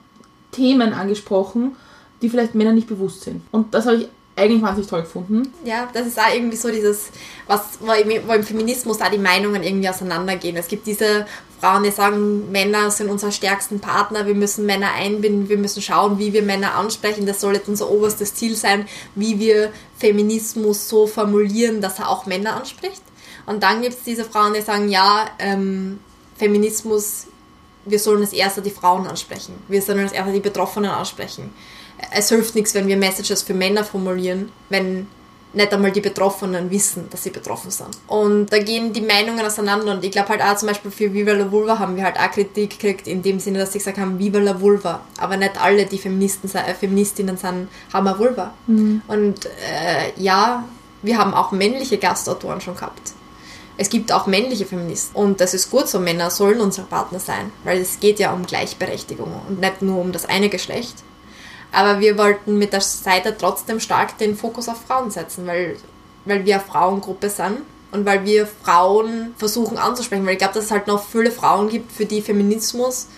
Themen 0.50 0.92
angesprochen, 0.92 1.76
die 2.22 2.28
vielleicht 2.28 2.54
Männer 2.54 2.72
nicht 2.72 2.88
bewusst 2.88 3.22
sind. 3.22 3.42
Und 3.52 3.74
das 3.74 3.86
habe 3.86 3.96
ich 3.96 4.08
eigentlich 4.36 4.62
wahnsinnig 4.62 4.90
toll 4.90 5.02
gefunden. 5.02 5.52
Ja, 5.64 5.88
das 5.92 6.06
ist 6.06 6.18
auch 6.18 6.34
irgendwie 6.34 6.56
so 6.56 6.70
dieses, 6.70 7.10
was, 7.46 7.78
wo 7.80 7.92
im, 7.92 8.26
wo 8.26 8.32
im 8.32 8.42
Feminismus 8.42 8.98
da 8.98 9.08
die 9.08 9.18
Meinungen 9.18 9.62
irgendwie 9.62 9.88
auseinandergehen. 9.88 10.56
Es 10.56 10.66
gibt 10.66 10.86
diese 10.86 11.26
Frauen, 11.60 11.84
die 11.84 11.90
sagen, 11.90 12.50
Männer 12.50 12.90
sind 12.90 13.08
unsere 13.08 13.30
stärksten 13.30 13.80
Partner, 13.80 14.26
wir 14.26 14.34
müssen 14.34 14.66
Männer 14.66 14.92
einbinden, 14.92 15.48
wir 15.48 15.56
müssen 15.56 15.82
schauen, 15.82 16.18
wie 16.18 16.32
wir 16.32 16.42
Männer 16.42 16.74
ansprechen. 16.74 17.26
Das 17.26 17.40
soll 17.40 17.54
jetzt 17.54 17.68
unser 17.68 17.90
oberstes 17.90 18.34
Ziel 18.34 18.56
sein, 18.56 18.88
wie 19.14 19.38
wir 19.38 19.72
Feminismus 19.98 20.88
so 20.88 21.06
formulieren, 21.06 21.80
dass 21.80 22.00
er 22.00 22.08
auch 22.08 22.26
Männer 22.26 22.56
anspricht. 22.56 23.02
Und 23.46 23.62
dann 23.62 23.82
gibt 23.82 23.94
es 23.94 24.02
diese 24.02 24.24
Frauen, 24.24 24.54
die 24.54 24.62
sagen, 24.62 24.88
ja, 24.88 25.26
ähm, 25.38 26.00
Feminismus, 26.36 27.26
wir 27.84 27.98
sollen 27.98 28.22
als 28.22 28.32
erster 28.32 28.62
die 28.62 28.70
Frauen 28.70 29.06
ansprechen. 29.06 29.54
Wir 29.68 29.80
sollen 29.80 30.00
als 30.00 30.12
erster 30.12 30.32
die 30.32 30.40
Betroffenen 30.40 30.90
ansprechen. 30.90 31.54
Es 32.12 32.28
hilft 32.28 32.54
nichts, 32.54 32.74
wenn 32.74 32.86
wir 32.86 32.96
Messages 32.96 33.42
für 33.42 33.54
Männer 33.54 33.84
formulieren, 33.84 34.50
wenn 34.68 35.06
nicht 35.54 35.72
einmal 35.72 35.92
die 35.92 36.00
Betroffenen 36.00 36.70
wissen, 36.70 37.08
dass 37.10 37.22
sie 37.22 37.30
betroffen 37.30 37.70
sind. 37.70 37.90
Und 38.06 38.46
da 38.52 38.58
gehen 38.58 38.92
die 38.92 39.00
Meinungen 39.00 39.44
auseinander 39.44 39.92
und 39.92 40.04
ich 40.04 40.10
glaube 40.10 40.28
halt 40.30 40.42
auch 40.42 40.56
zum 40.56 40.68
Beispiel 40.68 40.90
für 40.90 41.12
Viva 41.12 41.32
la 41.32 41.50
Vulva 41.50 41.78
haben 41.78 41.96
wir 41.96 42.04
halt 42.04 42.18
auch 42.18 42.30
Kritik 42.30 42.70
gekriegt, 42.70 43.06
in 43.06 43.22
dem 43.22 43.38
Sinne, 43.38 43.60
dass 43.60 43.72
sie 43.72 43.78
gesagt 43.78 43.98
haben, 43.98 44.18
Viva 44.18 44.38
la 44.38 44.60
Vulva. 44.60 45.02
Aber 45.18 45.36
nicht 45.36 45.60
alle, 45.60 45.86
die 45.86 45.98
Feministen, 45.98 46.50
äh, 46.54 46.74
Feministinnen 46.74 47.36
sind, 47.36 47.68
haben 47.92 48.06
eine 48.06 48.18
Vulva. 48.18 48.54
Und 49.06 49.46
äh, 49.46 50.12
ja, 50.16 50.64
wir 51.02 51.18
haben 51.18 51.34
auch 51.34 51.52
männliche 51.52 51.98
Gastautoren 51.98 52.60
schon 52.60 52.74
gehabt. 52.74 53.12
Es 53.76 53.90
gibt 53.90 54.12
auch 54.12 54.26
männliche 54.26 54.66
Feministen. 54.66 55.16
Und 55.16 55.40
das 55.40 55.52
ist 55.52 55.70
gut 55.70 55.88
so, 55.88 55.98
Männer 55.98 56.30
sollen 56.30 56.60
unsere 56.60 56.86
Partner 56.86 57.18
sein, 57.18 57.52
weil 57.64 57.80
es 57.80 57.98
geht 58.00 58.18
ja 58.20 58.32
um 58.32 58.46
Gleichberechtigung 58.46 59.32
und 59.48 59.60
nicht 59.60 59.82
nur 59.82 60.00
um 60.00 60.12
das 60.12 60.26
eine 60.26 60.48
Geschlecht. 60.48 61.02
Aber 61.74 62.00
wir 62.00 62.16
wollten 62.16 62.58
mit 62.58 62.72
der 62.72 62.80
Seite 62.80 63.36
trotzdem 63.36 63.80
stark 63.80 64.16
den 64.18 64.36
Fokus 64.36 64.68
auf 64.68 64.82
Frauen 64.86 65.10
setzen, 65.10 65.46
weil, 65.46 65.76
weil 66.24 66.44
wir 66.44 66.56
eine 66.56 66.64
Frauengruppe 66.64 67.28
sind 67.28 67.62
und 67.90 68.06
weil 68.06 68.24
wir 68.24 68.46
Frauen 68.46 69.34
versuchen 69.36 69.76
anzusprechen. 69.76 70.24
Weil 70.24 70.34
ich 70.34 70.38
glaube, 70.38 70.54
dass 70.54 70.66
es 70.66 70.70
halt 70.70 70.86
noch 70.86 71.04
viele 71.04 71.30
Frauen 71.30 71.68
gibt, 71.68 71.90
für 71.92 72.06
die 72.06 72.22
Feminismus 72.22 73.08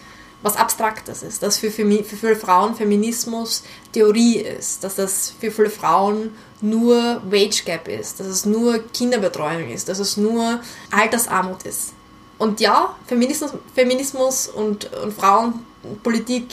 was 0.42 0.56
Abstraktes 0.56 1.22
ist. 1.22 1.42
Dass 1.42 1.58
für, 1.58 1.70
Femi 1.70 2.02
für 2.02 2.16
viele 2.16 2.36
Frauen 2.36 2.74
Feminismus 2.74 3.62
Theorie 3.92 4.36
ist. 4.36 4.82
Dass 4.84 4.94
das 4.94 5.34
für 5.38 5.50
viele 5.50 5.70
Frauen 5.70 6.34
nur 6.60 7.20
Wage 7.30 7.62
Gap 7.64 7.88
ist. 7.88 8.20
Dass 8.20 8.26
es 8.26 8.46
nur 8.46 8.78
Kinderbetreuung 8.92 9.70
ist. 9.70 9.88
Dass 9.88 9.98
es 9.98 10.16
nur 10.16 10.60
Altersarmut 10.90 11.62
ist. 11.64 11.92
Und 12.38 12.60
ja, 12.60 12.94
Feminismus, 13.06 13.52
Feminismus 13.74 14.48
und, 14.48 14.92
und 14.92 15.12
Frauenpolitik 15.12 16.48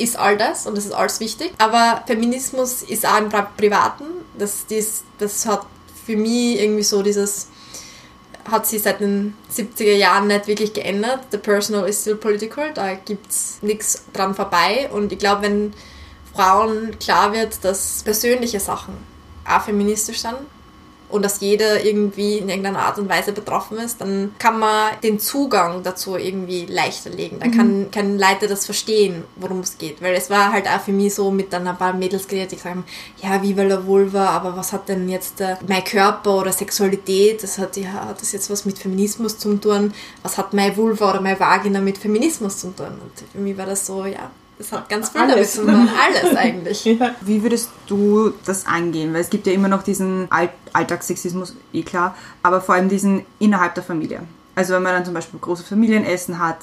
ist 0.00 0.16
all 0.18 0.36
das 0.36 0.66
und 0.66 0.76
das 0.76 0.86
ist 0.86 0.92
alles 0.92 1.20
wichtig. 1.20 1.52
Aber 1.58 2.02
Feminismus 2.06 2.82
ist 2.82 3.06
auch 3.06 3.18
im 3.18 3.28
Pri- 3.28 3.46
Privaten. 3.56 4.04
Das, 4.38 4.66
das, 4.68 5.02
das 5.18 5.46
hat 5.46 5.66
für 6.06 6.16
mich 6.16 6.60
irgendwie 6.60 6.82
so 6.82 7.02
dieses, 7.02 7.48
hat 8.50 8.66
sich 8.66 8.82
seit 8.82 9.00
den 9.00 9.36
70er 9.54 9.94
Jahren 9.94 10.26
nicht 10.28 10.46
wirklich 10.46 10.72
geändert. 10.72 11.20
The 11.30 11.38
personal 11.38 11.88
is 11.88 12.00
still 12.00 12.16
political, 12.16 12.72
da 12.72 12.94
gibt 12.94 13.30
es 13.30 13.58
nichts 13.62 14.04
dran 14.12 14.34
vorbei. 14.34 14.88
Und 14.92 15.12
ich 15.12 15.18
glaube, 15.18 15.42
wenn 15.42 15.74
Frauen 16.34 16.98
klar 16.98 17.32
wird, 17.32 17.64
dass 17.64 18.02
persönliche 18.02 18.60
Sachen 18.60 18.96
auch 19.46 19.62
feministisch 19.62 20.20
sind 20.20 20.36
und 21.10 21.24
dass 21.24 21.40
jeder 21.40 21.84
irgendwie 21.84 22.38
in 22.38 22.48
irgendeiner 22.48 22.80
Art 22.80 22.98
und 22.98 23.08
Weise 23.08 23.32
betroffen 23.32 23.78
ist, 23.78 24.00
dann 24.00 24.34
kann 24.38 24.58
man 24.58 24.90
den 25.02 25.18
Zugang 25.18 25.82
dazu 25.82 26.16
irgendwie 26.16 26.66
leichter 26.66 27.10
legen. 27.10 27.38
Dann 27.40 27.50
kann, 27.50 27.90
können 27.90 28.18
Leute 28.18 28.46
das 28.46 28.64
verstehen, 28.64 29.24
worum 29.36 29.60
es 29.60 29.78
geht. 29.78 30.00
Weil 30.02 30.14
es 30.14 30.30
war 30.30 30.52
halt 30.52 30.68
auch 30.68 30.80
für 30.80 30.92
mich 30.92 31.14
so 31.14 31.30
mit 31.30 31.52
dann 31.52 31.66
ein 31.66 31.76
paar 31.76 31.92
Mädels 31.92 32.28
geredet, 32.28 32.52
die 32.52 32.56
gesagt 32.56 32.76
haben, 32.76 32.84
ja, 33.22 33.42
viva 33.42 33.62
la 33.62 33.84
vulva, 33.86 34.26
aber 34.26 34.56
was 34.56 34.72
hat 34.72 34.88
denn 34.88 35.08
jetzt 35.08 35.40
äh, 35.40 35.56
mein 35.66 35.84
Körper 35.84 36.38
oder 36.38 36.52
Sexualität, 36.52 37.42
das 37.42 37.58
hat, 37.58 37.76
ja, 37.76 37.92
hat 37.92 38.20
das 38.20 38.32
jetzt 38.32 38.50
was 38.50 38.64
mit 38.64 38.78
Feminismus 38.78 39.38
zu 39.38 39.56
tun? 39.56 39.92
Was 40.22 40.38
hat 40.38 40.54
meine 40.54 40.76
Vulva 40.76 41.10
oder 41.10 41.20
meine 41.20 41.38
Vagina 41.38 41.80
mit 41.80 41.98
Feminismus 41.98 42.58
zu 42.58 42.68
tun? 42.74 42.86
Und 42.86 43.12
für 43.32 43.38
mich 43.38 43.56
war 43.56 43.66
das 43.66 43.86
so, 43.86 44.04
ja, 44.04 44.30
das 44.60 44.72
hat 44.72 44.90
ganz 44.90 45.08
viel 45.08 45.22
damit 45.22 45.36
Alles. 45.36 45.52
zu 45.54 45.62
tun. 45.62 45.88
Alles 45.98 46.36
eigentlich. 46.36 46.84
Wie 47.22 47.42
würdest 47.42 47.70
du 47.86 48.34
das 48.44 48.66
angehen? 48.66 49.14
Weil 49.14 49.22
es 49.22 49.30
gibt 49.30 49.46
ja 49.46 49.54
immer 49.54 49.68
noch 49.68 49.82
diesen 49.82 50.26
All 50.30 50.50
Alltagssexismus, 50.74 51.56
eh 51.72 51.82
klar, 51.82 52.14
aber 52.42 52.60
vor 52.60 52.74
allem 52.74 52.90
diesen 52.90 53.24
innerhalb 53.38 53.74
der 53.74 53.82
Familie. 53.82 54.20
Also 54.54 54.74
wenn 54.74 54.82
man 54.82 54.92
dann 54.92 55.04
zum 55.06 55.14
Beispiel 55.14 55.40
große 55.40 55.64
Familienessen 55.64 56.38
hat 56.38 56.58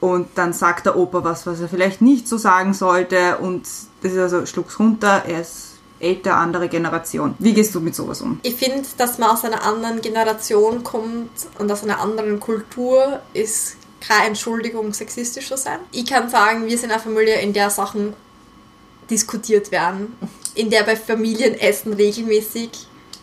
und 0.00 0.28
dann 0.36 0.54
sagt 0.54 0.86
der 0.86 0.96
Opa 0.96 1.22
was, 1.22 1.46
was 1.46 1.60
er 1.60 1.68
vielleicht 1.68 2.00
nicht 2.00 2.26
so 2.26 2.38
sagen 2.38 2.72
sollte 2.72 3.36
und 3.36 3.68
das 4.02 4.12
ist 4.12 4.18
also 4.18 4.46
schluck's 4.46 4.80
runter, 4.80 5.22
er 5.28 5.42
ist 5.42 5.74
älter, 6.00 6.36
andere 6.36 6.68
Generation. 6.68 7.34
Wie 7.38 7.52
gehst 7.52 7.74
du 7.74 7.80
mit 7.80 7.94
sowas 7.94 8.22
um? 8.22 8.40
Ich 8.42 8.56
finde, 8.56 8.82
dass 8.96 9.18
man 9.18 9.30
aus 9.30 9.44
einer 9.44 9.62
anderen 9.62 10.00
Generation 10.00 10.82
kommt 10.82 11.30
und 11.58 11.70
aus 11.70 11.84
einer 11.84 12.00
anderen 12.00 12.40
Kultur 12.40 13.20
ist 13.34 13.76
keine 14.06 14.28
Entschuldigung, 14.28 14.92
sexistisch 14.92 15.48
zu 15.48 15.56
sein. 15.56 15.80
Ich 15.92 16.06
kann 16.06 16.28
sagen, 16.28 16.66
wir 16.66 16.78
sind 16.78 16.90
eine 16.90 17.00
Familie, 17.00 17.40
in 17.40 17.52
der 17.52 17.70
Sachen 17.70 18.14
diskutiert 19.10 19.70
werden, 19.70 20.16
in 20.54 20.70
der 20.70 20.82
bei 20.82 20.96
Familienessen 20.96 21.92
regelmäßig 21.92 22.70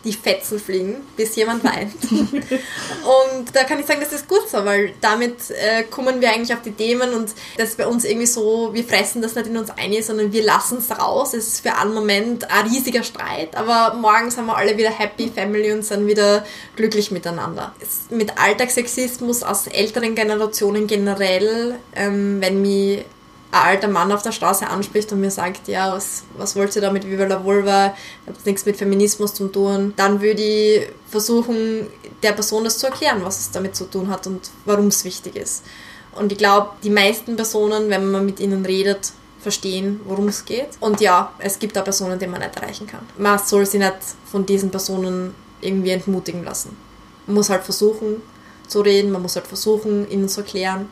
die 0.04 0.12
Fetzen 0.12 0.58
fliegen, 0.58 0.96
bis 1.16 1.36
jemand 1.36 1.64
weint. 1.64 1.94
und 2.10 3.54
da 3.54 3.64
kann 3.64 3.78
ich 3.78 3.86
sagen, 3.86 4.00
das 4.00 4.12
ist 4.12 4.28
gut 4.28 4.48
so, 4.48 4.64
weil 4.64 4.94
damit 5.00 5.50
äh, 5.50 5.84
kommen 5.84 6.20
wir 6.20 6.30
eigentlich 6.30 6.52
auf 6.52 6.62
die 6.62 6.72
Themen 6.72 7.12
und 7.14 7.30
das 7.56 7.70
ist 7.70 7.78
bei 7.78 7.86
uns 7.86 8.04
irgendwie 8.04 8.26
so, 8.26 8.70
wir 8.72 8.84
fressen 8.84 9.22
das 9.22 9.34
nicht 9.34 9.46
in 9.46 9.56
uns 9.56 9.70
ein, 9.70 10.02
sondern 10.02 10.32
wir 10.32 10.42
lassen 10.42 10.78
es 10.78 10.90
raus. 10.90 11.34
Es 11.34 11.48
ist 11.48 11.60
für 11.60 11.76
einen 11.76 11.94
Moment 11.94 12.50
ein 12.50 12.66
riesiger 12.66 13.02
Streit, 13.02 13.56
aber 13.56 13.94
morgen 13.94 14.30
sind 14.30 14.46
wir 14.46 14.56
alle 14.56 14.76
wieder 14.76 14.90
happy 14.90 15.30
Family 15.34 15.72
und 15.72 15.84
sind 15.84 16.06
wieder 16.06 16.44
glücklich 16.76 17.10
miteinander. 17.10 17.74
Es, 17.80 18.06
mit 18.10 18.38
Alltagssexismus 18.38 19.42
aus 19.42 19.66
älteren 19.66 20.14
Generationen 20.14 20.86
generell, 20.86 21.76
ähm, 21.94 22.40
wenn 22.40 22.60
mich 22.60 23.04
ein 23.52 23.60
alter 23.60 23.88
Mann 23.88 24.10
auf 24.10 24.22
der 24.22 24.32
Straße 24.32 24.66
anspricht 24.66 25.12
und 25.12 25.20
mir 25.20 25.30
sagt, 25.30 25.68
ja, 25.68 25.92
was, 25.92 26.24
was 26.38 26.56
wollt 26.56 26.74
ihr 26.74 26.82
da 26.82 26.90
mit 26.90 27.06
Viva 27.06 27.26
la 27.26 27.44
Vulva, 27.44 27.94
hat 28.26 28.46
nichts 28.46 28.64
mit 28.64 28.76
Feminismus 28.76 29.34
zu 29.34 29.48
tun, 29.48 29.92
dann 29.96 30.22
würde 30.22 30.42
ich 30.42 30.88
versuchen, 31.08 31.86
der 32.22 32.32
Person 32.32 32.64
das 32.64 32.78
zu 32.78 32.86
erklären, 32.86 33.20
was 33.22 33.40
es 33.40 33.50
damit 33.50 33.76
zu 33.76 33.84
tun 33.84 34.08
hat 34.08 34.26
und 34.26 34.50
warum 34.64 34.86
es 34.86 35.04
wichtig 35.04 35.36
ist. 35.36 35.64
Und 36.14 36.32
ich 36.32 36.38
glaube, 36.38 36.70
die 36.82 36.90
meisten 36.90 37.36
Personen, 37.36 37.90
wenn 37.90 38.10
man 38.10 38.24
mit 38.24 38.40
ihnen 38.40 38.64
redet, 38.64 39.12
verstehen, 39.38 40.00
worum 40.04 40.28
es 40.28 40.44
geht. 40.44 40.68
Und 40.80 41.00
ja, 41.00 41.32
es 41.38 41.58
gibt 41.58 41.76
da 41.76 41.82
Personen, 41.82 42.18
die 42.18 42.26
man 42.26 42.40
nicht 42.40 42.56
erreichen 42.56 42.86
kann. 42.86 43.06
Man 43.18 43.38
soll 43.38 43.66
sich 43.66 43.80
nicht 43.80 43.96
von 44.30 44.46
diesen 44.46 44.70
Personen 44.70 45.34
irgendwie 45.60 45.90
entmutigen 45.90 46.44
lassen. 46.44 46.76
Man 47.26 47.36
muss 47.36 47.50
halt 47.50 47.64
versuchen 47.64 48.22
zu 48.66 48.80
reden, 48.80 49.10
man 49.10 49.20
muss 49.20 49.36
halt 49.36 49.46
versuchen, 49.46 50.10
ihnen 50.10 50.28
zu 50.28 50.40
erklären. 50.40 50.88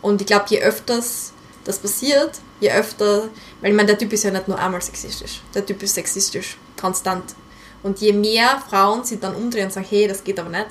Und 0.00 0.20
ich 0.20 0.26
glaube, 0.26 0.46
je 0.48 0.62
öfters 0.62 1.32
das 1.68 1.78
passiert, 1.78 2.32
je 2.60 2.70
öfter, 2.72 3.28
weil 3.60 3.70
ich 3.70 3.76
meine, 3.76 3.86
der 3.88 3.98
Typ 3.98 4.12
ist 4.12 4.24
ja 4.24 4.30
nicht 4.30 4.48
nur 4.48 4.58
einmal 4.58 4.80
sexistisch, 4.82 5.42
der 5.54 5.64
Typ 5.64 5.82
ist 5.82 5.94
sexistisch, 5.94 6.56
konstant. 6.80 7.34
Und 7.82 8.00
je 8.00 8.12
mehr 8.12 8.60
Frauen 8.68 9.04
sich 9.04 9.20
dann 9.20 9.34
umdrehen 9.36 9.66
und 9.66 9.72
sagen, 9.72 9.86
hey, 9.88 10.08
das 10.08 10.24
geht 10.24 10.40
aber 10.40 10.48
nicht, 10.50 10.68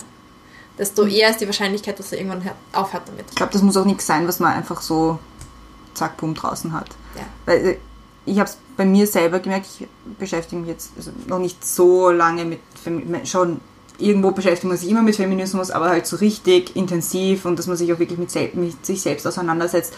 desto 0.77 1.03
Mhm. 1.05 1.11
eher 1.11 1.29
ist 1.29 1.39
die 1.39 1.45
Wahrscheinlichkeit, 1.45 1.97
dass 1.99 2.11
er 2.11 2.17
irgendwann 2.17 2.43
hört- 2.43 2.55
aufhört 2.73 3.03
damit. 3.07 3.25
Ich 3.29 3.35
glaube, 3.35 3.53
das 3.53 3.61
muss 3.61 3.77
auch 3.77 3.85
nichts 3.85 4.05
sein, 4.05 4.27
was 4.27 4.39
man 4.39 4.51
einfach 4.53 4.81
so 4.81 5.17
zack, 5.93 6.17
bumm 6.17 6.33
draußen 6.33 6.73
hat. 6.73 6.89
Ja. 7.15 7.21
Weil 7.45 7.65
äh, 7.65 7.77
ich 8.25 8.37
habe 8.39 8.49
es 8.49 8.57
bei 8.75 8.85
mir 8.85 9.07
selber 9.07 9.39
gemerkt, 9.39 9.67
ich 9.79 9.87
beschäftige 10.19 10.59
mich 10.61 10.69
jetzt 10.69 10.91
also 10.97 11.11
noch 11.27 11.39
nicht 11.39 11.65
so 11.65 12.09
lange 12.11 12.43
mit, 12.43 12.59
Femi- 12.85 13.25
schon 13.25 13.61
irgendwo 13.99 14.31
beschäftigt 14.31 14.65
man 14.65 14.77
sich 14.77 14.89
immer 14.89 15.01
mit 15.01 15.15
Feminismus, 15.15 15.71
aber 15.71 15.89
halt 15.89 16.05
so 16.05 16.17
richtig 16.17 16.75
intensiv 16.75 17.45
und 17.45 17.57
dass 17.57 17.65
man 17.67 17.77
sich 17.77 17.91
auch 17.93 17.99
wirklich 17.99 18.19
mit, 18.19 18.55
mit 18.55 18.85
sich 18.85 19.01
selbst 19.01 19.25
auseinandersetzt, 19.25 19.93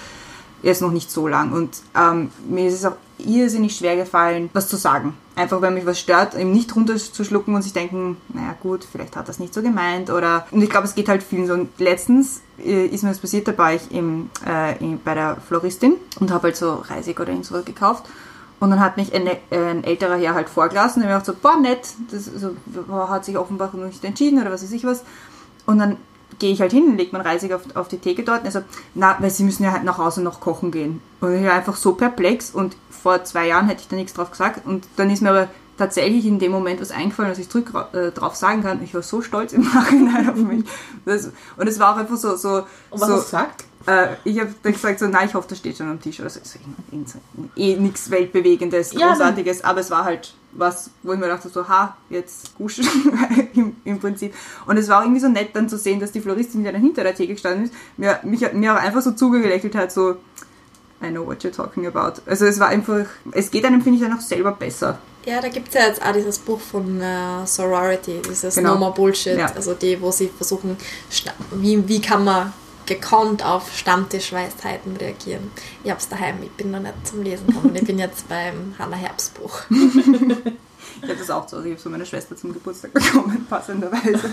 jetzt 0.61 0.81
noch 0.81 0.91
nicht 0.91 1.11
so 1.11 1.27
lang. 1.27 1.51
Und 1.51 1.81
ähm, 1.95 2.31
mir 2.47 2.67
ist 2.67 2.75
es 2.75 2.85
auch 2.85 2.95
irrsinnig 3.17 3.75
schwer 3.75 3.95
gefallen, 3.95 4.49
was 4.53 4.67
zu 4.67 4.77
sagen. 4.77 5.13
Einfach, 5.35 5.61
wenn 5.61 5.73
mich 5.73 5.85
was 5.85 5.99
stört, 5.99 6.35
eben 6.35 6.51
nicht 6.51 6.75
runterzuschlucken 6.75 7.53
und 7.55 7.61
sich 7.61 7.73
denken, 7.73 8.17
naja 8.29 8.55
gut, 8.61 8.85
vielleicht 8.89 9.15
hat 9.15 9.29
das 9.29 9.39
nicht 9.39 9.53
so 9.53 9.61
gemeint 9.61 10.09
oder... 10.09 10.45
Und 10.51 10.61
ich 10.61 10.69
glaube, 10.69 10.87
es 10.87 10.95
geht 10.95 11.09
halt 11.09 11.23
vielen 11.23 11.47
so. 11.47 11.53
Und 11.53 11.69
letztens 11.79 12.41
äh, 12.57 12.85
ist 12.85 13.03
mir 13.03 13.09
das 13.09 13.19
passiert, 13.19 13.47
da 13.47 13.57
war 13.57 13.73
ich 13.73 13.91
im, 13.91 14.29
äh, 14.45 14.77
in, 14.79 15.01
bei 15.01 15.13
der 15.13 15.37
Floristin 15.47 15.95
und 16.19 16.31
habe 16.31 16.43
halt 16.43 16.57
so 16.57 16.75
Reisig 16.75 17.19
oder 17.19 17.29
irgend 17.29 17.45
sowas 17.45 17.65
gekauft. 17.65 18.05
Und 18.59 18.71
dann 18.71 18.81
hat 18.81 18.97
mich 18.97 19.13
ein, 19.13 19.29
ein 19.51 19.83
älterer 19.85 20.17
Herr 20.17 20.33
halt 20.33 20.49
vorgelassen 20.49 21.01
und 21.01 21.07
mir 21.07 21.13
gedacht 21.13 21.25
so, 21.25 21.33
boah, 21.33 21.57
nett, 21.57 21.87
das 22.11 22.25
so, 22.25 22.51
hat 22.89 23.23
sich 23.23 23.37
offenbar 23.37 23.69
noch 23.73 23.85
nicht 23.85 24.03
entschieden 24.03 24.41
oder 24.41 24.51
was 24.51 24.63
weiß 24.63 24.71
ich 24.73 24.83
was. 24.83 25.03
Und 25.65 25.79
dann 25.79 25.97
gehe 26.39 26.51
ich 26.51 26.61
halt 26.61 26.71
hin, 26.71 26.97
legt 26.97 27.13
mein 27.13 27.21
Reisig 27.21 27.53
auf, 27.53 27.61
auf 27.75 27.87
die 27.87 27.99
Theke 27.99 28.23
dort 28.23 28.43
und 28.43 28.51
sagt, 28.51 28.67
na, 28.95 29.17
weil 29.19 29.29
sie 29.29 29.43
müssen 29.43 29.63
ja 29.63 29.71
halt 29.71 29.83
nach 29.83 29.97
Hause 29.97 30.21
noch 30.21 30.39
kochen 30.39 30.71
gehen. 30.71 31.01
Und 31.21 31.35
ich 31.35 31.45
war 31.45 31.53
einfach 31.53 31.75
so 31.75 31.93
perplex 31.93 32.51
und 32.51 32.75
vor 32.89 33.23
zwei 33.23 33.47
Jahren 33.47 33.67
hätte 33.67 33.81
ich 33.81 33.87
da 33.87 33.95
nichts 33.95 34.13
drauf 34.13 34.31
gesagt 34.31 34.65
und 34.65 34.87
dann 34.95 35.09
ist 35.09 35.21
mir 35.21 35.29
aber 35.29 35.47
tatsächlich 35.77 36.25
in 36.25 36.39
dem 36.39 36.51
Moment 36.51 36.81
was 36.81 36.91
eingefallen, 36.91 37.31
was 37.31 37.39
ich 37.39 37.49
zurück 37.49 37.71
äh, 37.93 38.11
drauf 38.11 38.35
sagen 38.35 38.63
kann. 38.63 38.83
Ich 38.83 38.93
war 38.93 39.01
so 39.01 39.21
stolz 39.21 39.53
im 39.53 39.63
Nachhinein 39.73 40.29
auf 40.29 40.35
mich. 40.35 40.65
Das, 41.05 41.31
und 41.57 41.67
es 41.67 41.79
war 41.79 41.93
auch 41.93 41.97
einfach 41.97 42.17
so, 42.17 42.35
so, 42.35 42.63
Und 42.89 43.01
was 43.01 43.07
so 43.07 43.13
hast 43.13 43.33
du 43.33 43.37
gesagt? 43.37 43.65
Äh, 43.85 44.07
ich 44.23 44.39
habe 44.39 44.53
dann 44.63 44.73
gesagt, 44.73 44.99
so, 44.99 45.07
nein, 45.07 45.27
ich 45.27 45.33
hoffe, 45.33 45.47
das 45.49 45.57
steht 45.59 45.77
schon 45.77 45.89
am 45.89 46.01
Tisch. 46.01 46.19
Oder 46.19 46.29
so, 46.29 46.39
so, 46.43 46.59
eh 47.55 47.75
nichts 47.77 48.09
Weltbewegendes, 48.11 48.93
Ja, 48.93 49.09
Großartiges, 49.11 49.63
aber 49.63 49.79
es 49.81 49.89
war 49.91 50.03
halt 50.05 50.33
was, 50.51 50.89
wo 51.03 51.13
ich 51.13 51.19
mir 51.19 51.27
dachte, 51.27 51.47
so, 51.49 51.67
ha, 51.67 51.95
jetzt 52.09 52.55
guschen 52.57 52.87
im, 53.53 53.75
im 53.85 53.99
Prinzip. 53.99 54.33
Und 54.65 54.77
es 54.77 54.87
war 54.89 54.99
auch 54.99 55.03
irgendwie 55.03 55.21
so 55.21 55.29
nett 55.29 55.49
dann 55.53 55.69
zu 55.69 55.77
sehen, 55.77 55.99
dass 55.99 56.11
die 56.11 56.21
Floristin, 56.21 56.63
die 56.63 56.71
dann 56.71 56.81
hinter 56.81 57.03
der 57.03 57.13
Theke 57.15 57.33
gestanden 57.33 57.65
ist, 57.65 57.73
mir, 57.97 58.19
mich, 58.23 58.51
mir 58.53 58.73
auch 58.73 58.79
einfach 58.79 59.01
so 59.01 59.11
zugelächelt 59.11 59.75
hat, 59.75 59.91
so, 59.91 60.17
I 61.01 61.09
know 61.11 61.25
what 61.25 61.43
you're 61.43 61.51
talking 61.55 61.87
about. 61.87 62.21
Also 62.25 62.45
es 62.45 62.59
war 62.59 62.67
einfach, 62.69 63.05
es 63.31 63.49
geht 63.51 63.63
einem, 63.63 63.81
finde 63.81 63.99
ich, 63.99 64.03
dann 64.03 64.17
auch 64.17 64.21
selber 64.21 64.51
besser. 64.51 64.97
Ja, 65.25 65.39
da 65.39 65.47
gibt 65.49 65.69
es 65.69 65.73
ja 65.75 65.81
jetzt 65.87 66.01
auch 66.05 66.11
dieses 66.11 66.39
Buch 66.39 66.59
von 66.59 66.99
äh, 66.99 67.45
Sorority, 67.45 68.21
dieses 68.27 68.55
Genau. 68.55 68.73
No 68.73 68.79
More 68.79 68.93
Bullshit, 68.93 69.37
Ja. 69.37 69.51
also 69.55 69.73
die, 69.75 70.01
wo 70.01 70.11
sie 70.11 70.29
versuchen, 70.35 70.75
wie, 71.51 71.87
wie 71.87 72.01
kann 72.01 72.23
man 72.25 72.51
gekonnt 72.89 73.45
auf 73.45 73.77
Stammtischweisheiten 73.77 74.97
reagieren. 74.97 75.51
Ich 75.83 75.91
hab's 75.91 76.09
daheim, 76.09 76.35
ich 76.43 76.51
bin 76.51 76.71
noch 76.71 76.81
nicht 76.81 77.07
zum 77.07 77.23
Lesen 77.23 77.47
gekommen. 77.47 77.75
Ich 77.75 77.85
bin 77.85 77.99
jetzt 77.99 78.27
beim 78.27 78.73
Hannah 78.77 78.97
Herbst 78.97 79.35
Buch. 79.35 79.61
Ich 81.01 81.07
habe 81.07 81.19
das 81.19 81.29
auch 81.29 81.47
so, 81.47 81.57
also 81.57 81.67
ich 81.67 81.73
habe 81.75 81.81
so 81.81 81.89
meine 81.89 82.05
Schwester 82.05 82.35
zum 82.35 82.51
Geburtstag 82.51 82.93
bekommen, 82.93 83.45
passenderweise. 83.49 84.31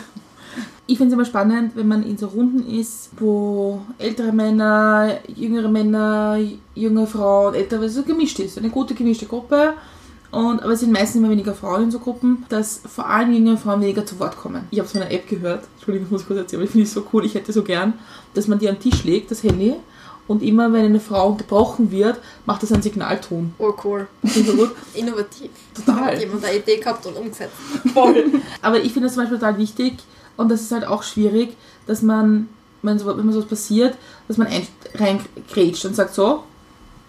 Ich 0.86 0.96
finde 0.96 1.08
es 1.08 1.14
immer 1.14 1.24
spannend, 1.24 1.76
wenn 1.76 1.86
man 1.86 2.02
in 2.02 2.16
so 2.16 2.28
Runden 2.28 2.66
ist, 2.68 3.10
wo 3.18 3.82
ältere 3.98 4.32
Männer, 4.32 5.18
jüngere 5.28 5.68
Männer, 5.68 6.38
junge 6.74 7.06
Frauen, 7.06 7.54
ältere, 7.54 7.88
so 7.88 8.02
gemischt 8.02 8.38
ist. 8.38 8.58
Eine 8.58 8.70
gute 8.70 8.94
gemischte 8.94 9.26
Gruppe. 9.26 9.74
Und, 10.36 10.62
aber 10.62 10.72
es 10.72 10.80
sind 10.80 10.92
meistens 10.92 11.16
immer 11.16 11.30
weniger 11.30 11.54
Frauen 11.54 11.84
in 11.84 11.90
so 11.90 11.98
Gruppen, 11.98 12.44
dass 12.50 12.80
vor 12.94 13.08
allem 13.08 13.32
jüngere 13.32 13.56
Frauen 13.56 13.80
weniger 13.80 14.04
zu 14.04 14.18
Wort 14.18 14.36
kommen. 14.36 14.64
Ich 14.70 14.78
habe 14.78 14.88
von 14.88 15.00
einer 15.00 15.10
App 15.10 15.28
gehört, 15.28 15.64
Entschuldigung, 15.76 16.06
ich 16.08 16.12
muss 16.12 16.26
kurz 16.26 16.38
erzählen, 16.40 16.60
aber 16.60 16.64
ich 16.66 16.70
finde 16.72 16.86
es 16.86 16.92
so 16.92 17.04
cool, 17.12 17.24
ich 17.24 17.34
hätte 17.34 17.52
so 17.52 17.62
gern, 17.62 17.94
dass 18.34 18.46
man 18.46 18.58
die 18.58 18.68
an 18.68 18.74
den 18.76 18.80
Tisch 18.90 19.04
legt, 19.04 19.30
das 19.30 19.42
Handy, 19.42 19.74
und 20.28 20.42
immer 20.42 20.72
wenn 20.72 20.84
eine 20.84 21.00
Frau 21.00 21.28
unterbrochen 21.30 21.90
wird, 21.92 22.18
macht 22.46 22.62
das 22.62 22.72
einen 22.72 22.82
Signalton. 22.82 23.54
Oh, 23.58 23.72
cool. 23.84 24.08
Ich 24.24 24.32
so 24.44 24.52
gut. 24.54 24.72
Innovativ. 24.94 25.50
Total. 25.72 26.06
Hat 26.12 26.20
jemand 26.20 26.44
eine 26.44 26.58
Idee 26.58 26.78
gehabt 26.78 27.06
und 27.06 27.16
umgesetzt. 27.16 27.54
Voll. 27.94 28.24
Aber 28.60 28.78
ich 28.78 28.92
finde 28.92 29.06
das 29.06 29.14
zum 29.14 29.22
Beispiel 29.22 29.38
total 29.38 29.56
wichtig 29.56 29.94
und 30.36 30.50
das 30.50 30.60
ist 30.62 30.72
halt 30.72 30.84
auch 30.86 31.02
schwierig, 31.04 31.56
dass 31.86 32.02
man, 32.02 32.48
wenn, 32.82 32.98
so, 32.98 33.06
wenn 33.06 33.24
man 33.24 33.32
sowas 33.32 33.46
passiert, 33.48 33.96
dass 34.28 34.36
man 34.36 34.48
ein- 34.48 34.66
reingrätscht 34.96 35.84
und 35.86 35.94
sagt 35.94 36.14
so, 36.14 36.42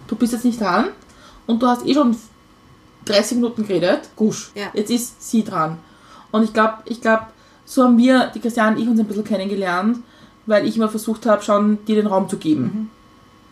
du 0.07 0.15
bist 0.15 0.31
jetzt 0.33 0.45
nicht 0.45 0.61
dran 0.61 0.89
und 1.47 1.61
du 1.63 1.67
hast 1.67 1.85
eh 1.85 1.93
schon 1.95 2.15
30 3.07 3.37
Minuten 3.37 3.67
geredet, 3.67 4.09
gusch, 4.15 4.51
Ja. 4.55 4.67
jetzt 4.73 4.91
ist 4.91 5.29
sie 5.29 5.43
dran. 5.43 5.77
Und 6.31 6.43
ich 6.43 6.53
glaube, 6.53 6.75
ich 6.85 7.01
glaube, 7.01 7.27
so 7.65 7.83
haben 7.83 7.97
wir, 7.97 8.31
die 8.33 8.39
Christiane 8.39 8.75
und 8.75 8.81
ich, 8.81 8.87
uns 8.87 8.99
ein 8.99 9.05
bisschen 9.07 9.23
kennengelernt, 9.23 9.99
weil 10.45 10.65
ich 10.67 10.77
immer 10.77 10.89
versucht 10.89 11.25
habe, 11.25 11.41
schon 11.41 11.83
dir 11.85 11.95
den 11.95 12.07
Raum 12.07 12.29
zu 12.29 12.37
geben. 12.37 12.89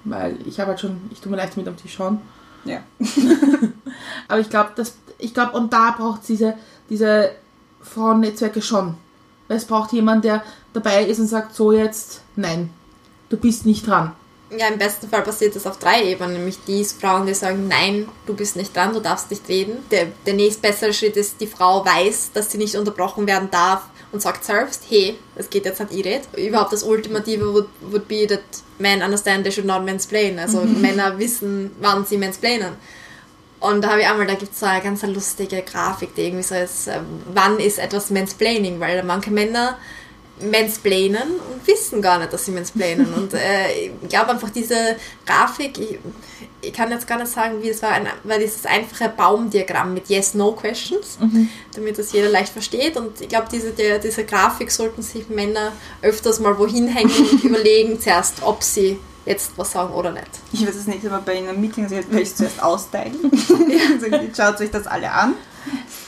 Weil 0.03 0.37
ich 0.45 0.59
habe 0.59 0.69
halt 0.71 0.79
schon, 0.79 0.97
ich 1.11 1.19
tue 1.19 1.31
mir 1.31 1.37
leicht 1.37 1.57
mit 1.57 1.67
am 1.67 1.75
Tisch 1.77 1.93
schauen. 1.93 2.19
Ja. 2.63 2.79
Aber 4.27 4.39
ich 4.39 4.49
glaube, 4.49 4.71
dass 4.75 4.95
ich 5.17 5.33
glaube, 5.33 5.57
und 5.57 5.71
da 5.71 5.91
braucht 5.97 6.21
es 6.21 6.27
diese, 6.27 6.55
diese 6.89 7.31
Frauennetzwerke 7.81 8.61
schon. 8.61 8.95
Weil 9.47 9.57
es 9.57 9.65
braucht 9.65 9.93
jemand, 9.93 10.25
der 10.25 10.43
dabei 10.73 11.05
ist 11.05 11.19
und 11.19 11.27
sagt, 11.27 11.55
so 11.55 11.71
jetzt, 11.71 12.21
nein, 12.35 12.69
du 13.29 13.37
bist 13.37 13.65
nicht 13.65 13.87
dran. 13.87 14.11
Ja, 14.51 14.67
im 14.67 14.77
besten 14.77 15.09
Fall 15.09 15.23
passiert 15.23 15.55
das 15.55 15.65
auf 15.65 15.79
drei 15.79 16.03
Ebenen, 16.03 16.33
nämlich 16.33 16.59
die 16.67 16.85
Frauen, 16.85 17.25
die 17.25 17.33
sagen, 17.33 17.67
nein, 17.67 18.07
du 18.27 18.35
bist 18.35 18.55
nicht 18.55 18.75
dran, 18.75 18.93
du 18.93 18.99
darfst 18.99 19.31
nicht 19.31 19.47
reden. 19.49 19.83
Der, 19.89 20.07
der 20.25 20.35
nächstbessere 20.35 20.93
Schritt 20.93 21.17
ist, 21.17 21.41
die 21.41 21.47
Frau 21.47 21.83
weiß, 21.83 22.31
dass 22.33 22.51
sie 22.51 22.59
nicht 22.59 22.75
unterbrochen 22.75 23.25
werden 23.25 23.49
darf 23.49 23.83
und 24.11 24.21
sagt 24.21 24.45
selbst, 24.45 24.83
hey, 24.87 25.17
das 25.35 25.49
geht 25.49 25.65
jetzt 25.65 25.79
nicht, 25.79 25.93
ich 25.93 26.05
red. 26.05 26.21
Überhaupt 26.37 26.73
das 26.73 26.83
Ultimative 26.83 27.53
would, 27.53 27.67
would 27.81 28.07
be 28.07 28.27
that 28.27 28.43
men 28.77 29.01
understand 29.01 29.43
they 29.43 29.51
should 29.51 29.65
not 29.65 29.83
mansplain. 29.83 30.37
Also 30.37 30.61
Männer 30.61 31.17
wissen, 31.17 31.71
wann 31.79 32.05
sie 32.05 32.17
mansplainen. 32.17 32.73
Und 33.59 33.83
da 33.83 33.89
habe 33.89 34.01
ich 34.01 34.07
einmal, 34.07 34.27
da 34.27 34.35
gibt 34.35 34.53
es 34.53 34.59
so 34.59 34.67
eine 34.67 34.83
ganz 34.83 35.01
lustige 35.03 35.63
Grafik, 35.63 36.13
die 36.13 36.27
irgendwie 36.27 36.43
so 36.43 36.53
ist, 36.53 36.87
äh, 36.87 36.99
wann 37.33 37.59
ist 37.59 37.79
etwas 37.79 38.11
Mansplaining, 38.11 38.79
weil 38.79 39.01
manche 39.03 39.31
Männer 39.31 39.77
mansplainen 40.41 41.39
und 41.51 41.65
wissen 41.65 42.01
gar 42.01 42.19
nicht, 42.19 42.33
dass 42.33 42.45
sie 42.45 42.51
mansplainen. 42.51 43.13
Und 43.13 43.33
äh, 43.33 43.87
ich 44.01 44.09
glaube 44.09 44.31
einfach 44.31 44.49
diese 44.49 44.97
Grafik, 45.25 45.77
ich, 45.77 45.99
ich 46.61 46.73
kann 46.73 46.91
jetzt 46.91 47.07
gar 47.07 47.17
nicht 47.17 47.31
sagen, 47.31 47.61
wie 47.61 47.69
es 47.69 47.81
war, 47.81 47.91
ein, 47.91 48.07
weil 48.23 48.39
dieses 48.39 48.65
einfache 48.65 49.09
Baumdiagramm 49.09 49.93
mit 49.93 50.09
Yes-No-Questions, 50.09 51.19
damit 51.73 51.97
das 51.97 52.11
jeder 52.11 52.29
leicht 52.29 52.51
versteht. 52.51 52.97
Und 52.97 53.21
ich 53.21 53.29
glaube, 53.29 53.47
diese, 53.51 53.71
der, 53.71 53.99
diese 53.99 54.25
Grafik 54.25 54.71
sollten 54.71 55.01
sich 55.01 55.29
Männer 55.29 55.71
öfters 56.01 56.39
mal 56.39 56.57
wohin 56.57 56.87
hängen 56.87 57.13
und 57.31 57.43
überlegen 57.43 57.99
zuerst, 57.99 58.41
ob 58.41 58.61
sie 58.63 58.99
jetzt 59.25 59.53
was 59.57 59.71
sagen 59.71 59.93
oder 59.93 60.11
nicht. 60.11 60.27
Ich 60.51 60.61
werde 60.61 60.77
das 60.77 60.87
nächste 60.87 61.09
Mal 61.09 61.21
bei 61.25 61.37
einem 61.37 61.59
Meeting 61.59 61.85
also 61.85 61.95
werde 61.95 62.21
ich 62.21 62.29
es 62.29 62.35
zuerst 62.35 62.61
austeilen. 62.61 63.15
Also, 63.31 64.07
Schaut 64.35 64.61
euch 64.61 64.71
das 64.71 64.87
alle 64.87 65.11
an. 65.11 65.33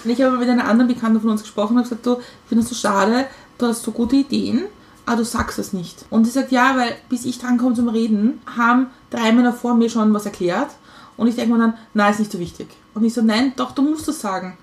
Und 0.04 0.10
ich 0.12 0.22
habe 0.22 0.38
mit 0.38 0.48
einer 0.50 0.68
anderen 0.68 0.88
Bekannten 0.88 1.20
von 1.20 1.32
uns 1.32 1.42
gesprochen 1.42 1.74
und 1.74 1.78
habe 1.80 1.90
gesagt, 1.90 2.06
du, 2.06 2.20
ich 2.20 2.50
finde 2.50 2.64
das 2.64 2.70
so 2.70 2.76
schade, 2.76 3.28
du 3.58 3.68
hast 3.68 3.84
so 3.84 3.92
gute 3.92 4.16
Ideen, 4.16 4.66
aber 5.06 5.18
du 5.18 5.26
sagst 5.26 5.58
es 5.58 5.74
nicht. 5.74 6.06
Und 6.10 6.26
sie 6.26 6.32
sagt, 6.32 6.52
ja, 6.52 6.76
weil 6.78 6.96
bis 7.10 7.26
ich 7.26 7.40
drankomme 7.40 7.76
zum 7.76 7.90
Reden, 7.90 8.42
haben 8.58 8.88
drei 9.10 9.32
Männer 9.32 9.54
vor 9.54 9.74
mir 9.76 9.90
schon 9.90 10.14
was 10.14 10.26
erklärt. 10.26 10.72
Und 11.16 11.28
ich 11.28 11.36
denke 11.36 11.54
mir 11.54 11.60
dann, 11.60 11.74
nein, 11.94 12.12
ist 12.12 12.20
nicht 12.20 12.32
so 12.32 12.40
wichtig. 12.40 12.68
Und 12.94 13.04
ich 13.04 13.14
so, 13.14 13.22
nein, 13.22 13.54
doch, 13.56 13.72
du 13.72 13.82
musst 13.82 14.08
das 14.08 14.20
sagen. 14.20 14.58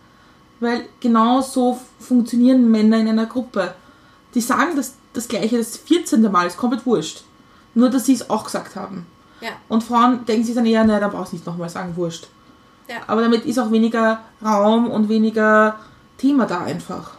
Weil 0.60 0.86
genau 1.00 1.40
so 1.40 1.80
funktionieren 1.98 2.70
Männer 2.70 2.98
in 2.98 3.08
einer 3.08 3.26
Gruppe. 3.26 3.74
Die 4.34 4.40
sagen 4.40 4.76
das, 4.76 4.94
das 5.12 5.28
Gleiche 5.28 5.58
das 5.58 5.76
14. 5.76 6.22
Mal, 6.30 6.46
ist 6.46 6.56
komplett 6.56 6.86
wurscht. 6.86 7.24
Nur, 7.74 7.90
dass 7.90 8.06
sie 8.06 8.14
es 8.14 8.30
auch 8.30 8.44
gesagt 8.44 8.76
haben. 8.76 9.06
Ja. 9.40 9.50
Und 9.68 9.82
Frauen 9.82 10.24
denken 10.26 10.44
sich 10.44 10.54
dann 10.54 10.66
eher, 10.66 10.84
naja, 10.84 11.00
dann 11.00 11.10
brauchst 11.10 11.32
du 11.32 11.36
nicht 11.36 11.46
nochmal 11.46 11.68
sagen, 11.68 11.96
wurscht. 11.96 12.28
Ja. 12.88 12.96
Aber 13.06 13.22
damit 13.22 13.44
ist 13.46 13.58
auch 13.58 13.70
weniger 13.70 14.20
Raum 14.44 14.90
und 14.90 15.08
weniger 15.08 15.78
Thema 16.18 16.46
da 16.46 16.60
einfach. 16.60 17.12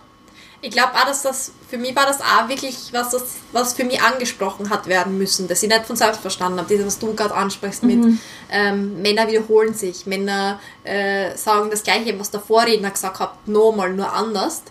Ich 0.65 0.71
glaube 0.71 0.95
auch, 0.95 1.05
dass 1.05 1.21
das, 1.21 1.51
für 1.69 1.77
mich 1.77 1.95
war 1.95 2.07
das 2.07 2.21
auch 2.21 2.49
wirklich 2.49 2.75
was, 2.91 3.11
das, 3.11 3.35
was 3.51 3.75
für 3.75 3.83
mich 3.83 4.01
angesprochen 4.01 4.71
hat 4.71 4.87
werden 4.87 5.15
müssen, 5.15 5.47
dass 5.47 5.61
ich 5.61 5.69
nicht 5.69 5.85
von 5.85 5.95
selbst 5.95 6.21
verstanden 6.21 6.57
habe. 6.57 6.75
Das, 6.75 6.87
was 6.87 6.97
du 6.97 7.13
gerade 7.13 7.35
ansprichst 7.35 7.83
mit 7.83 8.19
ähm, 8.49 8.99
Männer 8.99 9.27
wiederholen 9.27 9.75
sich, 9.75 10.07
Männer 10.07 10.59
äh, 10.83 11.37
sagen 11.37 11.69
das 11.69 11.83
Gleiche, 11.83 12.19
was 12.19 12.31
der 12.31 12.39
Vorredner 12.39 12.89
gesagt 12.89 13.19
hat, 13.19 13.47
nochmal, 13.47 13.93
nur 13.93 14.11
anders. 14.11 14.63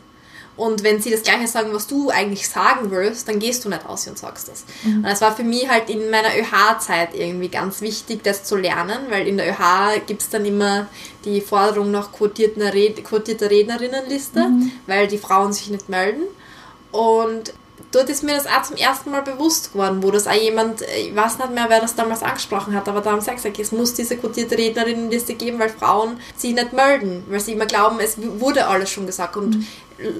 Und 0.56 0.84
wenn 0.84 1.00
sie 1.00 1.10
das 1.10 1.22
Gleiche 1.22 1.48
sagen, 1.48 1.72
was 1.72 1.86
du 1.88 2.10
eigentlich 2.10 2.48
sagen 2.48 2.90
willst, 2.90 3.28
dann 3.28 3.40
gehst 3.40 3.64
du 3.64 3.68
nicht 3.68 3.86
aus 3.86 4.06
und 4.06 4.16
sagst 4.16 4.48
das. 4.48 4.64
Und 4.84 5.02
das 5.02 5.20
war 5.20 5.34
für 5.34 5.42
mich 5.42 5.68
halt 5.68 5.90
in 5.90 6.10
meiner 6.10 6.28
ÖH-Zeit 6.28 7.10
irgendwie 7.14 7.48
ganz 7.48 7.80
wichtig, 7.80 8.22
das 8.22 8.44
zu 8.44 8.56
lernen, 8.56 9.06
weil 9.10 9.26
in 9.26 9.36
der 9.36 9.48
ÖH 9.48 10.00
gibt 10.06 10.22
es 10.22 10.30
dann 10.30 10.44
immer 10.44 10.86
die 11.24 11.40
Forderung 11.40 11.90
nach 11.90 12.12
quotierten 12.12 12.62
Red 12.62 13.04
quotierter 13.04 13.50
Rednerinnenliste, 13.50 14.50
weil 14.86 15.08
die 15.08 15.18
Frauen 15.18 15.52
sich 15.52 15.70
nicht 15.70 15.88
melden. 15.88 16.22
Und 16.92 17.52
dort 17.90 18.08
ist 18.08 18.22
mir 18.22 18.34
das 18.34 18.46
auch 18.46 18.62
zum 18.62 18.76
ersten 18.76 19.10
Mal 19.10 19.22
bewusst 19.22 19.72
geworden, 19.72 20.02
wo 20.02 20.10
das 20.10 20.26
auch 20.26 20.32
jemand, 20.32 20.82
ich 20.82 21.14
weiß 21.14 21.38
nicht 21.38 21.52
mehr, 21.52 21.66
wer 21.68 21.80
das 21.80 21.94
damals 21.94 22.22
angesprochen 22.22 22.74
hat, 22.74 22.88
aber 22.88 23.00
da 23.00 23.12
haben 23.12 23.20
sie 23.20 23.30
gesagt, 23.32 23.58
es 23.58 23.72
muss 23.72 23.94
diese 23.94 24.16
quotierte 24.16 24.56
Rednerinnenliste 24.56 25.34
geben, 25.34 25.58
weil 25.58 25.68
Frauen 25.68 26.18
sich 26.36 26.54
nicht 26.54 26.72
melden, 26.72 27.24
weil 27.28 27.40
sie 27.40 27.52
immer 27.52 27.66
glauben, 27.66 28.00
es 28.00 28.16
wurde 28.18 28.66
alles 28.66 28.90
schon 28.90 29.06
gesagt. 29.06 29.36
Und 29.36 29.66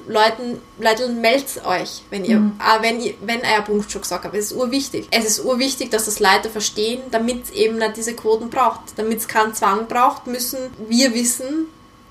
Leuten, 0.06 0.60
Leute, 0.78 1.08
meldet 1.08 1.64
euch, 1.66 2.02
wenn 2.10 2.24
ihr, 2.24 2.52
auch 2.60 2.80
wenn 2.82 3.00
ihr, 3.00 3.14
wenn 3.22 3.40
euer 3.40 3.62
Punkt 3.62 3.90
schon 3.90 4.02
gesagt 4.02 4.24
habt. 4.24 4.34
Es 4.34 4.52
ist 4.52 4.56
urwichtig. 4.56 5.08
Es 5.10 5.24
ist 5.24 5.44
urwichtig, 5.44 5.90
dass 5.90 6.04
das 6.04 6.20
Leute 6.20 6.48
verstehen, 6.48 7.02
damit 7.10 7.44
es 7.44 7.50
eben 7.50 7.78
nicht 7.78 7.96
diese 7.96 8.14
Quoten 8.14 8.50
braucht. 8.50 8.80
Damit 8.96 9.18
es 9.18 9.28
keinen 9.28 9.54
Zwang 9.54 9.88
braucht, 9.88 10.26
müssen 10.26 10.58
wir 10.88 11.12
wissen, 11.14 11.66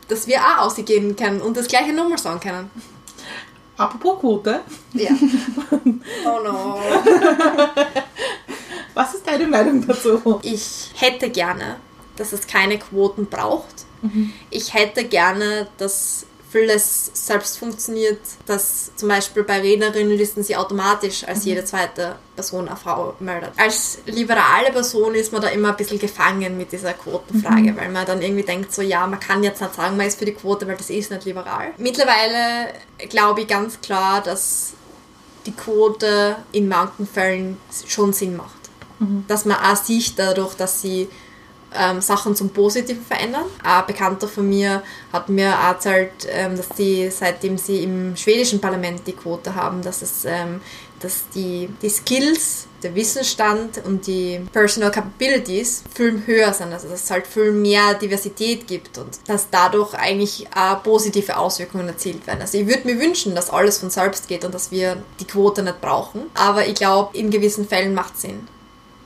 dass 0.10 0.28
wir 0.28 0.40
auch 0.42 0.66
ausgehen 0.66 1.16
können 1.16 1.42
und 1.42 1.56
das 1.56 1.68
gleiche 1.68 1.94
nochmal 1.94 2.18
sagen 2.18 2.40
können. 2.40 2.70
Apropos 3.78 4.20
Quote, 4.20 4.62
Ja. 4.94 5.12
Oh 6.26 6.40
no. 6.44 6.80
was 8.94 9.14
ist 9.16 9.26
deine 9.26 9.48
Meinung 9.48 9.86
dazu? 9.88 10.40
Ich 10.44 10.92
hätte 10.96 11.30
gerne, 11.30 11.78
dass 12.18 12.34
es 12.34 12.46
keine 12.46 12.78
Quoten 12.78 13.26
braucht. 13.26 13.86
Ich 14.50 14.74
hätte 14.74 15.06
gerne, 15.06 15.68
dass 15.78 16.26
vieles 16.54 17.10
selbst 17.14 17.58
funktioniert, 17.58 18.20
dass 18.46 18.92
zum 18.96 19.10
Beispiel 19.10 19.44
bei 19.44 19.60
Rednerinnenlisten 19.60 20.44
sie 20.44 20.56
automatisch 20.56 21.28
als 21.28 21.46
jede 21.46 21.66
zweite 21.66 22.16
Person 22.36 22.68
eine 22.68 22.78
Frau 22.78 23.16
meldet. 23.20 23.50
Als 23.58 23.98
liberale 24.06 24.72
Person 24.72 25.16
ist 25.16 25.34
man 25.34 25.42
da 25.42 25.48
immer 25.48 25.70
ein 25.70 25.78
bisschen 25.78 25.98
gefangen 25.98 26.56
mit 26.56 26.72
dieser 26.72 26.94
Quotenfrage, 26.94 27.76
weil 27.76 27.90
man 27.90 28.06
dann 28.06 28.22
irgendwie 28.22 28.44
denkt, 28.44 28.72
so 28.72 28.84
ja, 28.84 29.08
man 29.08 29.20
kann 29.20 29.44
jetzt 29.44 29.62
nicht 29.62 29.74
sagen, 29.74 29.98
man 29.98 30.06
ist 30.06 30.20
für 30.20 30.26
die 30.26 30.34
Quote, 30.34 30.68
weil 30.68 30.78
das 30.78 30.92
ist 30.92 31.10
nicht 31.10 31.26
liberal. 31.26 31.72
Mittlerweile 31.78 32.74
glaube 33.10 33.42
ich 33.42 33.48
ganz 33.48 33.82
klar, 33.82 34.22
dass 34.22 34.74
die 35.48 35.54
Quote 35.54 36.36
in 36.52 36.68
manchen 36.68 37.08
Fällen 37.08 37.58
schon 37.88 38.14
Sinn 38.14 38.38
macht. 38.38 38.64
Dass 39.28 39.44
man 39.44 39.58
auch 39.58 39.76
sieht 39.76 40.18
dadurch, 40.18 40.54
dass 40.54 40.82
sie 40.82 41.10
ähm, 41.78 42.02
Sachen 42.02 42.36
zum 42.36 42.50
Positiven 42.50 43.06
verändern. 43.06 43.46
Ein 43.64 43.86
Bekannter 43.86 44.28
von 44.28 44.48
mir 44.48 44.84
hat 45.12 45.30
mir 45.30 45.48
erzählt, 45.48 46.28
ähm, 46.30 46.58
dass 46.58 46.70
die, 46.70 47.10
seitdem 47.10 47.58
sie 47.58 47.84
im 47.84 48.16
schwedischen 48.16 48.60
Parlament 48.62 49.02
die 49.06 49.14
Quote 49.14 49.56
haben, 49.56 49.82
dass 49.82 50.02
es 50.02 50.26
ähm, 50.26 50.62
dass 51.04 51.28
die, 51.36 51.70
die 51.82 51.90
Skills, 51.90 52.68
der 52.82 52.96
Wissensstand 52.96 53.82
und 53.86 54.08
die 54.08 54.42
Personal 54.52 54.92
Capabilities 54.92 55.84
viel 55.94 56.22
höher 56.26 56.52
sind, 56.54 56.74
also 56.74 56.90
dass 56.90 57.04
es 57.04 57.12
halt 57.12 57.28
viel 57.28 57.52
mehr 57.52 57.94
Diversität 57.94 58.68
gibt 58.68 58.98
und 58.98 59.20
dass 59.28 59.50
dadurch 59.50 59.94
eigentlich 59.94 60.48
auch 60.54 60.84
positive 60.84 61.38
Auswirkungen 61.38 61.88
erzielt 61.88 62.28
werden. 62.28 62.42
Also 62.42 62.58
ich 62.58 62.68
würde 62.68 62.86
mir 62.86 63.00
wünschen, 63.00 63.36
dass 63.36 63.50
alles 63.50 63.78
von 63.78 63.90
selbst 63.90 64.28
geht 64.28 64.44
und 64.44 64.54
dass 64.54 64.72
wir 64.72 64.98
die 65.20 65.26
Quote 65.26 65.64
nicht 65.64 65.80
brauchen, 65.82 66.24
aber 66.34 66.68
ich 66.68 66.76
glaube, 66.76 67.18
in 67.18 67.30
gewissen 67.30 67.68
Fällen 67.68 67.94
macht 67.94 68.16
es 68.16 68.22
Sinn. 68.24 68.48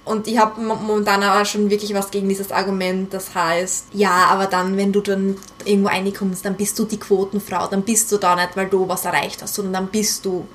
Und 0.08 0.28
ich 0.28 0.38
habe 0.38 0.62
momentan 0.62 1.22
auch 1.24 1.46
schon 1.46 1.70
wirklich 1.70 1.94
was 1.94 2.12
gegen 2.12 2.30
dieses 2.30 2.52
Argument, 2.52 3.14
das 3.14 3.36
heißt, 3.36 3.88
ja, 3.94 4.28
aber 4.30 4.46
dann, 4.46 4.78
wenn 4.78 4.94
du 4.94 5.02
dann 5.02 5.38
irgendwo 5.66 5.90
reinkommst, 5.90 6.46
dann 6.46 6.56
bist 6.56 6.80
du 6.80 6.86
die 6.86 7.00
Quotenfrau, 7.00 7.68
dann 7.68 7.82
bist 7.82 8.12
du 8.12 8.18
da 8.18 8.36
nicht, 8.36 8.56
weil 8.56 8.68
du 8.68 8.88
was 8.88 9.04
erreicht 9.06 9.42
hast, 9.42 9.56
sondern 9.56 9.74
dann 9.74 9.88
bist 9.88 10.26
du 10.26 10.48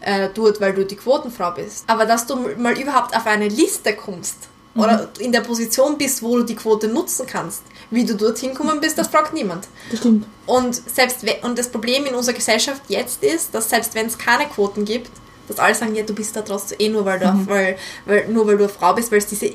äh, 0.00 0.28
dort, 0.32 0.60
weil 0.60 0.74
du 0.74 0.84
die 0.84 0.96
Quotenfrau 0.96 1.50
bist. 1.52 1.84
Aber 1.88 2.06
dass 2.06 2.26
du 2.26 2.36
mal 2.56 2.78
überhaupt 2.78 3.16
auf 3.16 3.26
eine 3.26 3.48
Liste 3.48 3.94
kommst 3.94 4.36
oder 4.76 5.08
in 5.18 5.32
der 5.32 5.40
Position 5.40 5.98
bist, 5.98 6.22
wo 6.22 6.38
du 6.38 6.44
die 6.44 6.54
Quote 6.54 6.86
nutzen 6.86 7.26
kannst, 7.26 7.62
wie 7.90 8.04
du 8.04 8.14
dorthin 8.14 8.50
gekommen 8.50 8.80
bist, 8.80 8.96
das 8.96 9.08
fragt 9.08 9.34
niemand. 9.34 9.66
Das 9.90 9.98
stimmt. 9.98 10.26
Und, 10.46 10.74
selbst 10.74 11.24
und 11.42 11.58
das 11.58 11.68
Problem 11.68 12.06
in 12.06 12.14
unserer 12.14 12.34
Gesellschaft 12.34 12.82
jetzt 12.88 13.24
ist, 13.24 13.54
dass 13.54 13.68
selbst 13.68 13.94
wenn 13.96 14.06
es 14.06 14.16
keine 14.16 14.46
Quoten 14.46 14.84
gibt, 14.84 15.10
dass 15.50 15.58
alle 15.58 15.74
sagen, 15.74 15.94
ja, 15.94 16.02
du 16.02 16.14
bist 16.14 16.34
da 16.36 16.42
trotzdem 16.42 16.78
eh 16.80 16.88
nur, 16.88 17.04
weil 17.04 17.18
du, 17.18 17.46
weil, 17.46 17.76
weil, 18.06 18.28
nur 18.28 18.46
weil 18.46 18.56
du 18.56 18.64
eine 18.64 18.72
Frau 18.72 18.94
bist, 18.94 19.10
weil 19.10 19.18
es 19.18 19.26
diese 19.26 19.52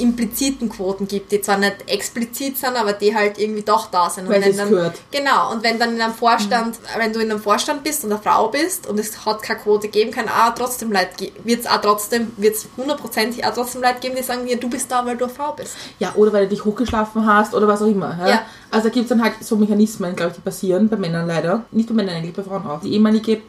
impliziten 0.00 0.68
Quoten 0.68 1.06
gibt, 1.06 1.30
die 1.30 1.40
zwar 1.40 1.58
nicht 1.58 1.76
explizit 1.86 2.56
sind, 2.56 2.76
aber 2.76 2.92
die 2.92 3.14
halt 3.14 3.38
irgendwie 3.38 3.62
doch 3.62 3.90
da 3.90 4.08
sind. 4.08 4.26
Und 4.26 4.32
Weil 4.32 4.44
wenn 4.44 4.56
dann, 4.56 4.70
gehört. 4.70 5.00
Genau, 5.10 5.52
und 5.52 5.62
wenn 5.62 5.78
dann 5.78 5.94
in 5.94 6.00
einem 6.00 6.14
Vorstand, 6.14 6.78
wenn 6.96 7.12
du 7.12 7.20
in 7.20 7.30
einem 7.30 7.40
Vorstand 7.40 7.84
bist 7.84 8.04
und 8.04 8.12
eine 8.12 8.20
Frau 8.20 8.48
bist 8.48 8.86
und 8.86 8.98
es 8.98 9.24
hat 9.24 9.42
keine 9.42 9.60
Quote 9.60 9.88
geben 9.88 10.10
kann, 10.10 10.28
auch 10.28 10.54
trotzdem 10.54 10.90
Leute, 10.90 11.30
wird 11.44 11.60
es 11.60 11.66
auch 11.66 11.80
trotzdem, 11.80 12.32
wird 12.36 12.56
es 12.56 12.68
hundertprozentig 12.76 13.44
auch 13.44 13.54
trotzdem 13.54 13.82
Leute 13.82 14.00
geben, 14.00 14.16
die 14.16 14.22
sagen, 14.22 14.46
ja, 14.46 14.56
du 14.56 14.68
bist 14.68 14.90
da, 14.90 15.04
weil 15.04 15.16
du 15.16 15.26
eine 15.26 15.34
Frau 15.34 15.52
bist. 15.52 15.76
Ja, 15.98 16.12
oder 16.14 16.32
weil 16.32 16.44
du 16.44 16.50
dich 16.50 16.64
hochgeschlafen 16.64 17.26
hast 17.26 17.54
oder 17.54 17.68
was 17.68 17.82
auch 17.82 17.86
immer. 17.86 18.16
Ja? 18.20 18.28
Ja. 18.28 18.42
Also 18.70 18.88
da 18.88 18.94
gibt 18.94 19.04
es 19.04 19.08
dann 19.10 19.22
halt 19.22 19.34
so 19.40 19.56
Mechanismen, 19.56 20.16
glaube 20.16 20.30
ich, 20.30 20.36
die 20.36 20.42
passieren, 20.42 20.88
bei 20.88 20.96
Männern 20.96 21.26
leider. 21.26 21.64
Nicht 21.70 21.88
bei 21.88 21.94
Männern 21.94 22.16
eigentlich, 22.16 22.34
bei 22.34 22.42
Frauen 22.42 22.66
auch. 22.66 22.80
Die 22.80 22.92
ehemalige 22.92 23.42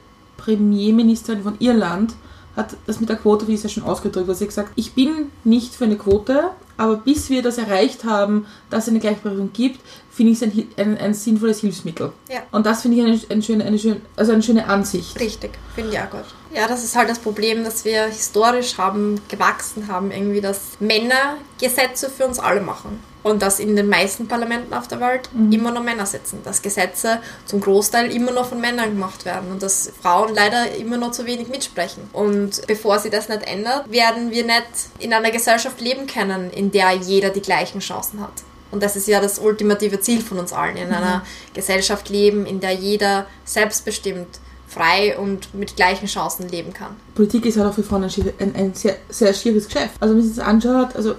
Premierministerin 0.43 1.43
von 1.43 1.55
Irland 1.59 2.15
hat 2.55 2.75
das 2.85 2.99
mit 2.99 3.09
der 3.09 3.15
Quote, 3.15 3.47
wie 3.47 3.53
es 3.53 3.63
ja 3.63 3.69
schon 3.69 3.83
ausgedrückt 3.83 4.27
habe, 4.27 4.35
sie 4.35 4.43
hat 4.43 4.49
gesagt, 4.49 4.71
ich 4.75 4.93
bin 4.93 5.31
nicht 5.43 5.73
für 5.73 5.85
eine 5.85 5.95
Quote, 5.95 6.49
aber 6.77 6.97
bis 6.97 7.29
wir 7.29 7.41
das 7.41 7.57
erreicht 7.57 8.03
haben, 8.03 8.45
dass 8.69 8.85
es 8.85 8.89
eine 8.89 8.99
Gleichberechtigung 8.99 9.53
gibt, 9.53 9.79
finde 10.09 10.33
ich 10.33 10.41
es 10.41 10.43
ein, 10.43 10.67
ein, 10.77 10.97
ein 10.97 11.13
sinnvolles 11.13 11.61
Hilfsmittel. 11.61 12.11
Ja. 12.29 12.41
Und 12.51 12.65
das 12.65 12.81
finde 12.81 12.97
ich 12.97 13.03
eine, 13.05 13.19
eine, 13.29 13.41
schöne, 13.41 13.63
eine, 13.63 13.79
schöne, 13.79 14.01
also 14.15 14.33
eine 14.33 14.43
schöne 14.43 14.67
Ansicht. 14.67 15.19
Richtig, 15.19 15.51
finde 15.75 15.91
ich 15.91 15.99
auch 15.99 16.09
gut. 16.09 16.25
Ja, 16.53 16.67
das 16.67 16.83
ist 16.83 16.95
halt 16.95 17.09
das 17.09 17.19
Problem, 17.19 17.63
dass 17.63 17.85
wir 17.85 18.05
historisch 18.05 18.77
haben, 18.77 19.21
gewachsen 19.29 19.87
haben, 19.87 20.11
irgendwie, 20.11 20.41
dass 20.41 20.79
Männer 20.79 21.37
Gesetze 21.59 22.09
für 22.09 22.25
uns 22.25 22.39
alle 22.39 22.61
machen. 22.61 23.01
Und 23.23 23.43
dass 23.43 23.59
in 23.59 23.75
den 23.75 23.87
meisten 23.87 24.27
Parlamenten 24.27 24.73
auf 24.73 24.87
der 24.87 24.99
Welt 24.99 25.29
immer 25.51 25.71
noch 25.71 25.83
Männer 25.83 26.07
sitzen. 26.07 26.41
Dass 26.43 26.63
Gesetze 26.63 27.21
zum 27.45 27.61
Großteil 27.61 28.11
immer 28.11 28.31
noch 28.31 28.47
von 28.47 28.59
Männern 28.59 28.89
gemacht 28.89 29.25
werden 29.25 29.51
und 29.51 29.61
dass 29.61 29.91
Frauen 30.01 30.33
leider 30.33 30.75
immer 30.75 30.97
noch 30.97 31.11
zu 31.11 31.27
wenig 31.27 31.47
mitsprechen. 31.47 32.09
Und 32.13 32.65
bevor 32.65 32.97
sie 32.97 33.11
das 33.11 33.29
nicht 33.29 33.43
ändert, 33.43 33.91
werden 33.91 34.31
wir 34.31 34.43
nicht 34.43 34.65
in 34.97 35.13
einer 35.13 35.29
Gesellschaft 35.29 35.79
leben 35.79 36.07
können, 36.07 36.49
in 36.49 36.71
der 36.71 36.93
jeder 36.93 37.29
die 37.29 37.43
gleichen 37.43 37.79
Chancen 37.79 38.21
hat. 38.21 38.33
Und 38.71 38.81
das 38.81 38.95
ist 38.95 39.07
ja 39.07 39.21
das 39.21 39.37
ultimative 39.37 39.99
Ziel 39.99 40.21
von 40.21 40.39
uns 40.39 40.51
allen, 40.51 40.77
in 40.77 40.91
einer 40.91 41.23
Gesellschaft 41.53 42.09
leben, 42.09 42.47
in 42.47 42.59
der 42.59 42.71
jeder 42.71 43.27
selbstbestimmt, 43.45 44.39
frei 44.73 45.17
und 45.17 45.53
mit 45.53 45.75
gleichen 45.75 46.07
Chancen 46.07 46.47
leben 46.49 46.73
kann. 46.73 46.95
Politik 47.15 47.45
ist 47.45 47.57
halt 47.57 47.67
auch 47.69 47.73
für 47.73 47.83
Frauen 47.83 48.03
ein, 48.03 48.11
ein, 48.39 48.55
ein 48.55 48.73
sehr, 48.73 48.95
sehr 49.09 49.33
schwieriges 49.33 49.65
Geschäft. 49.67 49.95
Also 49.99 50.13
wenn 50.13 50.19
man 50.19 50.27
sich 50.27 50.37
das 50.37 50.45
anschaut, 50.45 50.95
also 50.95 51.15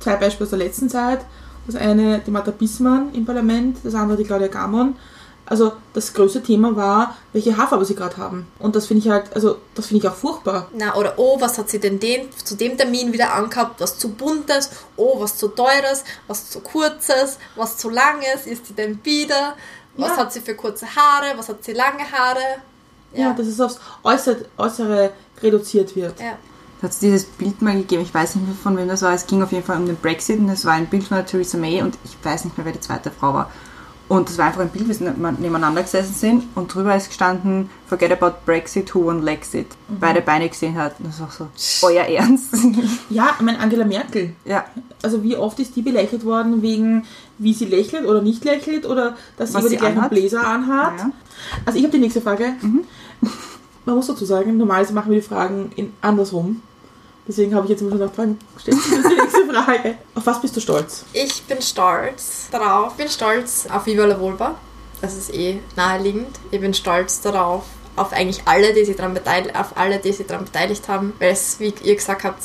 zwei 0.00 0.16
Beispiele 0.16 0.44
aus 0.44 0.50
der 0.50 0.58
letzten 0.58 0.88
Zeit. 0.88 1.20
Das 1.66 1.74
eine, 1.74 2.20
die 2.20 2.30
Martha 2.30 2.52
Bissmann 2.52 3.12
im 3.12 3.24
Parlament, 3.26 3.78
das 3.82 3.94
andere 3.94 4.16
die 4.18 4.24
Claudia 4.24 4.48
Gamon. 4.48 4.96
Also 5.48 5.72
das 5.92 6.12
größte 6.12 6.42
Thema 6.42 6.74
war, 6.74 7.16
welche 7.32 7.56
Haarfarbe 7.56 7.84
sie 7.84 7.94
gerade 7.94 8.16
haben. 8.16 8.48
Und 8.58 8.74
das 8.74 8.86
finde 8.86 9.04
ich 9.04 9.10
halt, 9.10 9.32
also 9.34 9.58
das 9.76 9.86
finde 9.86 10.04
ich 10.04 10.10
auch 10.10 10.16
furchtbar. 10.16 10.68
Na, 10.74 10.94
oder 10.96 11.14
oh, 11.18 11.40
was 11.40 11.56
hat 11.58 11.70
sie 11.70 11.78
denn 11.78 12.00
den, 12.00 12.28
zu 12.32 12.56
dem 12.56 12.76
Termin 12.76 13.12
wieder 13.12 13.32
angehabt? 13.32 13.80
Was 13.80 13.96
zu 13.98 14.08
buntes, 14.10 14.70
oh, 14.96 15.20
was 15.20 15.36
zu 15.38 15.48
teures, 15.48 16.02
was 16.26 16.50
zu 16.50 16.60
kurzes, 16.60 17.38
was 17.54 17.76
zu 17.76 17.88
langes, 17.90 18.46
ist 18.46 18.68
die 18.68 18.74
denn 18.74 18.98
wieder? 19.04 19.54
Was 19.96 20.10
Ja. 20.10 20.16
hat 20.18 20.32
sie 20.32 20.40
für 20.40 20.54
kurze 20.56 20.86
Haare, 20.86 21.34
was 21.36 21.48
hat 21.48 21.64
sie 21.64 21.72
lange 21.72 22.02
Haare? 22.10 22.40
Ja, 23.16 23.32
dass 23.32 23.46
es 23.46 23.60
aufs 23.60 23.78
Äußere, 24.02 24.44
Äußere 24.58 25.10
reduziert 25.42 25.94
wird. 25.96 26.20
ja. 26.20 26.38
hat 26.82 26.90
es 26.90 26.98
dieses 26.98 27.24
Bild 27.24 27.62
mal 27.62 27.74
gegeben, 27.76 28.02
ich 28.02 28.12
weiß 28.12 28.36
nicht 28.36 28.46
mehr 28.46 28.56
von 28.56 28.76
wem 28.76 28.86
das 28.88 29.02
war, 29.02 29.12
es 29.14 29.26
ging 29.26 29.42
auf 29.42 29.50
jeden 29.52 29.64
Fall 29.64 29.78
um 29.78 29.86
den 29.86 29.96
Brexit 29.96 30.38
und 30.38 30.48
es 30.50 30.64
war 30.64 30.74
ein 30.74 30.86
Bild 30.86 31.04
von 31.04 31.16
der 31.16 31.26
Theresa 31.26 31.56
May 31.58 31.82
und 31.82 31.96
ich 32.04 32.16
weiß 32.22 32.44
nicht 32.44 32.56
mehr, 32.58 32.64
wer 32.66 32.72
die 32.72 32.80
zweite 32.80 33.10
Frau 33.10 33.32
war. 33.34 33.50
Und 34.08 34.28
das 34.28 34.38
war 34.38 34.46
einfach 34.46 34.60
ein 34.60 34.68
Bild, 34.68 34.88
wie 34.88 34.92
sie 34.92 35.02
nebeneinander 35.02 35.82
gesessen 35.82 36.14
sind 36.14 36.44
und 36.54 36.72
drüber 36.72 36.94
ist 36.94 37.08
gestanden, 37.08 37.68
forget 37.88 38.12
about 38.12 38.36
Brexit, 38.46 38.94
who 38.94 39.06
won 39.06 39.20
Lexit. 39.20 39.66
Beide 39.88 40.22
Beine 40.22 40.48
gesehen 40.48 40.76
hat. 40.76 41.00
Und 41.00 41.08
das 41.08 41.18
war 41.20 41.28
so, 41.28 41.48
euer 41.84 42.04
Ernst? 42.04 42.54
Ja, 43.10 43.30
ich 43.36 43.44
meine 43.44 43.58
Angela 43.58 43.84
Merkel. 43.84 44.34
ja. 44.44 44.64
Also 45.02 45.22
wie 45.24 45.36
oft 45.36 45.58
ist 45.58 45.74
die 45.74 45.82
belächelt 45.82 46.24
worden 46.24 46.62
wegen, 46.62 47.04
wie 47.38 47.52
sie 47.52 47.64
lächelt 47.64 48.06
oder 48.06 48.22
nicht 48.22 48.44
lächelt 48.44 48.86
oder 48.86 49.16
dass 49.36 49.50
sie 49.50 49.54
Was 49.56 49.62
immer 49.62 49.70
die 49.70 49.74
sie 49.74 49.80
gleichen 49.80 49.98
anhat? 49.98 50.10
Bläser 50.10 50.46
anhat. 50.46 50.98
Ja. 50.98 51.10
Also 51.64 51.78
ich 51.78 51.84
habe 51.84 51.92
die 51.92 52.00
nächste 52.00 52.20
Frage. 52.20 52.52
Man 53.84 53.96
muss 53.96 54.06
dazu 54.08 54.24
sagen, 54.24 54.56
normalerweise 54.56 54.92
machen 54.92 55.12
wir 55.12 55.20
die 55.20 55.26
Fragen 55.26 55.70
in 55.76 55.92
andersrum. 56.00 56.62
Deswegen 57.28 57.54
habe 57.54 57.66
ich 57.66 57.70
jetzt 57.70 57.80
immer 57.80 57.90
schon 57.90 57.98
gedacht, 57.98 58.16
Frank, 58.16 58.38
stellst 58.60 58.86
du 58.86 59.08
die 59.08 59.14
nächste 59.14 59.46
Frage. 59.52 59.98
Auf 60.14 60.26
was 60.26 60.40
bist 60.40 60.56
du 60.56 60.60
stolz? 60.60 61.04
Ich 61.12 61.42
bin 61.44 61.60
stolz 61.60 62.48
darauf. 62.50 62.92
Ich 62.92 62.96
bin 62.98 63.08
stolz 63.08 63.66
auf 63.72 63.86
Viva 63.86 64.04
la 64.04 64.18
Volva. 64.18 64.54
Das 65.00 65.16
ist 65.16 65.34
eh 65.34 65.60
naheliegend. 65.76 66.38
Ich 66.50 66.60
bin 66.60 66.72
stolz 66.72 67.20
darauf, 67.20 67.64
auf 67.96 68.12
eigentlich 68.12 68.42
alle, 68.46 68.72
die 68.72 68.84
sich 68.84 68.96
daran 68.96 69.14
beteiligt, 69.14 69.56
auf 69.56 69.76
alle, 69.76 69.98
die 69.98 70.12
sich 70.12 70.26
daran 70.26 70.44
beteiligt 70.44 70.88
haben, 70.88 71.12
weil 71.18 71.32
es, 71.32 71.58
wie 71.60 71.74
ihr 71.82 71.96
gesagt 71.96 72.24
habt, 72.24 72.42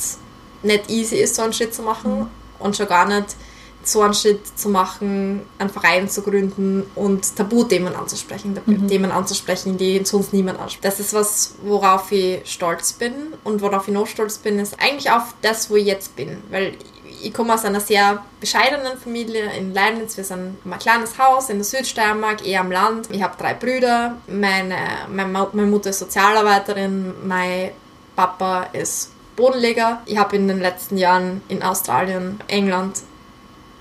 nicht 0.62 0.90
easy 0.90 1.16
ist, 1.16 1.36
so 1.36 1.42
einen 1.42 1.52
Schritt 1.52 1.74
zu 1.74 1.82
machen 1.82 2.28
und 2.58 2.76
schon 2.76 2.86
gar 2.88 3.06
nicht 3.06 3.36
so 3.84 4.02
einen 4.02 4.14
Schritt 4.14 4.46
zu 4.58 4.68
machen, 4.68 5.42
einen 5.58 5.70
Verein 5.70 6.08
zu 6.08 6.22
gründen 6.22 6.84
und 6.94 7.36
Tabuthemen 7.36 7.94
anzusprechen, 7.94 8.58
Themen 8.88 9.10
anzusprechen, 9.10 9.76
die 9.76 10.04
sonst 10.04 10.32
niemand 10.32 10.60
anspricht. 10.60 10.84
Das 10.84 11.00
ist 11.00 11.14
was, 11.14 11.54
worauf 11.62 12.10
ich 12.12 12.40
stolz 12.50 12.92
bin 12.92 13.12
und 13.44 13.60
worauf 13.60 13.88
ich 13.88 13.94
noch 13.94 14.06
stolz 14.06 14.38
bin, 14.38 14.58
ist 14.58 14.76
eigentlich 14.80 15.10
auf 15.10 15.34
das, 15.42 15.70
wo 15.70 15.76
ich 15.76 15.86
jetzt 15.86 16.16
bin, 16.16 16.38
weil 16.50 16.74
ich 17.22 17.32
komme 17.32 17.54
aus 17.54 17.64
einer 17.64 17.80
sehr 17.80 18.22
bescheidenen 18.40 18.98
Familie 18.98 19.52
in 19.56 19.72
Leibniz. 19.72 20.16
Wir 20.16 20.24
sind 20.24 20.56
ein 20.64 20.78
kleines 20.78 21.18
Haus 21.18 21.50
in 21.50 21.58
der 21.58 21.64
Südsteiermark, 21.64 22.46
eher 22.46 22.60
am 22.60 22.72
Land. 22.72 23.08
Ich 23.10 23.22
habe 23.22 23.36
drei 23.38 23.54
Brüder. 23.54 24.16
Meine, 24.26 24.76
meine, 25.08 25.48
meine 25.52 25.70
Mutter 25.70 25.90
ist 25.90 26.00
Sozialarbeiterin. 26.00 27.14
Mein 27.24 27.70
Papa 28.16 28.64
ist 28.72 29.12
Bodenleger. 29.36 30.02
Ich 30.06 30.18
habe 30.18 30.36
in 30.36 30.48
den 30.48 30.60
letzten 30.60 30.96
Jahren 30.96 31.42
in 31.48 31.62
Australien, 31.62 32.40
England 32.48 32.98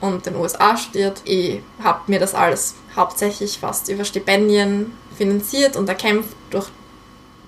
und 0.02 0.26
den 0.26 0.36
USA 0.36 0.76
studiert. 0.76 1.22
Ich 1.24 1.62
habe 1.82 2.02
mir 2.08 2.20
das 2.20 2.36
alles 2.36 2.76
hauptsächlich 2.96 3.60
fast 3.60 3.88
über 3.90 4.04
Stipendien 4.04 4.92
finanziert 5.16 5.78
und 5.78 5.88
erkämpft, 5.88 6.36
durch 6.50 6.68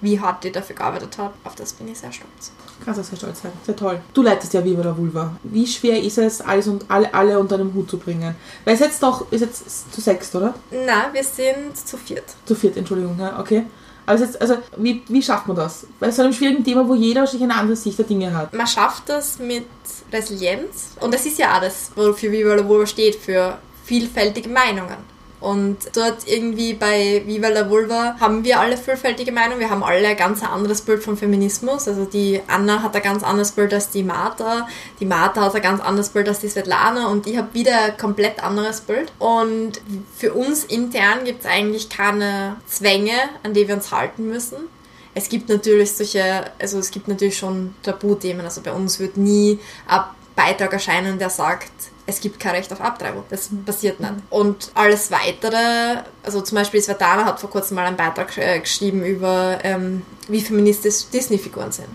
wie 0.04 0.20
hart 0.20 0.43
ich 0.43 0.51
dafür 0.51 0.76
gearbeitet 0.76 1.18
habe. 1.18 1.34
Auf 1.43 1.56
das 1.56 1.74
bin 1.74 1.88
ich 1.88 1.97
sehr 1.97 2.12
stolz. 2.12 2.51
Kannst 2.84 2.99
du 2.99 3.04
sehr 3.04 3.18
stolz 3.18 3.41
sein. 3.41 3.54
Sehr 3.66 3.76
toll. 3.76 4.01
Du 4.14 4.22
leitest 4.22 4.54
ja 4.54 4.64
Viva 4.64 4.84
la 4.84 4.95
Vulva. 4.95 5.38
Wie 5.43 5.66
schwer 5.66 6.01
ist 6.01 6.18
es, 6.18 6.41
alles 6.41 6.68
und 6.68 6.89
alle, 6.91 7.14
alle 7.14 7.39
unter 7.39 7.56
einem 7.56 7.74
Hut 7.74 7.89
zu 7.89 7.97
bringen? 7.97 8.36
Weil 8.66 8.74
es 8.74 8.82
jetzt 8.82 9.01
doch, 9.01 9.32
ist 9.32 9.41
jetzt 9.41 9.93
zu 9.93 10.01
sechst, 10.01 10.36
oder? 10.36 10.54
Na, 10.72 11.14
wir 11.14 11.24
sind 11.24 11.76
zu 11.76 11.97
viert. 11.97 12.36
Zu 12.45 12.54
viert, 12.54 12.76
Entschuldigung, 12.76 13.18
ja, 13.18 13.39
okay. 13.39 13.64
Ist 14.12 14.20
jetzt, 14.20 14.41
also, 14.41 14.58
wie, 14.78 15.01
wie 15.08 15.22
schafft 15.22 15.47
man 15.47 15.56
das? 15.56 15.88
Bei 15.99 16.12
so 16.12 16.24
einem 16.24 16.34
schwierigen 16.34 16.64
Thema, 16.64 16.88
wo 16.88 16.93
jeder 16.93 17.22
wahrscheinlich 17.22 17.49
eine 17.49 17.60
andere 17.60 17.76
Sicht 17.78 17.97
der 17.97 18.06
Dinge 18.06 18.36
hat. 18.36 18.54
man 18.54 18.68
schafft 18.68 19.08
das 19.08 19.39
mit 19.39 19.66
Resilienz. 20.12 20.95
Und 20.99 21.14
das 21.14 21.26
ist 21.26 21.39
ja 21.39 21.60
das, 21.60 21.91
wofür 21.95 22.32
Viva 22.32 22.56
la 22.56 22.86
steht, 22.86 23.16
für 23.16 23.58
vielfältige 23.86 24.49
Meinungen. 24.49 25.12
Und 25.43 25.77
dort 25.93 26.25
irgendwie 26.25 26.73
bei 26.73 27.21
Viva 27.25 27.49
la 27.49 27.69
Vulva 27.69 28.15
haben 28.17 28.45
wir 28.45 28.61
alle 28.61 28.77
vielfältige 28.77 29.33
Meinungen. 29.33 29.59
Wir 29.59 29.69
haben 29.69 29.83
alle 29.83 30.07
ein 30.07 30.15
ganz 30.15 30.41
anderes 30.41 30.79
Bild 30.79 31.03
vom 31.03 31.17
Feminismus. 31.17 31.85
Also 31.85 32.05
die 32.05 32.39
Anna 32.47 32.81
hat 32.81 32.95
ein 32.95 33.01
ganz 33.01 33.23
anderes 33.23 33.51
Bild 33.51 33.73
als 33.73 33.89
die 33.89 34.03
Martha. 34.03 34.69
Die 35.01 35.05
Martha 35.05 35.41
hat 35.41 35.53
ein 35.53 35.61
ganz 35.61 35.81
anderes 35.81 36.11
Bild 36.11 36.29
als 36.29 36.39
die 36.39 36.47
Svetlana. 36.47 37.07
Und 37.07 37.27
ich 37.27 37.35
habe 37.35 37.53
wieder 37.53 37.77
ein 37.77 37.97
komplett 37.97 38.41
anderes 38.41 38.79
Bild. 38.79 39.11
Und 39.19 39.81
für 40.15 40.31
uns 40.31 40.63
intern 40.63 41.25
gibt 41.25 41.41
es 41.41 41.45
eigentlich 41.45 41.89
keine 41.89 42.55
Zwänge, 42.65 43.11
an 43.43 43.53
die 43.53 43.67
wir 43.67 43.75
uns 43.75 43.91
halten 43.91 44.29
müssen. 44.29 44.69
Es 45.13 45.27
gibt 45.27 45.49
natürlich 45.49 45.91
solche, 45.91 46.51
also 46.57 46.79
es 46.79 46.89
gibt 46.89 47.09
natürlich 47.09 47.37
schon 47.37 47.75
Tabuthemen. 47.83 48.45
Also 48.45 48.61
bei 48.61 48.71
uns 48.71 48.97
wird 49.01 49.17
nie 49.17 49.59
ein 49.87 50.03
Beitrag 50.36 50.73
erscheinen, 50.73 51.19
der 51.19 51.29
sagt, 51.29 51.71
es 52.05 52.19
gibt 52.19 52.39
kein 52.39 52.55
Recht 52.55 52.71
auf 52.73 52.81
Abtreibung. 52.81 53.23
Das 53.29 53.49
passiert 53.65 53.99
nicht. 53.99 54.13
Und 54.29 54.71
alles 54.73 55.11
weitere, 55.11 56.03
also 56.23 56.41
zum 56.41 56.57
Beispiel 56.57 56.81
Svetlana 56.81 57.25
hat 57.25 57.39
vor 57.39 57.49
kurzem 57.49 57.75
mal 57.75 57.86
einen 57.86 57.97
Beitrag 57.97 58.38
äh, 58.38 58.59
geschrieben 58.59 59.03
über, 59.03 59.59
ähm, 59.63 60.01
wie 60.27 60.41
feministisch 60.41 61.05
Disney-Figuren 61.11 61.71
sind. 61.71 61.89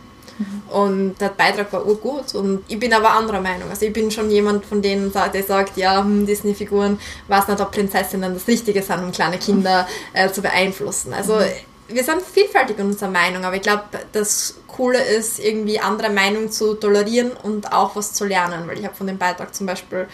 Und 0.71 1.17
der 1.21 1.31
Beitrag 1.31 1.73
war 1.73 1.85
urgut 1.85 2.35
und 2.35 2.63
ich 2.69 2.79
bin 2.79 2.93
aber 2.93 3.11
anderer 3.11 3.41
Meinung. 3.41 3.71
Also 3.71 3.87
ich 3.87 3.93
bin 3.93 4.11
schon 4.11 4.31
jemand 4.31 4.65
von 4.65 4.81
denen, 4.81 5.13
der 5.13 5.43
sagt, 5.43 5.77
ja, 5.77 6.05
hm, 6.05 6.27
Disney-Figuren, 6.27 7.01
weiß 7.27 7.49
nicht, 7.49 7.61
ob 7.61 7.73
Prinzessinnen 7.73 8.35
das 8.35 8.47
Richtige 8.47 8.83
sind, 8.83 9.03
um 9.03 9.11
kleine 9.11 9.39
Kinder 9.39 9.89
äh, 10.13 10.31
zu 10.31 10.41
beeinflussen. 10.41 11.13
Also 11.13 11.41
wir 11.89 12.05
sind 12.05 12.23
vielfältig 12.23 12.79
in 12.79 12.87
unserer 12.87 13.11
Meinung, 13.11 13.45
aber 13.45 13.57
ich 13.57 13.63
glaube, 13.63 13.85
das 14.13 14.57
Coole 14.67 15.03
ist, 15.03 15.39
irgendwie 15.39 15.81
andere 15.81 16.11
Meinungen 16.11 16.51
zu 16.51 16.75
tolerieren 16.75 17.33
und 17.43 17.73
auch 17.73 17.97
was 17.97 18.13
zu 18.13 18.27
lernen, 18.27 18.69
weil 18.69 18.79
ich 18.79 18.85
habe 18.85 18.95
von 18.95 19.07
dem 19.07 19.19
Beitrag 19.19 19.55
zum 19.55 19.67
Beispiel 19.67 20.07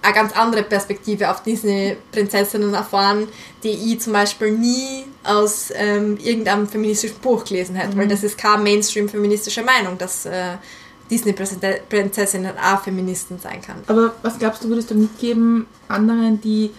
eine 0.00 0.14
ganz 0.14 0.32
andere 0.32 0.62
Perspektive 0.62 1.30
auf 1.30 1.42
Disney-Prinzessinnen 1.42 2.72
erfahren, 2.72 3.28
die 3.62 3.70
ich 3.70 4.00
zum 4.00 4.12
Beispiel 4.12 4.52
nie 4.52 5.04
aus 5.24 5.72
ähm, 5.74 6.16
irgendeinem 6.18 6.66
feministischen 6.66 7.18
Buch 7.18 7.44
gelesen 7.44 7.74
hätte, 7.74 7.96
weil 7.96 8.08
das 8.08 8.22
ist 8.22 8.38
keine 8.38 8.62
Mainstream-feministische 8.62 9.62
Meinung, 9.62 9.98
dass 9.98 10.24
äh, 10.24 10.56
Disney-Prinzessinnen 11.10 12.52
auch 12.58 12.82
Feministen 12.82 13.38
sein 13.38 13.60
kann. 13.60 13.82
Aber 13.86 14.14
was 14.22 14.38
glaubst 14.38 14.62
du, 14.64 14.68
würdest 14.68 14.90
du 14.90 14.94
mitgeben 14.94 15.66
anderen, 15.88 16.40
die 16.40 16.70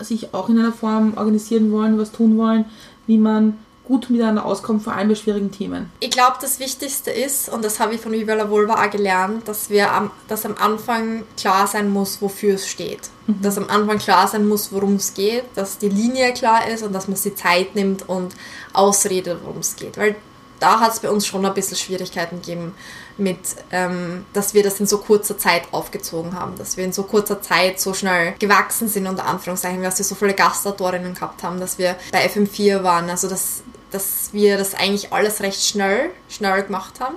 sich 0.00 0.34
auch 0.34 0.48
in 0.48 0.58
einer 0.58 0.72
Form 0.72 1.14
organisieren 1.16 1.72
wollen, 1.72 1.98
was 1.98 2.12
tun 2.12 2.36
wollen, 2.36 2.66
wie 3.06 3.18
man 3.18 3.58
gut 3.92 4.08
miteinander 4.08 4.46
auskommt, 4.46 4.82
vor 4.82 4.94
allem 4.94 5.08
bei 5.08 5.14
schwierigen 5.14 5.50
Themen? 5.50 5.92
Ich 6.00 6.10
glaube, 6.10 6.36
das 6.40 6.60
Wichtigste 6.60 7.10
ist, 7.10 7.50
und 7.50 7.62
das 7.62 7.78
habe 7.78 7.94
ich 7.94 8.00
von 8.00 8.12
Viva 8.12 8.32
la 8.32 8.48
Vulva 8.48 8.82
auch 8.82 8.90
gelernt, 8.90 9.46
dass, 9.46 9.68
wir 9.68 9.92
am, 9.92 10.10
dass 10.28 10.46
am 10.46 10.56
Anfang 10.58 11.24
klar 11.36 11.66
sein 11.66 11.90
muss, 11.90 12.22
wofür 12.22 12.54
es 12.54 12.66
steht. 12.66 13.10
Dass 13.26 13.58
am 13.58 13.68
Anfang 13.68 13.98
klar 13.98 14.26
sein 14.28 14.48
muss, 14.48 14.72
worum 14.72 14.96
es 14.96 15.12
geht, 15.12 15.44
dass 15.56 15.76
die 15.76 15.90
Linie 15.90 16.32
klar 16.32 16.66
ist 16.68 16.82
und 16.82 16.94
dass 16.94 17.06
man 17.06 17.18
sich 17.18 17.36
Zeit 17.36 17.74
nimmt 17.74 18.08
und 18.08 18.34
ausredet, 18.72 19.40
worum 19.44 19.58
es 19.58 19.76
geht. 19.76 19.98
Weil 19.98 20.16
da 20.58 20.80
hat 20.80 20.92
es 20.92 21.00
bei 21.00 21.10
uns 21.10 21.26
schon 21.26 21.44
ein 21.44 21.54
bisschen 21.54 21.76
Schwierigkeiten 21.76 22.36
gegeben, 22.36 22.74
mit, 23.18 23.38
ähm, 23.72 24.24
dass 24.32 24.54
wir 24.54 24.62
das 24.62 24.80
in 24.80 24.86
so 24.86 24.98
kurzer 24.98 25.36
Zeit 25.36 25.64
aufgezogen 25.72 26.34
haben, 26.34 26.56
dass 26.56 26.76
wir 26.76 26.84
in 26.84 26.92
so 26.92 27.02
kurzer 27.02 27.42
Zeit 27.42 27.80
so 27.80 27.94
schnell 27.94 28.34
gewachsen 28.38 28.88
sind, 28.88 29.06
unter 29.06 29.26
Anführungszeichen, 29.26 29.82
dass 29.82 29.98
wir 29.98 30.04
so 30.04 30.14
viele 30.14 30.34
Gastautorinnen 30.34 31.14
gehabt 31.14 31.42
haben, 31.42 31.60
dass 31.60 31.78
wir 31.78 31.96
bei 32.12 32.26
FM4 32.26 32.82
waren, 32.84 33.10
also 33.10 33.28
dass, 33.28 33.62
dass 33.92 34.30
wir 34.32 34.58
das 34.58 34.74
eigentlich 34.74 35.12
alles 35.12 35.40
recht 35.40 35.62
schnell, 35.62 36.10
schnell 36.28 36.62
gemacht 36.62 37.00
haben 37.00 37.16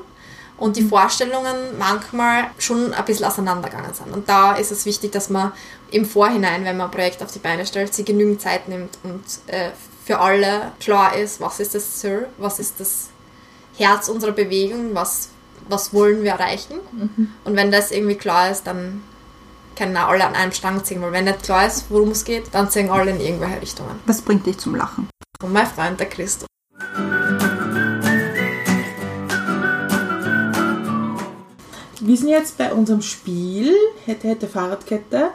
und 0.57 0.77
die 0.77 0.83
Vorstellungen 0.83 1.77
manchmal 1.77 2.45
schon 2.57 2.93
ein 2.93 3.05
bisschen 3.05 3.25
auseinandergegangen 3.25 3.93
sind. 3.93 4.13
Und 4.13 4.29
da 4.29 4.55
ist 4.55 4.71
es 4.71 4.85
wichtig, 4.85 5.11
dass 5.11 5.29
man 5.29 5.51
im 5.91 6.05
Vorhinein, 6.05 6.63
wenn 6.65 6.77
man 6.77 6.87
ein 6.87 6.91
Projekt 6.91 7.21
auf 7.21 7.31
die 7.31 7.39
Beine 7.39 7.65
stellt, 7.65 7.93
sich 7.93 8.05
genügend 8.05 8.41
Zeit 8.41 8.67
nimmt 8.67 8.97
und 9.03 9.23
äh, 9.47 9.71
für 10.05 10.19
alle 10.19 10.71
klar 10.79 11.15
ist, 11.15 11.41
was 11.41 11.59
ist 11.59 11.73
das 11.73 11.97
Ziel, 11.97 12.27
was 12.37 12.59
ist 12.59 12.79
das 12.79 13.09
Herz 13.77 14.07
unserer 14.07 14.31
Bewegung, 14.31 14.93
was, 14.93 15.29
was 15.67 15.93
wollen 15.93 16.23
wir 16.23 16.31
erreichen. 16.31 16.79
Und 17.43 17.55
wenn 17.55 17.71
das 17.71 17.91
irgendwie 17.91 18.15
klar 18.15 18.51
ist, 18.51 18.67
dann 18.67 19.03
können 19.75 19.97
auch 19.97 20.09
alle 20.09 20.25
an 20.25 20.35
einem 20.35 20.51
Strang 20.51 20.83
ziehen, 20.83 21.01
weil 21.01 21.11
wenn 21.11 21.25
nicht 21.25 21.43
klar 21.43 21.65
ist, 21.65 21.85
worum 21.89 22.11
es 22.11 22.23
geht, 22.23 22.53
dann 22.53 22.69
ziehen 22.69 22.89
alle 22.89 23.11
in 23.11 23.19
irgendwelche 23.19 23.61
Richtungen. 23.61 23.99
Was 24.05 24.21
bringt 24.21 24.45
dich 24.45 24.57
zum 24.57 24.75
Lachen? 24.75 25.09
Und 25.43 25.51
mein 25.51 25.67
Freund, 25.67 25.99
der 25.99 26.07
Christoph. 26.07 26.47
Wir 32.05 32.17
sind 32.17 32.29
jetzt 32.29 32.59
bei 32.59 32.71
unserem 32.71 33.01
Spiel 33.01 33.73
Hätte, 34.05 34.27
hätte, 34.27 34.47
Fahrradkette. 34.47 35.31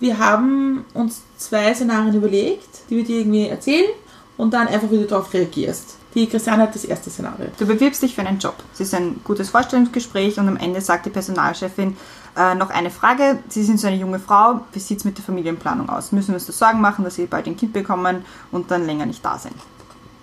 Wir 0.00 0.18
haben 0.18 0.84
uns 0.92 1.22
zwei 1.38 1.72
Szenarien 1.74 2.14
überlegt, 2.14 2.68
die 2.90 2.98
wir 2.98 3.04
dir 3.04 3.20
irgendwie 3.20 3.48
erzählen 3.48 3.88
und 4.36 4.52
dann 4.52 4.68
einfach, 4.68 4.90
wie 4.90 4.98
du 4.98 5.06
darauf 5.06 5.32
reagierst. 5.32 5.96
Die 6.14 6.26
Christiane 6.26 6.64
hat 6.64 6.74
das 6.74 6.84
erste 6.84 7.08
Szenario. 7.08 7.46
Du 7.58 7.64
bewirbst 7.64 8.02
dich 8.02 8.14
für 8.14 8.20
einen 8.20 8.38
Job. 8.38 8.56
Es 8.74 8.80
ist 8.80 8.94
ein 8.94 9.20
gutes 9.24 9.48
Vorstellungsgespräch 9.48 10.38
und 10.38 10.46
am 10.48 10.58
Ende 10.58 10.82
sagt 10.82 11.06
die 11.06 11.10
Personalchefin 11.10 11.96
äh, 12.36 12.54
noch 12.54 12.68
eine 12.68 12.90
Frage. 12.90 13.38
Sie 13.48 13.62
sind 13.62 13.80
so 13.80 13.86
eine 13.86 13.96
junge 13.96 14.18
Frau. 14.18 14.60
Wie 14.72 14.78
sieht 14.78 14.98
es 14.98 15.04
mit 15.04 15.16
der 15.16 15.24
Familienplanung 15.24 15.88
aus? 15.88 16.12
Müssen 16.12 16.28
wir 16.28 16.34
uns 16.34 16.44
da 16.44 16.52
Sorgen 16.52 16.82
machen, 16.82 17.02
dass 17.02 17.14
Sie 17.14 17.24
bald 17.24 17.46
ein 17.46 17.56
Kind 17.56 17.72
bekommen 17.72 18.26
und 18.52 18.70
dann 18.70 18.84
länger 18.84 19.06
nicht 19.06 19.24
da 19.24 19.38
sind? 19.38 19.56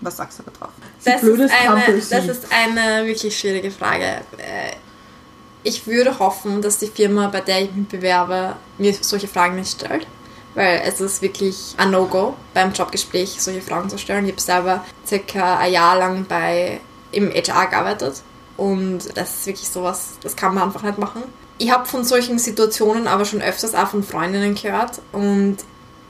Was 0.02 0.18
sagst 0.18 0.38
du 0.38 0.43
da 0.43 0.52
drauf? 0.52 0.74
Das 1.04 1.24
ist, 1.24 1.52
eine, 1.52 1.84
das 1.88 2.28
ist 2.28 2.48
eine 2.52 3.08
wirklich 3.08 3.36
schwierige 3.36 3.72
Frage. 3.72 4.04
Äh, 4.38 4.76
Ich 5.68 5.86
würde 5.86 6.18
hoffen, 6.18 6.61
dass 6.61 6.80
die 6.80 6.88
Firma, 6.88 7.28
bei 7.28 7.41
der 7.41 7.63
ich 7.63 7.74
mich 7.74 7.89
bewerbe, 7.89 8.55
mir 8.78 8.93
solche 9.01 9.28
Fragen 9.28 9.57
nicht 9.57 9.74
stellt. 9.74 10.07
Weil 10.55 10.82
es 10.86 11.01
ist 11.01 11.22
wirklich 11.22 11.76
ein 11.76 11.91
No-Go, 11.91 12.36
beim 12.53 12.72
Jobgespräch 12.72 13.36
solche 13.41 13.61
Fragen 13.61 13.89
zu 13.89 13.97
stellen. 13.97 14.24
Ich 14.24 14.32
habe 14.32 14.41
selber 14.41 14.86
circa 15.05 15.57
ein 15.57 15.74
Jahr 15.74 15.97
lang 15.97 16.26
bei, 16.26 16.80
im 17.11 17.30
HR 17.30 17.68
gearbeitet. 17.68 18.22
Und 18.55 18.99
das 19.18 19.39
ist 19.39 19.47
wirklich 19.47 19.68
sowas, 19.68 20.13
das 20.22 20.38
kann 20.38 20.55
man 20.55 20.63
einfach 20.63 20.84
nicht 20.84 20.99
machen. 20.99 21.24
Ich 21.57 21.70
habe 21.70 21.86
von 21.86 22.05
solchen 22.05 22.39
Situationen 22.39 23.05
aber 23.05 23.26
schon 23.26 23.41
öfters 23.41 23.76
auch 23.76 23.89
von 23.89 24.03
Freundinnen 24.03 24.55
gehört. 24.55 25.01
Und 25.11 25.57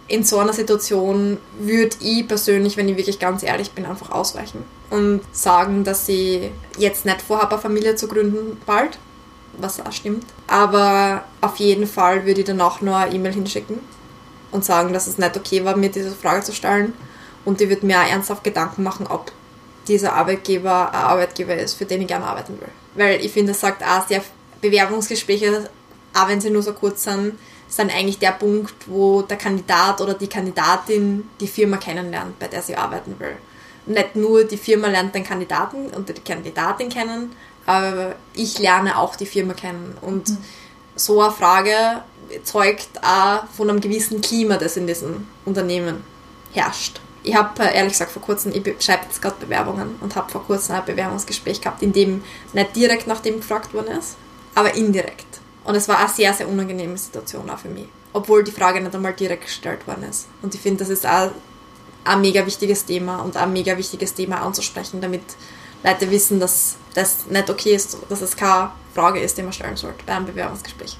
in 0.07 0.23
so 0.23 0.37
einer 0.37 0.53
Situation 0.53 1.39
würde 1.57 1.97
ich 1.99 2.27
persönlich, 2.27 2.77
wenn 2.77 2.89
ich 2.89 2.97
wirklich 2.97 3.17
ganz 3.17 3.41
ehrlich 3.41 3.71
bin, 3.71 3.87
einfach 3.87 4.11
ausweichen 4.11 4.63
und 4.91 5.21
sagen, 5.31 5.83
dass 5.83 6.07
ich 6.07 6.51
jetzt 6.77 7.05
nicht 7.05 7.23
vorhabe, 7.23 7.53
eine 7.53 7.61
Familie 7.61 7.95
zu 7.95 8.07
gründen 8.07 8.61
bald, 8.67 8.99
was 9.57 9.79
auch 9.79 9.91
stimmt. 9.91 10.25
Aber 10.47 11.23
auf 11.41 11.57
jeden 11.57 11.87
Fall 11.87 12.25
würde 12.25 12.41
ich 12.41 12.47
danach 12.47 12.81
nur 12.81 12.95
eine 12.95 13.13
E-Mail 13.13 13.33
hinschicken 13.33 13.79
und 14.51 14.65
sagen, 14.65 14.93
dass 14.93 15.07
es 15.07 15.17
nicht 15.17 15.35
okay 15.35 15.65
war, 15.65 15.75
mir 15.75 15.89
diese 15.89 16.11
Frage 16.11 16.43
zu 16.43 16.53
stellen. 16.53 16.93
Und 17.45 17.61
ich 17.61 17.69
würde 17.69 17.85
mir 17.85 17.99
auch 17.99 18.07
ernsthaft 18.07 18.43
Gedanken 18.43 18.83
machen, 18.83 19.07
ob 19.07 19.31
dieser 19.87 20.13
Arbeitgeber 20.13 20.89
ein 20.89 20.95
Arbeitgeber 20.95 21.55
ist, 21.55 21.75
für 21.75 21.85
den 21.85 22.01
ich 22.01 22.07
gerne 22.07 22.25
arbeiten 22.25 22.59
will. 22.59 22.69
Weil 22.95 23.23
ich 23.23 23.31
finde, 23.31 23.53
das 23.53 23.61
sagt 23.61 23.83
auch 23.83 24.07
sehr, 24.07 24.21
Bewerbungsgespräche, 24.61 25.69
auch 26.13 26.27
wenn 26.27 26.41
sie 26.41 26.49
nur 26.49 26.63
so 26.63 26.73
kurz 26.73 27.03
sind, 27.03 27.37
sind 27.67 27.93
eigentlich 27.93 28.19
der 28.19 28.31
Punkt, 28.31 28.73
wo 28.87 29.21
der 29.21 29.37
Kandidat 29.37 30.01
oder 30.01 30.13
die 30.13 30.27
Kandidatin 30.27 31.29
die 31.39 31.47
Firma 31.47 31.77
kennenlernt, 31.77 32.39
bei 32.39 32.47
der 32.47 32.61
sie 32.61 32.75
arbeiten 32.75 33.15
will. 33.19 33.35
Nicht 33.85 34.15
nur 34.15 34.43
die 34.43 34.57
Firma 34.57 34.87
lernt 34.87 35.15
den 35.15 35.23
Kandidaten 35.23 35.87
und 35.87 36.09
die 36.09 36.13
Kandidatin 36.13 36.89
kennen, 36.89 37.31
aber 37.68 38.15
ich 38.34 38.57
lerne 38.57 38.97
auch 38.97 39.15
die 39.15 39.28
Firma 39.28 39.53
kennen. 39.53 39.95
Und 40.01 40.30
mhm. 40.30 40.38
so 40.95 41.22
eine 41.22 41.32
Frage 41.32 42.01
zeugt 42.43 42.89
auch 43.03 43.45
von 43.55 43.70
einem 43.70 43.82
gewissen 43.82 44.22
Klima, 44.22 44.57
das 44.57 44.78
in 44.78 44.88
diesem 44.88 45.28
Unternehmen 45.45 46.03
herrscht. 46.53 46.99
Ich 47.24 47.36
habe 47.36 47.61
ehrlich 47.61 47.91
gesagt 47.91 48.11
vor 48.11 48.22
kurzem, 48.22 48.53
ich 48.53 48.63
schreibe 48.84 49.03
jetzt 49.03 49.22
gerade 49.22 49.36
Bewerbungen 49.39 49.97
und 49.99 50.15
habe 50.15 50.32
vor 50.32 50.43
kurzem 50.45 50.76
ein 50.76 50.86
Bewerbungsgespräch 50.86 51.59
gehabt, 51.59 51.84
in 51.84 51.91
dem 51.91 52.24
nicht 52.53 52.76
direkt 52.76 53.05
nach 53.05 53.20
dem 53.20 53.38
gefragt 53.38 53.74
worden 53.74 53.97
ist, 53.97 54.15
aber 54.55 54.74
indirekt. 54.76 55.26
Und 55.65 55.76
es 55.76 55.89
war 55.89 55.99
eine 55.99 56.07
sehr, 56.07 56.34
sehr 56.34 56.47
unangenehme 56.47 56.97
Situation 56.97 57.49
auch 57.49 57.59
für 57.59 57.68
mich. 57.68 57.88
Obwohl 58.13 58.45
die 58.45 58.51
Frage 58.51 58.80
nicht 58.80 58.95
einmal 58.95 59.13
direkt 59.13 59.43
gestellt 59.43 59.86
worden 59.86 60.03
ist. 60.09 60.28
Und 60.41 60.55
ich 60.55 60.61
finde, 60.61 60.80
das 60.80 60.89
ist 60.89 61.05
auch 61.05 61.32
ein 62.05 62.22
mega 62.22 62.45
wichtiges 62.45 62.86
Thema 62.86 63.18
und 63.18 63.36
ein 63.36 63.51
mega 63.51 63.78
wichtiges 63.78 64.13
Thema 64.13 64.41
anzusprechen, 64.41 65.01
damit 65.01 65.24
Leute 65.84 66.11
wissen, 66.11 66.39
dass 66.39 66.75
das 66.93 67.28
nicht 67.30 67.49
okay 67.49 67.75
ist, 67.75 67.97
dass 68.09 68.21
es 68.21 68.36
keine 68.36 68.71
Frage 68.93 69.19
ist, 69.19 69.38
die 69.38 69.43
man 69.43 69.53
stellen 69.53 69.78
sollte 69.78 70.03
bei 70.05 70.13
einem 70.13 70.25
Bewerbungsgespräch. 70.25 70.97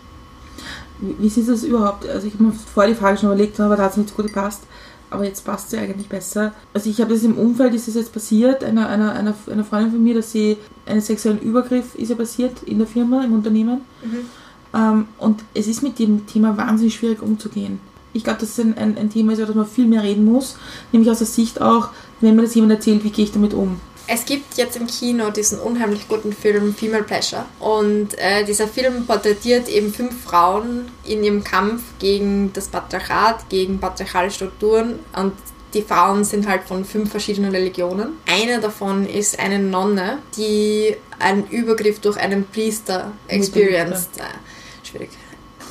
Wie 1.00 1.28
ist 1.28 1.50
das 1.50 1.64
überhaupt? 1.64 2.08
Also 2.08 2.28
ich 2.28 2.34
habe 2.34 2.44
mir 2.46 2.54
vorher 2.54 2.94
die 2.94 3.00
Frage 3.00 3.18
schon 3.18 3.30
überlegt, 3.30 3.60
aber 3.60 3.76
da 3.76 3.84
hat 3.84 3.92
es 3.92 3.98
nicht 3.98 4.10
so 4.10 4.16
gut 4.16 4.28
gepasst. 4.28 4.64
Aber 5.10 5.24
jetzt 5.24 5.46
passt 5.46 5.70
sie 5.70 5.78
eigentlich 5.78 6.10
besser. 6.10 6.54
Also 6.74 6.90
ich 6.90 7.00
habe 7.00 7.14
das 7.14 7.24
im 7.24 7.38
Umfeld, 7.38 7.74
ist 7.74 7.88
das 7.88 7.96
jetzt 7.96 8.12
passiert, 8.12 8.64
einer, 8.64 8.90
einer, 8.90 9.14
einer, 9.14 9.34
einer 9.50 9.64
Freundin 9.64 9.92
von 9.92 10.04
mir, 10.04 10.16
dass 10.16 10.32
sie 10.32 10.58
einen 10.86 11.00
sexuellen 11.02 11.40
Übergriff 11.40 11.96
ist 11.96 12.10
ja 12.10 12.16
passiert 12.16 12.64
in 12.64 12.80
der 12.80 12.88
Firma, 12.88 13.24
im 13.24 13.34
Unternehmen. 13.34 13.82
Mhm. 14.04 14.26
Ähm, 14.74 15.08
und 15.18 15.44
es 15.54 15.68
ist 15.68 15.82
mit 15.82 15.98
dem 16.00 16.28
Thema 16.28 16.58
wahnsinnig 16.58 16.96
schwierig 16.96 17.22
umzugehen. 17.22 17.80
Ich 18.12 18.24
glaube, 18.24 18.40
dass 18.40 18.50
es 18.50 18.60
ein, 18.60 18.78
ein, 18.78 18.98
ein 18.98 19.10
Thema 19.10 19.32
ist, 19.32 19.40
über 19.40 19.48
das 19.48 19.56
man 19.56 19.66
viel 19.66 19.86
mehr 19.86 20.04
reden 20.04 20.26
muss, 20.26 20.58
nämlich 20.92 21.10
aus 21.10 21.20
der 21.20 21.28
Sicht 21.28 21.62
auch, 21.62 21.90
wenn 22.20 22.36
mir 22.36 22.42
das 22.42 22.56
jemand 22.56 22.74
erzählt, 22.74 23.04
wie 23.04 23.12
gehe 23.12 23.26
ich 23.26 23.32
damit 23.32 23.54
um. 23.54 23.80
Es 24.10 24.26
gibt 24.26 24.58
jetzt 24.58 24.78
im 24.78 24.88
Kino 24.88 25.30
diesen 25.32 25.60
unheimlich 25.60 26.08
guten 26.08 26.32
Film 26.32 26.74
Female 26.74 27.04
Pleasure. 27.04 27.46
Und 27.60 28.18
äh, 28.18 28.46
dieser 28.46 28.68
Film 28.68 29.06
porträtiert 29.06 29.68
eben 29.68 29.94
fünf 29.94 30.24
Frauen 30.24 30.90
in 31.04 31.24
ihrem 31.24 31.44
Kampf 31.44 31.84
gegen 32.00 32.54
das 32.54 32.68
Patriarchat, 32.68 33.50
gegen 33.50 33.80
patriarchale 33.80 34.32
Strukturen. 34.32 35.00
Und 35.14 35.34
die 35.74 35.82
Frauen 35.82 36.24
sind 36.24 36.48
halt 36.48 36.64
von 36.64 36.86
fünf 36.86 37.12
verschiedenen 37.12 37.52
Religionen. 37.52 38.18
Eine 38.26 38.62
davon 38.62 39.06
ist 39.06 39.40
eine 39.40 39.60
Nonne, 39.60 40.20
die 40.38 40.96
einen 41.20 41.46
Übergriff 41.50 42.00
durch 42.00 42.18
einen 42.18 42.48
Priester 42.48 43.12
experienced. 43.28 44.18
Äh, 44.18 44.88
schwierig 44.88 45.10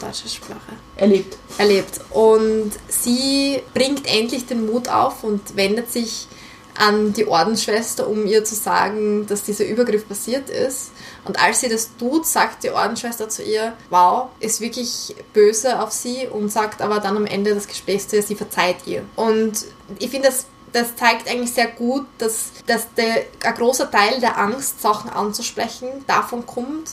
deutsche 0.00 0.28
Sprache. 0.28 0.72
Erlebt. 0.96 1.36
Erlebt. 1.58 2.00
Und 2.10 2.72
sie 2.88 3.62
bringt 3.74 4.06
endlich 4.06 4.46
den 4.46 4.66
Mut 4.66 4.88
auf 4.88 5.24
und 5.24 5.56
wendet 5.56 5.90
sich 5.92 6.26
an 6.78 7.12
die 7.12 7.26
Ordensschwester, 7.26 8.08
um 8.08 8.26
ihr 8.26 8.44
zu 8.44 8.54
sagen, 8.54 9.26
dass 9.26 9.42
dieser 9.42 9.64
Übergriff 9.64 10.06
passiert 10.08 10.50
ist. 10.50 10.92
Und 11.24 11.42
als 11.42 11.60
sie 11.60 11.68
das 11.68 11.96
tut, 11.96 12.26
sagt 12.26 12.64
die 12.64 12.70
Ordensschwester 12.70 13.28
zu 13.28 13.42
ihr, 13.42 13.72
wow, 13.90 14.28
ist 14.40 14.60
wirklich 14.60 15.14
böse 15.32 15.80
auf 15.80 15.92
sie 15.92 16.26
und 16.26 16.50
sagt 16.50 16.82
aber 16.82 17.00
dann 17.00 17.16
am 17.16 17.26
Ende 17.26 17.54
des 17.54 17.66
Gesprächs 17.66 18.08
zu 18.08 18.16
ihr, 18.16 18.22
sie 18.22 18.36
verzeiht 18.36 18.86
ihr. 18.86 19.04
Und 19.16 19.64
ich 19.98 20.10
finde, 20.10 20.28
das, 20.28 20.46
das 20.72 20.96
zeigt 20.96 21.28
eigentlich 21.30 21.52
sehr 21.52 21.68
gut, 21.68 22.06
dass, 22.18 22.50
dass 22.66 22.92
der, 22.94 23.24
ein 23.44 23.54
großer 23.54 23.90
Teil 23.90 24.20
der 24.20 24.38
Angst, 24.38 24.80
Sachen 24.80 25.10
anzusprechen, 25.10 25.88
davon 26.06 26.46
kommt, 26.46 26.90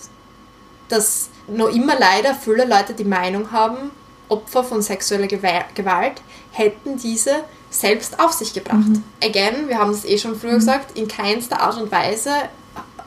dass 0.90 1.30
noch 1.48 1.70
immer 1.70 1.98
leider 2.00 2.36
viele 2.36 2.66
Leute 2.66 2.94
die 2.94 3.04
Meinung 3.04 3.52
haben, 3.52 3.92
Opfer 4.30 4.64
von 4.64 4.82
sexueller 4.82 5.28
Gewalt 5.28 6.22
hätten 6.52 6.98
diese 6.98 7.44
selbst 7.74 8.20
auf 8.20 8.34
sich 8.34 8.54
gebracht. 8.54 8.88
Mhm. 8.88 9.04
Again, 9.24 9.68
wir 9.68 9.80
haben 9.80 9.92
es 9.92 10.06
eh 10.06 10.18
schon 10.18 10.40
früher 10.40 10.54
mhm. 10.54 10.60
gesagt, 10.60 10.98
in 10.98 11.08
keinster 11.08 11.60
Art 11.60 11.82
und 11.82 11.92
Weise 11.92 12.32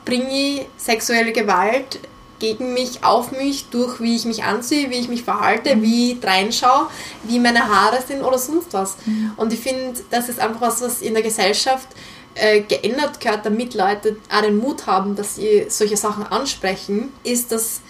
bringe 0.05 0.29
ich 0.29 0.67
sexuelle 0.77 1.31
Gewalt 1.31 1.99
gegen 2.39 2.73
mich, 2.73 3.03
auf 3.03 3.31
mich, 3.31 3.69
durch 3.69 3.99
wie 3.99 4.15
ich 4.15 4.25
mich 4.25 4.43
anziehe, 4.43 4.89
wie 4.89 4.95
ich 4.95 5.09
mich 5.09 5.23
verhalte, 5.23 5.75
mhm. 5.75 5.81
wie 5.81 6.11
ich 6.11 6.23
reinschaue, 6.23 6.87
wie 7.23 7.39
meine 7.39 7.67
Haare 7.67 8.01
sind 8.05 8.21
oder 8.21 8.37
sonst 8.37 8.73
was. 8.73 8.97
Mhm. 9.05 9.31
Und 9.37 9.53
ich 9.53 9.59
finde, 9.59 9.99
das 10.11 10.29
ist 10.29 10.39
einfach 10.39 10.61
was, 10.61 10.81
was 10.81 11.01
in 11.01 11.13
der 11.13 11.23
Gesellschaft 11.23 11.87
äh, 12.35 12.61
geändert 12.61 13.19
gehört, 13.19 13.45
damit 13.45 13.73
Leute 13.73 14.17
auch 14.29 14.41
den 14.41 14.57
Mut 14.57 14.85
haben, 14.85 15.15
dass 15.15 15.35
sie 15.35 15.65
solche 15.69 15.97
Sachen 15.97 16.27
ansprechen, 16.27 17.11
ist, 17.23 17.51
dass 17.51 17.81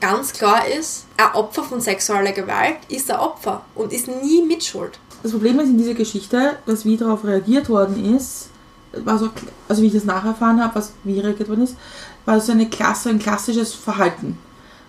ganz 0.00 0.32
klar 0.32 0.66
ist, 0.66 1.06
ein 1.16 1.34
Opfer 1.34 1.62
von 1.62 1.80
sexueller 1.80 2.32
Gewalt 2.32 2.78
ist 2.88 3.10
ein 3.10 3.20
Opfer 3.20 3.64
und 3.76 3.92
ist 3.92 4.08
nie 4.08 4.42
mitschuld. 4.42 4.98
Das 5.22 5.32
Problem 5.32 5.60
ist 5.60 5.68
in 5.68 5.78
dieser 5.78 5.94
Geschichte, 5.94 6.56
dass 6.66 6.84
wie 6.84 6.96
darauf 6.96 7.24
reagiert 7.24 7.68
worden 7.68 8.16
ist, 8.16 8.48
war 8.92 9.18
so, 9.18 9.30
also 9.68 9.82
wie 9.82 9.86
ich 9.86 9.92
das 9.92 10.04
nacherfahren 10.04 10.62
habe, 10.62 10.74
was 10.74 10.92
wie 11.04 11.20
reagiert 11.20 11.48
worden 11.48 11.64
ist, 11.64 11.76
war 12.24 12.40
so 12.40 12.52
eine 12.52 12.68
Klasse, 12.68 13.10
ein 13.10 13.18
klassisches 13.18 13.72
Verhalten. 13.74 14.38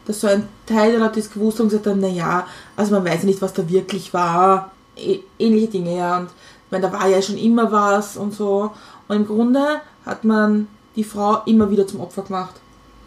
Dass 0.05 0.19
so 0.19 0.27
ein 0.27 0.47
Teil 0.65 0.91
der 0.91 0.99
Leute 0.99 1.19
das 1.19 1.31
gewusst 1.31 1.57
hat 1.57 1.63
und 1.63 1.69
gesagt 1.69 1.87
hat, 1.87 1.97
naja, 1.97 2.45
also 2.75 2.93
man 2.93 3.05
weiß 3.05 3.21
ja 3.21 3.25
nicht, 3.25 3.41
was 3.41 3.53
da 3.53 3.67
wirklich 3.69 4.13
war. 4.13 4.71
Ähnliche 5.39 5.67
Dinge, 5.67 5.97
ja. 5.97 6.17
Und 6.17 6.25
ich 6.25 6.71
meine, 6.71 6.87
da 6.87 6.93
war 6.93 7.07
ja 7.07 7.21
schon 7.21 7.37
immer 7.37 7.71
was 7.71 8.17
und 8.17 8.33
so. 8.33 8.71
Und 9.07 9.15
im 9.15 9.27
Grunde 9.27 9.81
hat 10.05 10.23
man 10.25 10.67
die 10.95 11.03
Frau 11.03 11.41
immer 11.45 11.69
wieder 11.71 11.87
zum 11.87 12.01
Opfer 12.01 12.23
gemacht. 12.23 12.55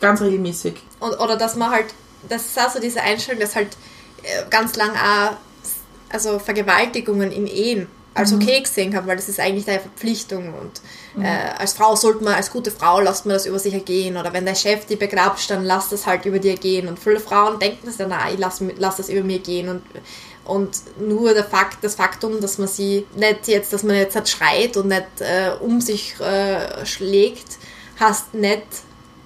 Ganz 0.00 0.20
regelmäßig. 0.20 0.82
Und, 1.00 1.20
oder 1.20 1.36
dass 1.36 1.56
man 1.56 1.70
halt, 1.70 1.86
das 2.28 2.46
ist 2.46 2.58
auch 2.58 2.70
so 2.70 2.80
diese 2.80 3.02
Einstellung, 3.02 3.40
dass 3.40 3.54
halt 3.54 3.76
äh, 4.22 4.48
ganz 4.48 4.76
lang 4.76 4.90
auch 4.90 5.36
also 6.16 6.38
Vergewaltigungen 6.38 7.30
in 7.30 7.46
Ehen 7.46 7.86
als 8.14 8.32
mhm. 8.32 8.40
okay 8.40 8.60
gesehen 8.60 8.96
habe, 8.96 9.06
weil 9.08 9.16
das 9.16 9.28
ist 9.28 9.38
eigentlich 9.38 9.68
eine 9.68 9.78
Verpflichtung 9.78 10.54
und 10.54 10.80
mhm. 11.14 11.24
äh, 11.24 11.50
als 11.58 11.74
Frau 11.74 11.94
sollte 11.96 12.24
man, 12.24 12.34
als 12.34 12.50
gute 12.50 12.70
Frau, 12.70 13.00
lasst 13.00 13.26
man 13.26 13.34
das 13.34 13.44
über 13.44 13.58
sich 13.58 13.74
ergehen 13.74 14.16
oder 14.16 14.32
wenn 14.32 14.46
der 14.46 14.54
Chef 14.54 14.86
die 14.86 14.96
begrabst, 14.96 15.50
dann 15.50 15.64
lass 15.64 15.90
das 15.90 16.06
halt 16.06 16.24
über 16.24 16.38
dir 16.38 16.56
gehen 16.56 16.88
und 16.88 16.98
viele 16.98 17.20
Frauen 17.20 17.58
denken 17.58 17.86
das 17.86 17.98
dann, 17.98 18.08
nein, 18.08 18.34
ich 18.34 18.40
lass, 18.40 18.62
lass 18.78 18.96
das 18.96 19.10
über 19.10 19.22
mir 19.22 19.38
gehen 19.38 19.68
und 19.68 19.82
und 20.44 20.80
nur 21.00 21.34
der 21.34 21.42
Fakt, 21.42 21.82
das 21.82 21.96
Faktum, 21.96 22.40
dass 22.40 22.58
man 22.58 22.68
sie 22.68 23.04
nicht 23.16 23.48
jetzt, 23.48 23.72
dass 23.72 23.82
man 23.82 23.96
jetzt 23.96 24.14
halt 24.14 24.28
schreit 24.28 24.76
und 24.76 24.86
nicht 24.86 25.04
äh, 25.18 25.50
um 25.58 25.80
sich 25.80 26.14
äh, 26.20 26.86
schlägt, 26.86 27.58
heißt 27.98 28.32
nicht, 28.34 28.62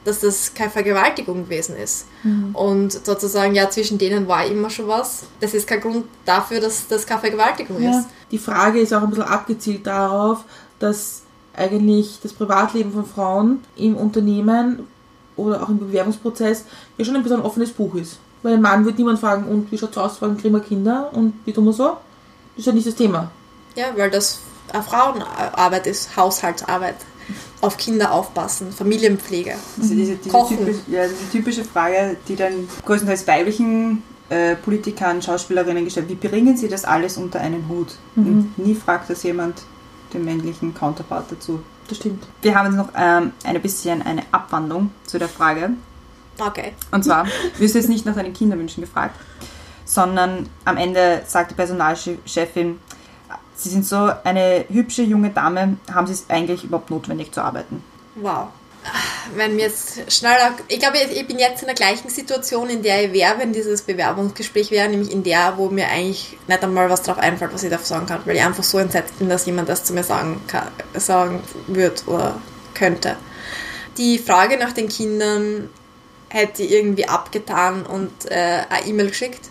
dass 0.04 0.20
das 0.20 0.54
keine 0.54 0.70
Vergewaltigung 0.70 1.44
gewesen 1.44 1.76
ist. 1.76 2.06
Mhm. 2.22 2.54
Und 2.54 2.92
sozusagen, 2.92 3.54
ja, 3.54 3.68
zwischen 3.68 3.98
denen 3.98 4.26
war 4.28 4.46
immer 4.46 4.70
schon 4.70 4.88
was. 4.88 5.24
Das 5.40 5.54
ist 5.54 5.66
kein 5.66 5.80
Grund 5.80 6.06
dafür, 6.24 6.60
dass 6.60 6.88
das 6.88 7.06
keine 7.06 7.20
Vergewaltigung 7.20 7.82
ja. 7.82 7.98
ist. 7.98 8.08
Die 8.30 8.38
Frage 8.38 8.80
ist 8.80 8.94
auch 8.94 9.02
ein 9.02 9.10
bisschen 9.10 9.24
abgezielt 9.24 9.86
darauf, 9.86 10.44
dass 10.78 11.22
eigentlich 11.54 12.18
das 12.22 12.32
Privatleben 12.32 12.92
von 12.92 13.04
Frauen 13.04 13.64
im 13.76 13.96
Unternehmen 13.96 14.86
oder 15.36 15.62
auch 15.62 15.68
im 15.68 15.78
Bewerbungsprozess 15.78 16.64
ja 16.96 17.04
schon 17.04 17.16
ein 17.16 17.22
bisschen 17.22 17.40
ein 17.40 17.46
offenes 17.46 17.70
Buch 17.70 17.94
ist. 17.94 18.18
Weil 18.42 18.54
ein 18.54 18.62
Mann 18.62 18.86
wird 18.86 18.98
niemand 18.98 19.18
fragen, 19.18 19.44
und 19.44 19.70
wie 19.70 19.76
schaut 19.76 19.90
es 19.90 19.98
aus, 19.98 20.16
wann 20.20 20.38
kriegen 20.38 20.54
wir 20.54 20.60
Kinder 20.60 21.10
und 21.12 21.34
wie 21.44 21.52
tun 21.52 21.66
wir 21.66 21.72
so? 21.72 21.96
Das 22.56 22.60
ist 22.60 22.66
ja 22.66 22.72
nicht 22.72 22.86
das 22.86 22.94
Thema. 22.94 23.30
Ja, 23.74 23.86
weil 23.96 24.10
das 24.10 24.40
eine 24.72 24.82
Frauenarbeit 24.82 25.86
ist, 25.86 26.16
Haushaltsarbeit 26.16 26.96
auf 27.60 27.76
Kinder 27.76 28.12
aufpassen, 28.12 28.72
Familienpflege, 28.72 29.54
also 29.80 29.94
diese, 29.94 30.16
diese 30.16 30.30
kochen. 30.30 30.58
Typisch, 30.58 30.76
ja, 30.88 31.06
diese 31.06 31.30
typische 31.30 31.64
Frage, 31.64 32.16
die 32.26 32.36
dann 32.36 32.68
größtenteils 32.84 33.26
weiblichen 33.26 34.02
äh, 34.30 34.56
Politikern, 34.56 35.20
Schauspielerinnen 35.20 35.84
gestellt 35.84 36.08
wie 36.08 36.14
bringen 36.14 36.56
sie 36.56 36.68
das 36.68 36.84
alles 36.84 37.16
unter 37.16 37.40
einen 37.40 37.68
Hut? 37.68 37.94
Mhm. 38.14 38.26
Und 38.26 38.58
nie 38.58 38.74
fragt 38.74 39.10
das 39.10 39.22
jemand 39.22 39.62
den 40.14 40.24
männlichen 40.24 40.74
Counterpart 40.74 41.30
dazu. 41.30 41.62
Das 41.88 41.98
stimmt. 41.98 42.24
Wir 42.42 42.54
haben 42.54 42.66
jetzt 42.66 42.76
noch 42.76 42.90
ähm, 42.96 43.32
ein 43.44 43.60
bisschen 43.60 44.02
eine 44.02 44.22
Abwandlung 44.30 44.90
zu 45.04 45.18
der 45.18 45.28
Frage. 45.28 45.70
Okay. 46.38 46.72
Und 46.90 47.04
zwar, 47.04 47.26
wirst 47.58 47.74
du 47.74 47.78
jetzt 47.78 47.88
nicht 47.88 48.06
nach 48.06 48.14
deinen 48.14 48.32
Kinderwünschen 48.32 48.82
gefragt, 48.82 49.18
sondern 49.84 50.48
am 50.64 50.76
Ende 50.76 51.22
sagt 51.26 51.50
die 51.50 51.54
Personalchefin, 51.54 52.78
Sie 53.62 53.68
sind 53.68 53.86
so 53.86 54.10
eine 54.24 54.64
hübsche 54.68 55.02
junge 55.02 55.30
Dame, 55.30 55.76
haben 55.92 56.06
Sie 56.06 56.14
es 56.14 56.24
eigentlich 56.28 56.64
überhaupt 56.64 56.90
notwendig 56.90 57.32
zu 57.32 57.42
arbeiten? 57.42 57.84
Wow. 58.14 58.48
wenn 59.36 59.56
mir 59.56 59.64
jetzt 59.64 60.10
schneller, 60.10 60.52
ich 60.68 60.78
glaube, 60.80 60.96
ich 60.98 61.26
bin 61.26 61.38
jetzt 61.38 61.60
in 61.60 61.66
der 61.66 61.74
gleichen 61.74 62.08
Situation, 62.08 62.70
in 62.70 62.82
der 62.82 63.04
ich 63.04 63.12
wäre, 63.12 63.38
wenn 63.38 63.52
dieses 63.52 63.82
Bewerbungsgespräch 63.82 64.70
wäre, 64.70 64.88
nämlich 64.88 65.12
in 65.12 65.22
der, 65.22 65.58
wo 65.58 65.68
mir 65.68 65.88
eigentlich 65.88 66.38
nicht 66.48 66.62
einmal 66.62 66.88
was 66.88 67.02
drauf 67.02 67.18
einfällt, 67.18 67.52
was 67.52 67.62
ich 67.62 67.70
dafür 67.70 67.86
sagen 67.86 68.06
kann, 68.06 68.22
weil 68.24 68.36
ich 68.36 68.42
einfach 68.42 68.64
so 68.64 68.78
entsetzt 68.78 69.18
bin, 69.18 69.28
dass 69.28 69.44
jemand 69.44 69.68
das 69.68 69.84
zu 69.84 69.92
mir 69.92 70.04
sagen, 70.04 70.40
kann, 70.46 70.68
sagen 70.94 71.42
wird 71.66 72.08
oder 72.08 72.40
könnte. 72.74 73.16
Die 73.98 74.18
Frage 74.18 74.56
nach 74.56 74.72
den 74.72 74.88
Kindern 74.88 75.68
hätte 76.28 76.62
ich 76.62 76.72
irgendwie 76.72 77.06
abgetan 77.06 77.84
und 77.84 78.10
äh, 78.30 78.62
eine 78.70 78.86
E-Mail 78.86 79.08
geschickt. 79.08 79.50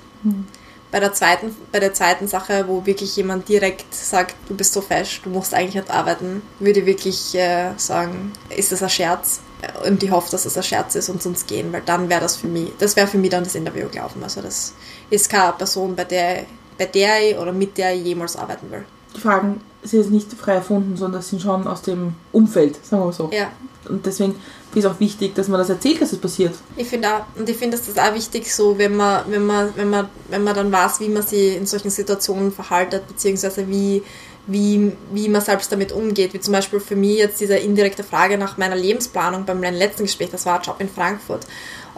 Bei 0.92 1.00
der, 1.00 1.14
zweiten, 1.14 1.56
bei 1.72 1.80
der 1.80 1.94
zweiten 1.94 2.28
Sache, 2.28 2.66
wo 2.68 2.86
wirklich 2.86 3.16
jemand 3.16 3.48
direkt 3.48 3.94
sagt, 3.94 4.36
du 4.48 4.56
bist 4.56 4.74
so 4.74 4.82
fesch, 4.82 5.22
du 5.24 5.30
musst 5.30 5.54
eigentlich 5.54 5.76
nicht 5.76 5.92
arbeiten, 5.92 6.42
würde 6.60 6.80
ich 6.80 6.86
wirklich 6.88 7.36
äh, 7.36 7.74
sagen, 7.78 8.32
ist 8.56 8.72
das 8.72 8.82
ein 8.82 8.90
Scherz? 8.90 9.42
Und 9.86 10.02
ich 10.02 10.10
hoffe, 10.10 10.32
dass 10.32 10.46
es 10.46 10.58
ein 10.58 10.64
Scherz 10.64 10.96
ist 10.96 11.10
und 11.10 11.22
sonst 11.22 11.48
gehen, 11.48 11.72
weil 11.74 11.84
dann 11.86 12.10
wäre 12.10 12.22
das 12.22 12.38
für 12.38 12.48
mich, 12.48 12.72
das 12.80 12.96
wäre 12.96 13.08
für 13.08 13.18
mich 13.18 13.30
dann 13.30 13.44
das 13.44 13.56
Interview 13.56 13.88
gelaufen. 13.90 14.24
Also 14.24 14.42
das 14.42 14.74
ist 15.10 15.30
keine 15.30 15.54
Person, 15.54 15.96
bei 15.96 16.06
der, 16.06 16.46
bei 16.78 16.86
der 16.86 17.30
ich 17.30 17.38
oder 17.38 17.52
mit 17.52 17.78
der 17.78 17.94
ich 17.94 18.04
jemals 18.04 18.36
arbeiten 18.36 18.72
will. 18.72 18.86
Die 19.16 19.22
Fragen 19.22 19.62
sind 19.84 20.00
jetzt 20.00 20.12
nicht 20.12 20.34
frei 20.34 20.56
erfunden, 20.56 20.96
sondern 20.98 21.22
das 21.22 21.30
sind 21.30 21.42
schon 21.42 21.68
aus 21.68 21.82
dem 21.82 22.16
Umfeld, 22.32 22.84
sagen 22.86 23.02
wir 23.02 23.08
mal 23.08 23.14
so. 23.14 23.30
Ja, 23.32 23.52
Und 23.88 24.06
deswegen 24.06 24.36
ist 24.76 24.86
auch 24.86 25.00
wichtig, 25.00 25.36
dass 25.36 25.48
man 25.48 25.60
das 25.60 25.70
erzählt, 25.70 26.02
dass 26.02 26.12
es 26.12 26.20
passiert. 26.20 26.54
Ich 26.78 26.88
finde 26.88 27.10
auch, 27.10 27.26
und 27.38 27.50
ich 27.50 27.58
finde, 27.58 27.78
dass 27.78 27.88
das 27.88 27.98
auch 27.98 28.14
wichtig 28.14 28.54
so, 28.54 28.78
wenn 28.78 28.96
man, 28.96 29.24
wenn 29.30 29.46
man, 29.46 29.76
wenn 29.76 29.90
man, 29.90 30.10
wenn 30.30 30.44
man 30.44 30.56
dann 30.56 30.72
weiß, 30.72 31.00
wie 31.00 31.10
man 31.10 31.24
sich 31.24 31.56
in 31.56 31.66
solchen 31.66 31.90
Situationen 31.90 32.52
verhaltet, 32.52 33.08
beziehungsweise 33.08 33.68
wie, 33.68 34.04
wie, 34.48 34.94
wie 35.12 35.30
man 35.30 35.42
selbst 35.42 35.72
damit 35.72 35.92
umgeht. 35.92 36.34
Wie 36.34 36.40
zum 36.40 36.54
Beispiel 36.54 36.80
für 36.80 36.96
mich 36.96 37.18
jetzt 37.18 37.40
diese 37.40 37.56
indirekte 37.56 38.04
Frage 38.04 38.38
nach 38.38 38.58
meiner 38.58 38.76
Lebensplanung 38.76 39.46
beim 39.46 39.62
letzten 39.62 40.04
Gespräch, 40.04 40.30
das 40.32 40.46
war 40.46 40.58
ein 40.58 40.64
Job 40.64 40.78
in 40.80 40.90
Frankfurt. 40.90 41.46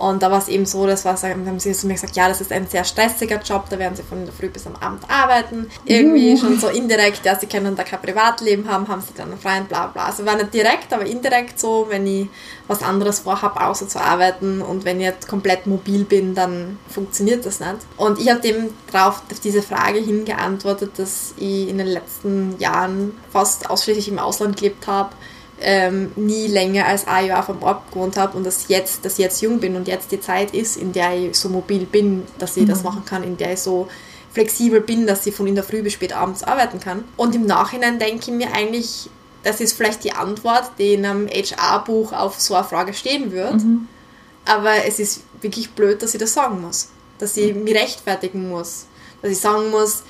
Und 0.01 0.23
da 0.23 0.31
war 0.31 0.39
es 0.39 0.47
eben 0.47 0.65
so, 0.65 0.87
das 0.87 1.05
war, 1.05 1.15
haben 1.21 1.59
sie 1.59 1.73
zu 1.73 1.85
mir 1.85 1.93
gesagt, 1.93 2.15
ja, 2.15 2.27
das 2.27 2.41
ist 2.41 2.51
ein 2.51 2.65
sehr 2.67 2.83
stressiger 2.83 3.39
Job, 3.39 3.65
da 3.69 3.77
werden 3.77 3.95
sie 3.95 4.01
von 4.01 4.25
der 4.25 4.33
Früh 4.33 4.49
bis 4.49 4.65
am 4.65 4.75
Abend 4.77 5.03
arbeiten. 5.07 5.69
Irgendwie 5.85 6.35
schon 6.37 6.59
so 6.59 6.69
indirekt, 6.69 7.23
ja, 7.23 7.37
sie 7.37 7.45
können 7.45 7.75
da 7.75 7.83
kein 7.83 8.01
Privatleben 8.01 8.67
haben, 8.67 8.87
haben 8.87 9.01
sie 9.01 9.13
dann 9.15 9.29
einen 9.29 9.39
freien, 9.39 9.65
bla 9.65 9.87
bla. 9.87 10.05
Also 10.05 10.25
war 10.25 10.35
nicht 10.35 10.53
direkt, 10.53 10.91
aber 10.91 11.05
indirekt 11.05 11.59
so, 11.59 11.85
wenn 11.89 12.07
ich 12.07 12.27
was 12.67 12.81
anderes 12.81 13.19
vorhabe, 13.19 13.61
außer 13.61 13.87
zu 13.87 13.99
arbeiten 13.99 14.61
und 14.61 14.85
wenn 14.85 14.99
ich 14.99 15.05
jetzt 15.05 15.27
komplett 15.27 15.67
mobil 15.67 16.03
bin, 16.03 16.33
dann 16.33 16.79
funktioniert 16.89 17.45
das 17.45 17.59
nicht. 17.59 17.77
Und 17.97 18.19
ich 18.19 18.29
habe 18.29 18.39
dem 18.39 18.69
drauf 18.91 19.21
auf 19.29 19.39
diese 19.39 19.61
Frage 19.61 19.99
hingeantwortet, 19.99 20.93
dass 20.97 21.35
ich 21.37 21.69
in 21.69 21.77
den 21.77 21.87
letzten 21.87 22.30
Jahren 22.59 23.13
fast 23.31 23.69
ausschließlich 23.69 24.07
im 24.09 24.19
Ausland 24.19 24.57
gelebt 24.57 24.87
habe, 24.87 25.15
ähm, 25.61 26.11
nie 26.15 26.47
länger 26.47 26.87
als 26.87 27.07
ein 27.07 27.27
Jahr 27.27 27.43
vom 27.43 27.61
Ort 27.61 27.91
gewohnt 27.91 28.17
habe 28.17 28.37
und 28.37 28.43
dass 28.43 28.67
jetzt, 28.67 29.05
dass 29.05 29.13
ich 29.13 29.19
jetzt 29.19 29.41
jung 29.41 29.59
bin 29.59 29.75
und 29.75 29.87
jetzt 29.87 30.11
die 30.11 30.19
Zeit 30.19 30.53
ist, 30.53 30.77
in 30.77 30.91
der 30.91 31.15
ich 31.15 31.37
so 31.37 31.49
mobil 31.49 31.85
bin, 31.85 32.23
dass 32.39 32.57
ich 32.57 32.65
das 32.65 32.83
machen 32.83 33.03
kann, 33.05 33.23
in 33.23 33.37
der 33.37 33.53
ich 33.53 33.59
so 33.59 33.87
flexibel 34.31 34.81
bin, 34.81 35.05
dass 35.05 35.25
ich 35.25 35.35
von 35.35 35.45
in 35.47 35.55
der 35.55 35.63
Früh 35.63 35.83
bis 35.83 35.93
spät 35.93 36.13
abends 36.13 36.43
arbeiten 36.43 36.79
kann. 36.79 37.03
Und 37.17 37.35
im 37.35 37.45
Nachhinein 37.45 37.99
denke 37.99 38.31
ich 38.31 38.37
mir 38.37 38.53
eigentlich, 38.53 39.09
das 39.43 39.59
ist 39.59 39.73
vielleicht 39.73 40.03
die 40.03 40.13
Antwort, 40.13 40.71
die 40.77 40.93
in 40.93 41.05
einem 41.05 41.27
HR-Buch 41.27 42.13
auf 42.13 42.39
so 42.39 42.55
eine 42.55 42.63
Frage 42.63 42.93
stehen 42.93 43.31
wird. 43.31 43.55
Aber 44.45 44.85
es 44.87 44.99
ist 44.99 45.21
wirklich 45.41 45.71
blöd, 45.71 46.01
dass 46.01 46.13
ich 46.13 46.19
das 46.19 46.33
sagen 46.33 46.61
muss. 46.61 46.89
Dass 47.19 47.37
ich 47.37 47.53
mich 47.53 47.75
rechtfertigen 47.75 48.49
muss. 48.49 48.85
Dass 49.21 49.31
ich 49.31 49.39
sagen 49.39 49.69
muss, 49.69 50.03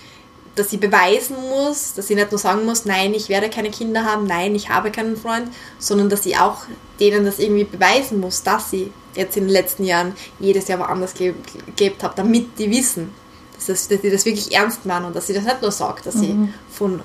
dass 0.55 0.73
ich 0.73 0.79
beweisen 0.79 1.37
muss, 1.49 1.93
dass 1.93 2.09
ich 2.09 2.15
nicht 2.15 2.31
nur 2.31 2.39
sagen 2.39 2.65
muss, 2.65 2.85
nein, 2.85 3.13
ich 3.13 3.29
werde 3.29 3.49
keine 3.49 3.71
Kinder 3.71 4.03
haben, 4.03 4.25
nein, 4.27 4.53
ich 4.53 4.69
habe 4.69 4.91
keinen 4.91 5.15
Freund, 5.15 5.47
sondern 5.79 6.09
dass 6.09 6.25
ich 6.25 6.37
auch 6.37 6.63
denen 6.99 7.25
das 7.25 7.39
irgendwie 7.39 7.63
beweisen 7.63 8.19
muss, 8.19 8.43
dass 8.43 8.73
ich 8.73 8.89
jetzt 9.15 9.37
in 9.37 9.43
den 9.45 9.51
letzten 9.51 9.83
Jahren 9.85 10.13
jedes 10.39 10.67
Jahr 10.67 10.79
woanders 10.79 11.13
ge- 11.13 11.33
gelebt 11.75 12.03
habe, 12.03 12.13
damit 12.15 12.57
die 12.59 12.69
wissen, 12.69 13.11
dass, 13.55 13.65
das, 13.67 13.87
dass 13.87 14.03
ich 14.03 14.11
das 14.11 14.25
wirklich 14.25 14.53
ernst 14.53 14.85
meine 14.85 15.07
und 15.07 15.15
dass 15.15 15.29
ich 15.29 15.35
das 15.35 15.45
nicht 15.45 15.61
nur 15.61 15.71
sage, 15.71 16.01
dass 16.03 16.15
ich 16.15 16.31
von, 16.71 17.01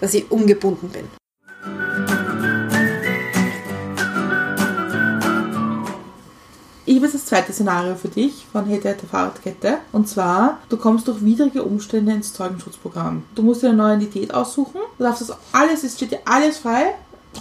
dass 0.00 0.14
ich 0.14 0.30
ungebunden 0.30 0.88
bin. 0.88 1.08
Ich 6.92 6.96
habe 6.96 7.06
jetzt 7.06 7.14
das 7.14 7.24
zweite 7.24 7.54
Szenario 7.54 7.94
für 7.94 8.08
dich 8.08 8.46
von 8.52 8.66
Hätte, 8.66 8.90
Hätte, 8.90 9.06
Fahrradkette. 9.06 9.78
Und 9.92 10.10
zwar, 10.10 10.58
du 10.68 10.76
kommst 10.76 11.08
durch 11.08 11.24
widrige 11.24 11.62
Umstände 11.62 12.12
ins 12.12 12.34
Zeugenschutzprogramm. 12.34 13.22
Du 13.34 13.42
musst 13.42 13.62
dir 13.62 13.68
eine 13.68 13.78
neue 13.78 13.96
Identität 13.96 14.34
aussuchen. 14.34 14.78
Du 14.98 15.04
darfst 15.04 15.22
das 15.22 15.34
alles, 15.52 15.84
es 15.84 15.94
steht 15.94 16.10
dir 16.10 16.20
alles 16.26 16.58
frei, 16.58 16.94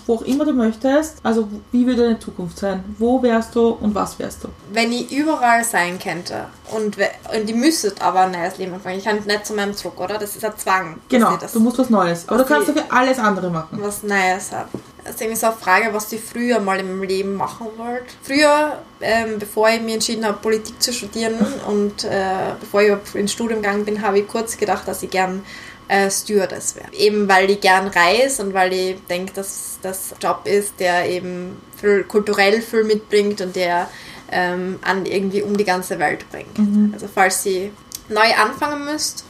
wo 0.07 0.15
auch 0.15 0.21
immer 0.21 0.45
du 0.45 0.53
möchtest. 0.53 1.17
Also, 1.23 1.47
wie 1.71 1.85
würde 1.85 2.03
deine 2.03 2.19
Zukunft 2.19 2.57
sein? 2.59 2.83
Wo 2.97 3.21
wärst 3.21 3.53
du 3.55 3.69
und 3.69 3.93
was 3.93 4.17
wärst 4.19 4.43
du? 4.43 4.47
Wenn 4.71 4.91
ich 4.91 5.11
überall 5.11 5.63
sein 5.63 5.99
könnte 5.99 6.45
und, 6.71 6.97
und 6.97 7.49
ich 7.49 7.55
müsste 7.55 7.93
aber 7.99 8.21
ein 8.21 8.31
neues 8.31 8.57
Leben 8.57 8.73
anfangen, 8.73 8.97
ich 8.97 9.03
kann 9.05 9.17
nicht 9.17 9.45
zu 9.45 9.53
meinem 9.53 9.75
Druck, 9.75 9.99
oder? 9.99 10.17
Das 10.17 10.35
ist 10.35 10.45
ein 10.45 10.53
Zwang. 10.57 10.97
Genau, 11.09 11.35
das 11.37 11.51
du 11.53 11.59
musst 11.59 11.77
was 11.79 11.89
Neues. 11.89 12.23
Aber 12.27 12.37
du 12.37 12.43
Was 12.43 12.49
kannst 12.49 12.69
die- 12.69 12.73
dafür 12.73 12.93
alles 12.93 13.19
andere 13.19 13.49
machen. 13.49 13.79
was 13.81 14.03
Neues 14.03 14.51
habe. 14.51 14.69
Das 15.03 15.15
ist 15.15 15.21
irgendwie 15.21 15.39
so 15.39 15.47
eine 15.47 15.55
Frage, 15.55 15.89
was 15.93 16.11
ich 16.13 16.21
früher 16.21 16.59
mal 16.59 16.79
im 16.79 17.01
Leben 17.01 17.33
machen 17.33 17.65
wollte. 17.75 18.05
Früher, 18.21 18.77
ähm, 19.01 19.39
bevor 19.39 19.67
ich 19.69 19.81
mich 19.81 19.95
entschieden 19.95 20.23
habe, 20.25 20.37
Politik 20.37 20.79
zu 20.81 20.93
studieren 20.93 21.33
und 21.67 22.03
äh, 22.03 22.53
bevor 22.59 22.81
ich 22.83 23.15
ins 23.15 23.31
Studium 23.31 23.63
gegangen 23.63 23.83
bin, 23.83 24.01
habe 24.03 24.19
ich 24.19 24.27
kurz 24.27 24.55
gedacht, 24.57 24.87
dass 24.87 25.01
ich 25.01 25.09
gern 25.09 25.43
äh, 25.91 26.09
Stewardess 26.09 26.75
wäre. 26.75 26.93
Eben 26.93 27.27
weil 27.27 27.49
ich 27.49 27.59
gern 27.59 27.87
reise 27.87 28.43
und 28.43 28.53
weil 28.53 28.71
ich 28.71 28.95
denke, 29.09 29.33
dass 29.33 29.77
das 29.81 30.15
Job 30.21 30.43
ist, 30.45 30.79
der 30.79 31.09
eben 31.09 31.61
viel, 31.79 32.05
kulturell 32.05 32.61
viel 32.61 32.85
mitbringt 32.85 33.41
und 33.41 33.55
der 33.57 33.89
ähm, 34.31 34.79
an 34.83 35.05
irgendwie 35.05 35.41
um 35.41 35.57
die 35.57 35.65
ganze 35.65 35.99
Welt 35.99 36.25
bringt. 36.31 36.57
Also 36.93 37.09
falls 37.13 37.45
ich 37.45 37.71
neu 38.07 38.33
anfangen 38.41 38.85
müsste, 38.85 39.23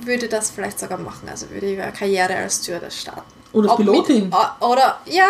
würde 0.00 0.26
das 0.28 0.50
vielleicht 0.50 0.80
sogar 0.80 0.98
machen. 0.98 1.28
Also 1.30 1.48
würde 1.50 1.66
ich 1.66 1.80
eine 1.80 1.92
Karriere 1.92 2.34
als 2.34 2.56
Stewardess 2.64 3.00
starten. 3.02 3.32
Oder 3.52 3.70
Ob 3.70 3.76
Pilotin. 3.76 4.24
Mit, 4.24 4.34
oder, 4.60 5.00
ja, 5.06 5.28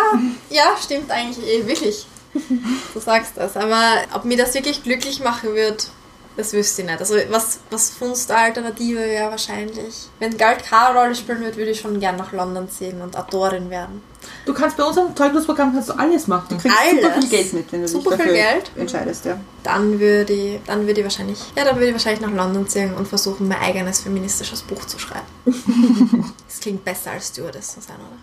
ja, 0.48 0.74
stimmt 0.82 1.10
eigentlich 1.10 1.46
eh, 1.46 1.66
wirklich. 1.66 2.06
Du 2.94 3.00
sagst 3.00 3.32
das. 3.36 3.56
Aber 3.56 4.02
ob 4.14 4.24
mir 4.24 4.36
das 4.36 4.54
wirklich 4.54 4.82
glücklich 4.82 5.20
machen 5.20 5.54
wird, 5.54 5.90
das 6.36 6.52
wüsste 6.52 6.82
ich 6.82 6.88
nicht. 6.88 7.00
Also 7.00 7.16
was, 7.30 7.60
was 7.70 7.90
für 7.90 8.04
uns 8.06 8.26
der 8.26 8.38
Alternative 8.38 9.00
wäre 9.00 9.30
wahrscheinlich. 9.30 10.08
Wenn 10.18 10.36
Geld 10.36 10.64
keine 10.64 10.98
Rolle 10.98 11.14
spielen 11.14 11.40
würde, 11.40 11.56
würde 11.56 11.70
ich 11.70 11.80
schon 11.80 11.98
gern 12.00 12.16
nach 12.16 12.32
London 12.32 12.68
ziehen 12.68 13.00
und 13.00 13.16
Autorin 13.16 13.70
werden. 13.70 14.02
Du 14.46 14.54
kannst 14.54 14.76
bei 14.76 14.84
unserem 14.84 15.14
Zeugnisprogramm 15.16 15.72
kannst 15.72 15.88
du 15.88 15.94
alles 15.94 16.28
machen. 16.28 16.46
Du 16.50 16.56
kriegst 16.58 16.76
Alles. 16.78 17.02
super 17.02 17.20
viel 17.20 17.28
Geld 17.28 17.52
mit, 17.52 17.72
wenn 17.72 17.82
du 17.82 17.88
Super 17.88 18.10
dich 18.10 18.22
viel 18.22 18.32
dafür 18.34 18.52
Geld. 18.52 18.70
entscheidest. 18.76 19.24
Ja. 19.24 19.38
Dann 19.64 19.98
würde 19.98 20.32
ich, 20.32 20.60
dann 20.66 20.86
würde 20.86 21.00
ich 21.00 21.04
wahrscheinlich, 21.04 21.38
ja, 21.56 21.64
dann 21.64 21.74
würde 21.74 21.88
ich 21.88 21.92
wahrscheinlich 21.92 22.20
nach 22.20 22.32
London 22.32 22.68
ziehen 22.68 22.94
und 22.94 23.08
versuchen, 23.08 23.48
mein 23.48 23.60
eigenes 23.60 24.00
feministisches 24.00 24.62
Buch 24.62 24.84
zu 24.84 24.98
schreiben. 25.00 25.26
das 26.46 26.60
klingt 26.60 26.84
besser 26.84 27.10
als 27.10 27.28
Stewardess 27.28 27.74
zu 27.74 27.80
sein, 27.80 27.96
oder? 27.96 28.16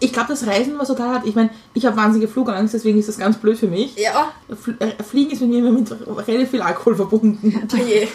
Ich 0.00 0.12
glaube, 0.12 0.28
das 0.28 0.46
Reisen 0.46 0.78
was 0.78 0.88
total 0.88 1.16
hat. 1.16 1.26
Ich 1.26 1.34
meine, 1.34 1.50
ich 1.74 1.84
habe 1.84 1.96
wahnsinnige 1.96 2.30
Flugangst, 2.30 2.72
deswegen 2.72 2.98
ist 2.98 3.08
das 3.08 3.18
ganz 3.18 3.36
blöd 3.36 3.58
für 3.58 3.68
mich. 3.68 3.96
Ja, 3.96 4.32
äh, 4.48 5.02
Fliegen 5.02 5.30
ist 5.32 5.42
mit 5.42 5.50
mir 5.50 5.58
immer 5.58 5.72
mit 5.72 5.90
relativ 6.26 6.50
viel 6.50 6.62
Alkohol 6.62 6.96
verbunden. 6.96 7.68
oh 7.72 7.76
je. 7.76 8.08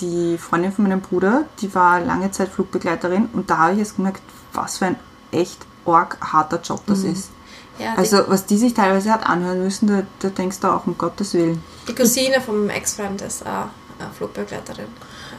Die 0.00 0.38
Freundin 0.38 0.72
von 0.72 0.84
meinem 0.84 1.02
Bruder, 1.02 1.44
die 1.60 1.72
war 1.74 2.00
lange 2.00 2.30
Zeit 2.32 2.48
Flugbegleiterin 2.48 3.28
und 3.32 3.48
da 3.50 3.58
habe 3.58 3.72
ich 3.74 3.78
jetzt 3.78 3.96
gemerkt, 3.96 4.22
was 4.52 4.78
für 4.78 4.86
ein 4.86 4.96
echt 5.30 5.58
arg 5.86 6.18
harter 6.20 6.60
Job 6.60 6.82
das 6.86 7.04
ist. 7.04 7.30
Ja, 7.78 7.94
Also 7.96 8.24
was 8.28 8.46
die 8.46 8.58
sich 8.58 8.74
teilweise 8.74 9.10
hat 9.10 9.26
anhören 9.26 9.62
müssen, 9.62 9.86
da, 9.86 10.02
da 10.18 10.28
denkst 10.28 10.60
du 10.60 10.68
auch, 10.68 10.86
um 10.86 10.98
Gottes 10.98 11.34
Willen. 11.34 11.62
Die 11.88 11.94
Cousine 11.94 12.40
vom 12.40 12.68
Ex-Freund 12.68 13.22
ist 13.22 13.42
auch 13.46 13.68
eine 13.98 14.10
Flugbegleiterin. 14.16 14.86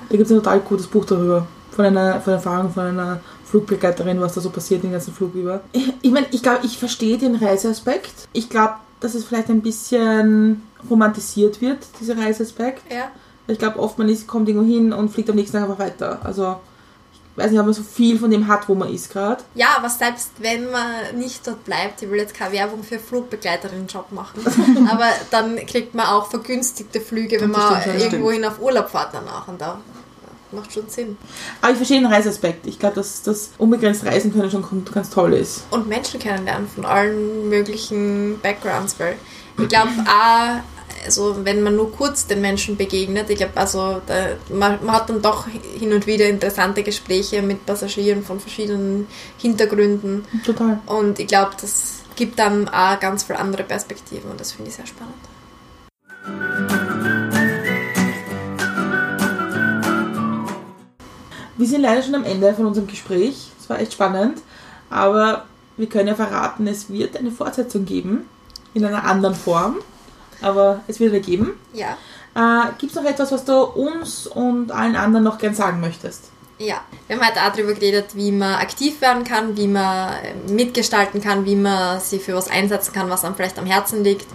Da 0.09 0.17
gibt 0.17 0.25
es 0.25 0.31
ein 0.31 0.37
total 0.37 0.59
gutes 0.61 0.87
Buch 0.87 1.05
darüber. 1.05 1.47
Von 1.71 1.85
einer, 1.85 2.19
von 2.19 2.33
Erfahrung 2.33 2.73
von 2.73 2.83
einer 2.87 3.21
Flugbegleiterin, 3.45 4.19
was 4.19 4.33
da 4.33 4.41
so 4.41 4.49
passiert 4.49 4.83
den 4.83 4.91
ganzen 4.91 5.13
Flug 5.13 5.35
über. 5.35 5.61
Ich, 5.71 5.93
ich 6.01 6.11
meine, 6.11 6.25
ich 6.31 6.41
glaube, 6.41 6.59
ich 6.63 6.77
verstehe 6.77 7.17
den 7.17 7.35
Reiseaspekt. 7.35 8.27
Ich 8.33 8.49
glaube, 8.49 8.73
dass 8.99 9.13
es 9.13 9.25
vielleicht 9.25 9.49
ein 9.49 9.61
bisschen 9.61 10.63
romantisiert 10.89 11.61
wird, 11.61 11.79
dieser 11.99 12.17
Reiseaspekt. 12.17 12.81
Ja. 12.91 13.11
Ich 13.47 13.59
glaube, 13.59 13.79
oft 13.79 13.97
man 13.97 14.09
ist, 14.09 14.27
kommt 14.27 14.47
irgendwo 14.47 14.67
hin 14.67 14.93
und 14.93 15.09
fliegt 15.09 15.29
am 15.29 15.35
nächsten 15.35 15.57
Tag 15.57 15.63
einfach 15.69 15.79
weiter. 15.79 16.19
Also, 16.23 16.57
weiß 17.35 17.51
nicht, 17.51 17.59
ob 17.59 17.65
man 17.65 17.73
so 17.73 17.83
viel 17.83 18.19
von 18.19 18.31
dem 18.31 18.47
hat, 18.47 18.67
wo 18.67 18.75
man 18.75 18.93
ist 18.93 19.11
gerade. 19.11 19.43
Ja, 19.55 19.69
aber 19.77 19.89
selbst 19.89 20.31
wenn 20.39 20.69
man 20.69 20.85
nicht 21.15 21.45
dort 21.47 21.63
bleibt, 21.63 22.01
ich 22.01 22.09
will 22.09 22.19
jetzt 22.19 22.33
keine 22.33 22.53
Werbung 22.53 22.83
für 22.83 22.99
Flugbegleiterinnen-Job 22.99 24.11
machen, 24.11 24.87
aber 24.91 25.07
dann 25.29 25.55
kriegt 25.65 25.95
man 25.95 26.07
auch 26.07 26.29
vergünstigte 26.29 26.99
Flüge, 26.99 27.39
wenn 27.39 27.51
Das 27.51 27.61
man 27.61 27.81
stimmt, 27.81 27.95
das 27.95 28.03
irgendwo 28.03 28.31
hin 28.31 28.45
auf 28.45 28.61
Urlaub 28.61 28.89
fährt 28.89 29.09
danach 29.13 29.47
und 29.47 29.61
da 29.61 29.79
macht 30.51 30.73
schon 30.73 30.89
Sinn. 30.89 31.17
Aber 31.61 31.71
ich 31.71 31.77
verstehe 31.77 32.01
den 32.01 32.11
Reiseaspekt. 32.11 32.67
Ich 32.67 32.79
glaube, 32.79 32.95
dass 32.95 33.23
das 33.23 33.51
unbegrenzt 33.57 34.05
Reisen 34.05 34.33
können 34.33 34.51
schon 34.51 34.85
ganz 34.93 35.09
toll 35.09 35.33
ist. 35.33 35.63
Und 35.71 35.87
Menschen 35.87 36.19
kennenlernen 36.19 36.67
von 36.67 36.85
allen 36.85 37.49
möglichen 37.49 38.39
Backgrounds, 38.41 38.99
weil 38.99 39.15
ich 39.57 39.67
glaube 39.69 39.91
auch, 40.07 40.59
also 41.05 41.43
wenn 41.43 41.63
man 41.63 41.75
nur 41.75 41.91
kurz 41.91 42.27
den 42.27 42.41
Menschen 42.41 42.77
begegnet, 42.77 43.29
ich 43.29 43.37
glaube 43.37 43.55
also, 43.55 44.01
da, 44.05 44.35
man, 44.49 44.83
man 44.83 44.95
hat 44.95 45.09
dann 45.09 45.21
doch 45.21 45.47
hin 45.47 45.93
und 45.93 46.07
wieder 46.07 46.27
interessante 46.27 46.83
Gespräche 46.83 47.41
mit 47.41 47.65
Passagieren 47.65 48.23
von 48.23 48.39
verschiedenen 48.39 49.07
Hintergründen 49.37 50.25
Total. 50.45 50.79
Und 50.85 51.19
ich 51.19 51.27
glaube, 51.27 51.51
dass 51.59 52.01
gibt 52.21 52.37
dann 52.37 52.69
auch 52.69 52.99
ganz 52.99 53.23
viele 53.23 53.39
andere 53.39 53.63
Perspektiven 53.63 54.29
und 54.29 54.39
das 54.39 54.51
finde 54.51 54.69
ich 54.69 54.75
sehr 54.75 54.85
spannend. 54.85 55.15
Wir 61.57 61.67
sind 61.67 61.81
leider 61.81 62.03
schon 62.03 62.15
am 62.15 62.23
Ende 62.23 62.53
von 62.53 62.65
unserem 62.65 62.87
Gespräch. 62.87 63.51
Es 63.59 63.69
war 63.69 63.79
echt 63.79 63.93
spannend, 63.93 64.41
aber 64.91 65.45
wir 65.77 65.87
können 65.87 66.09
ja 66.09 66.15
verraten, 66.15 66.67
es 66.67 66.89
wird 66.89 67.17
eine 67.17 67.31
Fortsetzung 67.31 67.85
geben, 67.85 68.29
in 68.73 68.85
einer 68.85 69.03
anderen 69.03 69.35
Form, 69.35 69.77
aber 70.41 70.81
es 70.87 70.99
wird 70.99 71.13
eine 71.13 71.21
geben. 71.21 71.53
Ja. 71.73 71.97
Äh, 72.35 72.71
Gibt 72.77 72.91
es 72.91 73.01
noch 73.01 73.09
etwas, 73.09 73.31
was 73.31 73.45
du 73.45 73.61
uns 73.61 74.27
und 74.27 74.71
allen 74.71 74.95
anderen 74.95 75.23
noch 75.23 75.37
gern 75.37 75.53
sagen 75.53 75.81
möchtest? 75.81 76.31
Ja, 76.57 76.81
wir 77.07 77.15
haben 77.15 77.27
heute 77.27 77.41
auch 77.41 77.51
darüber 77.51 77.73
geredet, 77.73 78.15
wie 78.15 78.31
man 78.31 78.53
aktiv 78.55 79.01
werden 79.01 79.23
kann, 79.23 79.57
wie 79.57 79.67
man 79.67 80.13
äh, 80.13 80.51
mitgestalten 80.51 81.19
kann, 81.19 81.45
wie 81.45 81.55
man 81.55 81.99
sich 81.99 82.21
für 82.21 82.35
was 82.35 82.49
einsetzen 82.49 82.93
kann, 82.93 83.09
was 83.09 83.25
einem 83.25 83.35
vielleicht 83.35 83.57
am 83.57 83.65
Herzen 83.65 84.03
liegt. 84.03 84.27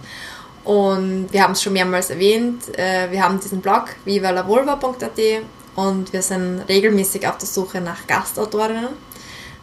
Und 0.65 1.27
wir 1.31 1.43
haben 1.43 1.53
es 1.53 1.63
schon 1.63 1.71
mehrmals 1.71 2.09
erwähnt, 2.09 2.77
äh, 2.77 3.09
wir 3.09 3.23
haben 3.23 3.39
diesen 3.39 3.61
Blog 3.61 3.85
vivalavulva.at 4.03 5.19
und 5.75 6.11
wir 6.11 6.21
sind 6.21 6.63
regelmäßig 6.67 7.25
auf 7.27 7.37
der 7.37 7.47
Suche 7.47 7.79
nach 7.79 8.05
Gastautorinnen. 8.07 8.89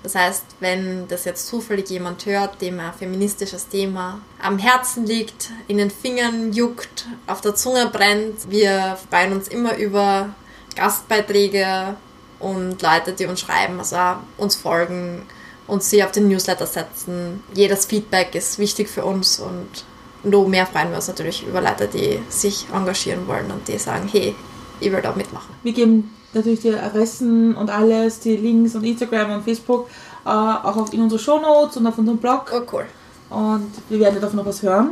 Das 0.05 0.15
heißt, 0.15 0.45
wenn 0.61 1.09
das 1.09 1.25
jetzt 1.25 1.47
zufällig 1.47 1.89
jemand 1.89 2.27
hört, 2.27 2.61
dem 2.61 2.79
ein 2.79 2.93
feministisches 2.93 3.69
Thema 3.69 4.21
am 4.39 4.59
Herzen 4.59 5.07
liegt, 5.07 5.49
in 5.67 5.79
den 5.79 5.91
Fingern 5.91 6.53
juckt, 6.53 7.07
auf 7.27 7.41
der 7.41 7.55
Zunge 7.55 7.89
brennt, 7.91 8.51
wir 8.51 8.99
freuen 9.11 9.33
uns 9.33 9.49
immer 9.49 9.77
über 9.79 10.35
Gastbeiträge 10.77 11.97
und 12.39 12.83
Leute, 12.83 13.15
die 13.15 13.25
uns 13.25 13.41
schreiben, 13.41 13.79
also 13.79 13.97
uns 14.37 14.57
folgen, 14.57 15.23
uns 15.67 15.89
sie 15.89 16.05
auf 16.05 16.13
den 16.13 16.29
Newsletter 16.29 16.67
setzen. 16.67 17.43
Jedes 17.55 17.87
Feedback 17.87 18.35
ist 18.35 18.59
wichtig 18.59 18.91
für 18.91 19.07
uns 19.07 19.39
und 19.41 19.85
noch 20.23 20.47
mehr 20.47 20.67
freuen 20.67 20.91
wir 20.91 20.97
uns 20.97 21.09
natürlich 21.09 21.47
über 21.47 21.63
Leute, 21.63 21.89
die 21.89 22.21
sich 22.29 22.67
engagieren 22.75 23.27
wollen 23.27 23.51
und 23.51 23.67
die 23.69 23.79
sagen, 23.79 24.07
hey, 24.13 24.35
ich 24.81 24.93
will 24.93 25.01
da 25.01 25.13
mitmachen. 25.13 25.55
Wir 25.63 25.73
geben 25.73 26.15
natürlich 26.35 26.61
die 26.61 26.75
Adressen 26.75 27.55
und 27.55 27.71
alles, 27.71 28.21
die 28.21 28.37
Links 28.37 28.75
und 28.75 28.85
Instagram 28.85 29.33
und 29.33 29.45
Facebook 29.45 29.89
äh, 30.25 30.29
auch 30.29 30.77
auf, 30.77 30.93
in 30.93 31.03
unsere 31.03 31.21
Shownotes 31.21 31.77
und 31.77 31.87
auf 31.87 31.99
unserem 31.99 32.19
Blog. 32.19 32.51
Oh, 32.53 32.63
cool. 32.73 32.87
Und 33.31 33.71
wir 33.89 34.01
werden 34.01 34.21
davon 34.21 34.37
noch 34.37 34.47
was 34.47 34.63
hören. 34.63 34.91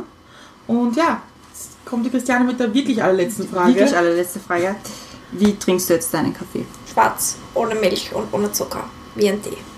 Und 0.67 0.95
ja, 0.95 1.21
jetzt 1.51 1.71
kommt 1.85 2.05
die 2.05 2.09
Christiane 2.09 2.45
mit 2.45 2.59
der 2.59 2.73
wirklich 2.73 3.01
allerletzten 3.01 3.47
Frage. 3.47 3.75
Wirklich 3.75 3.95
allerletzte 3.95 4.39
Frage. 4.39 4.75
Wie 5.31 5.55
trinkst 5.57 5.89
du 5.89 5.93
jetzt 5.93 6.13
deinen 6.13 6.33
Kaffee? 6.33 6.65
Schwarz, 6.91 7.37
ohne 7.55 7.75
Milch 7.75 8.13
und 8.13 8.31
ohne 8.33 8.51
Zucker, 8.51 8.83
wie 9.15 9.29
ein 9.29 9.41
Tee. 9.41 9.72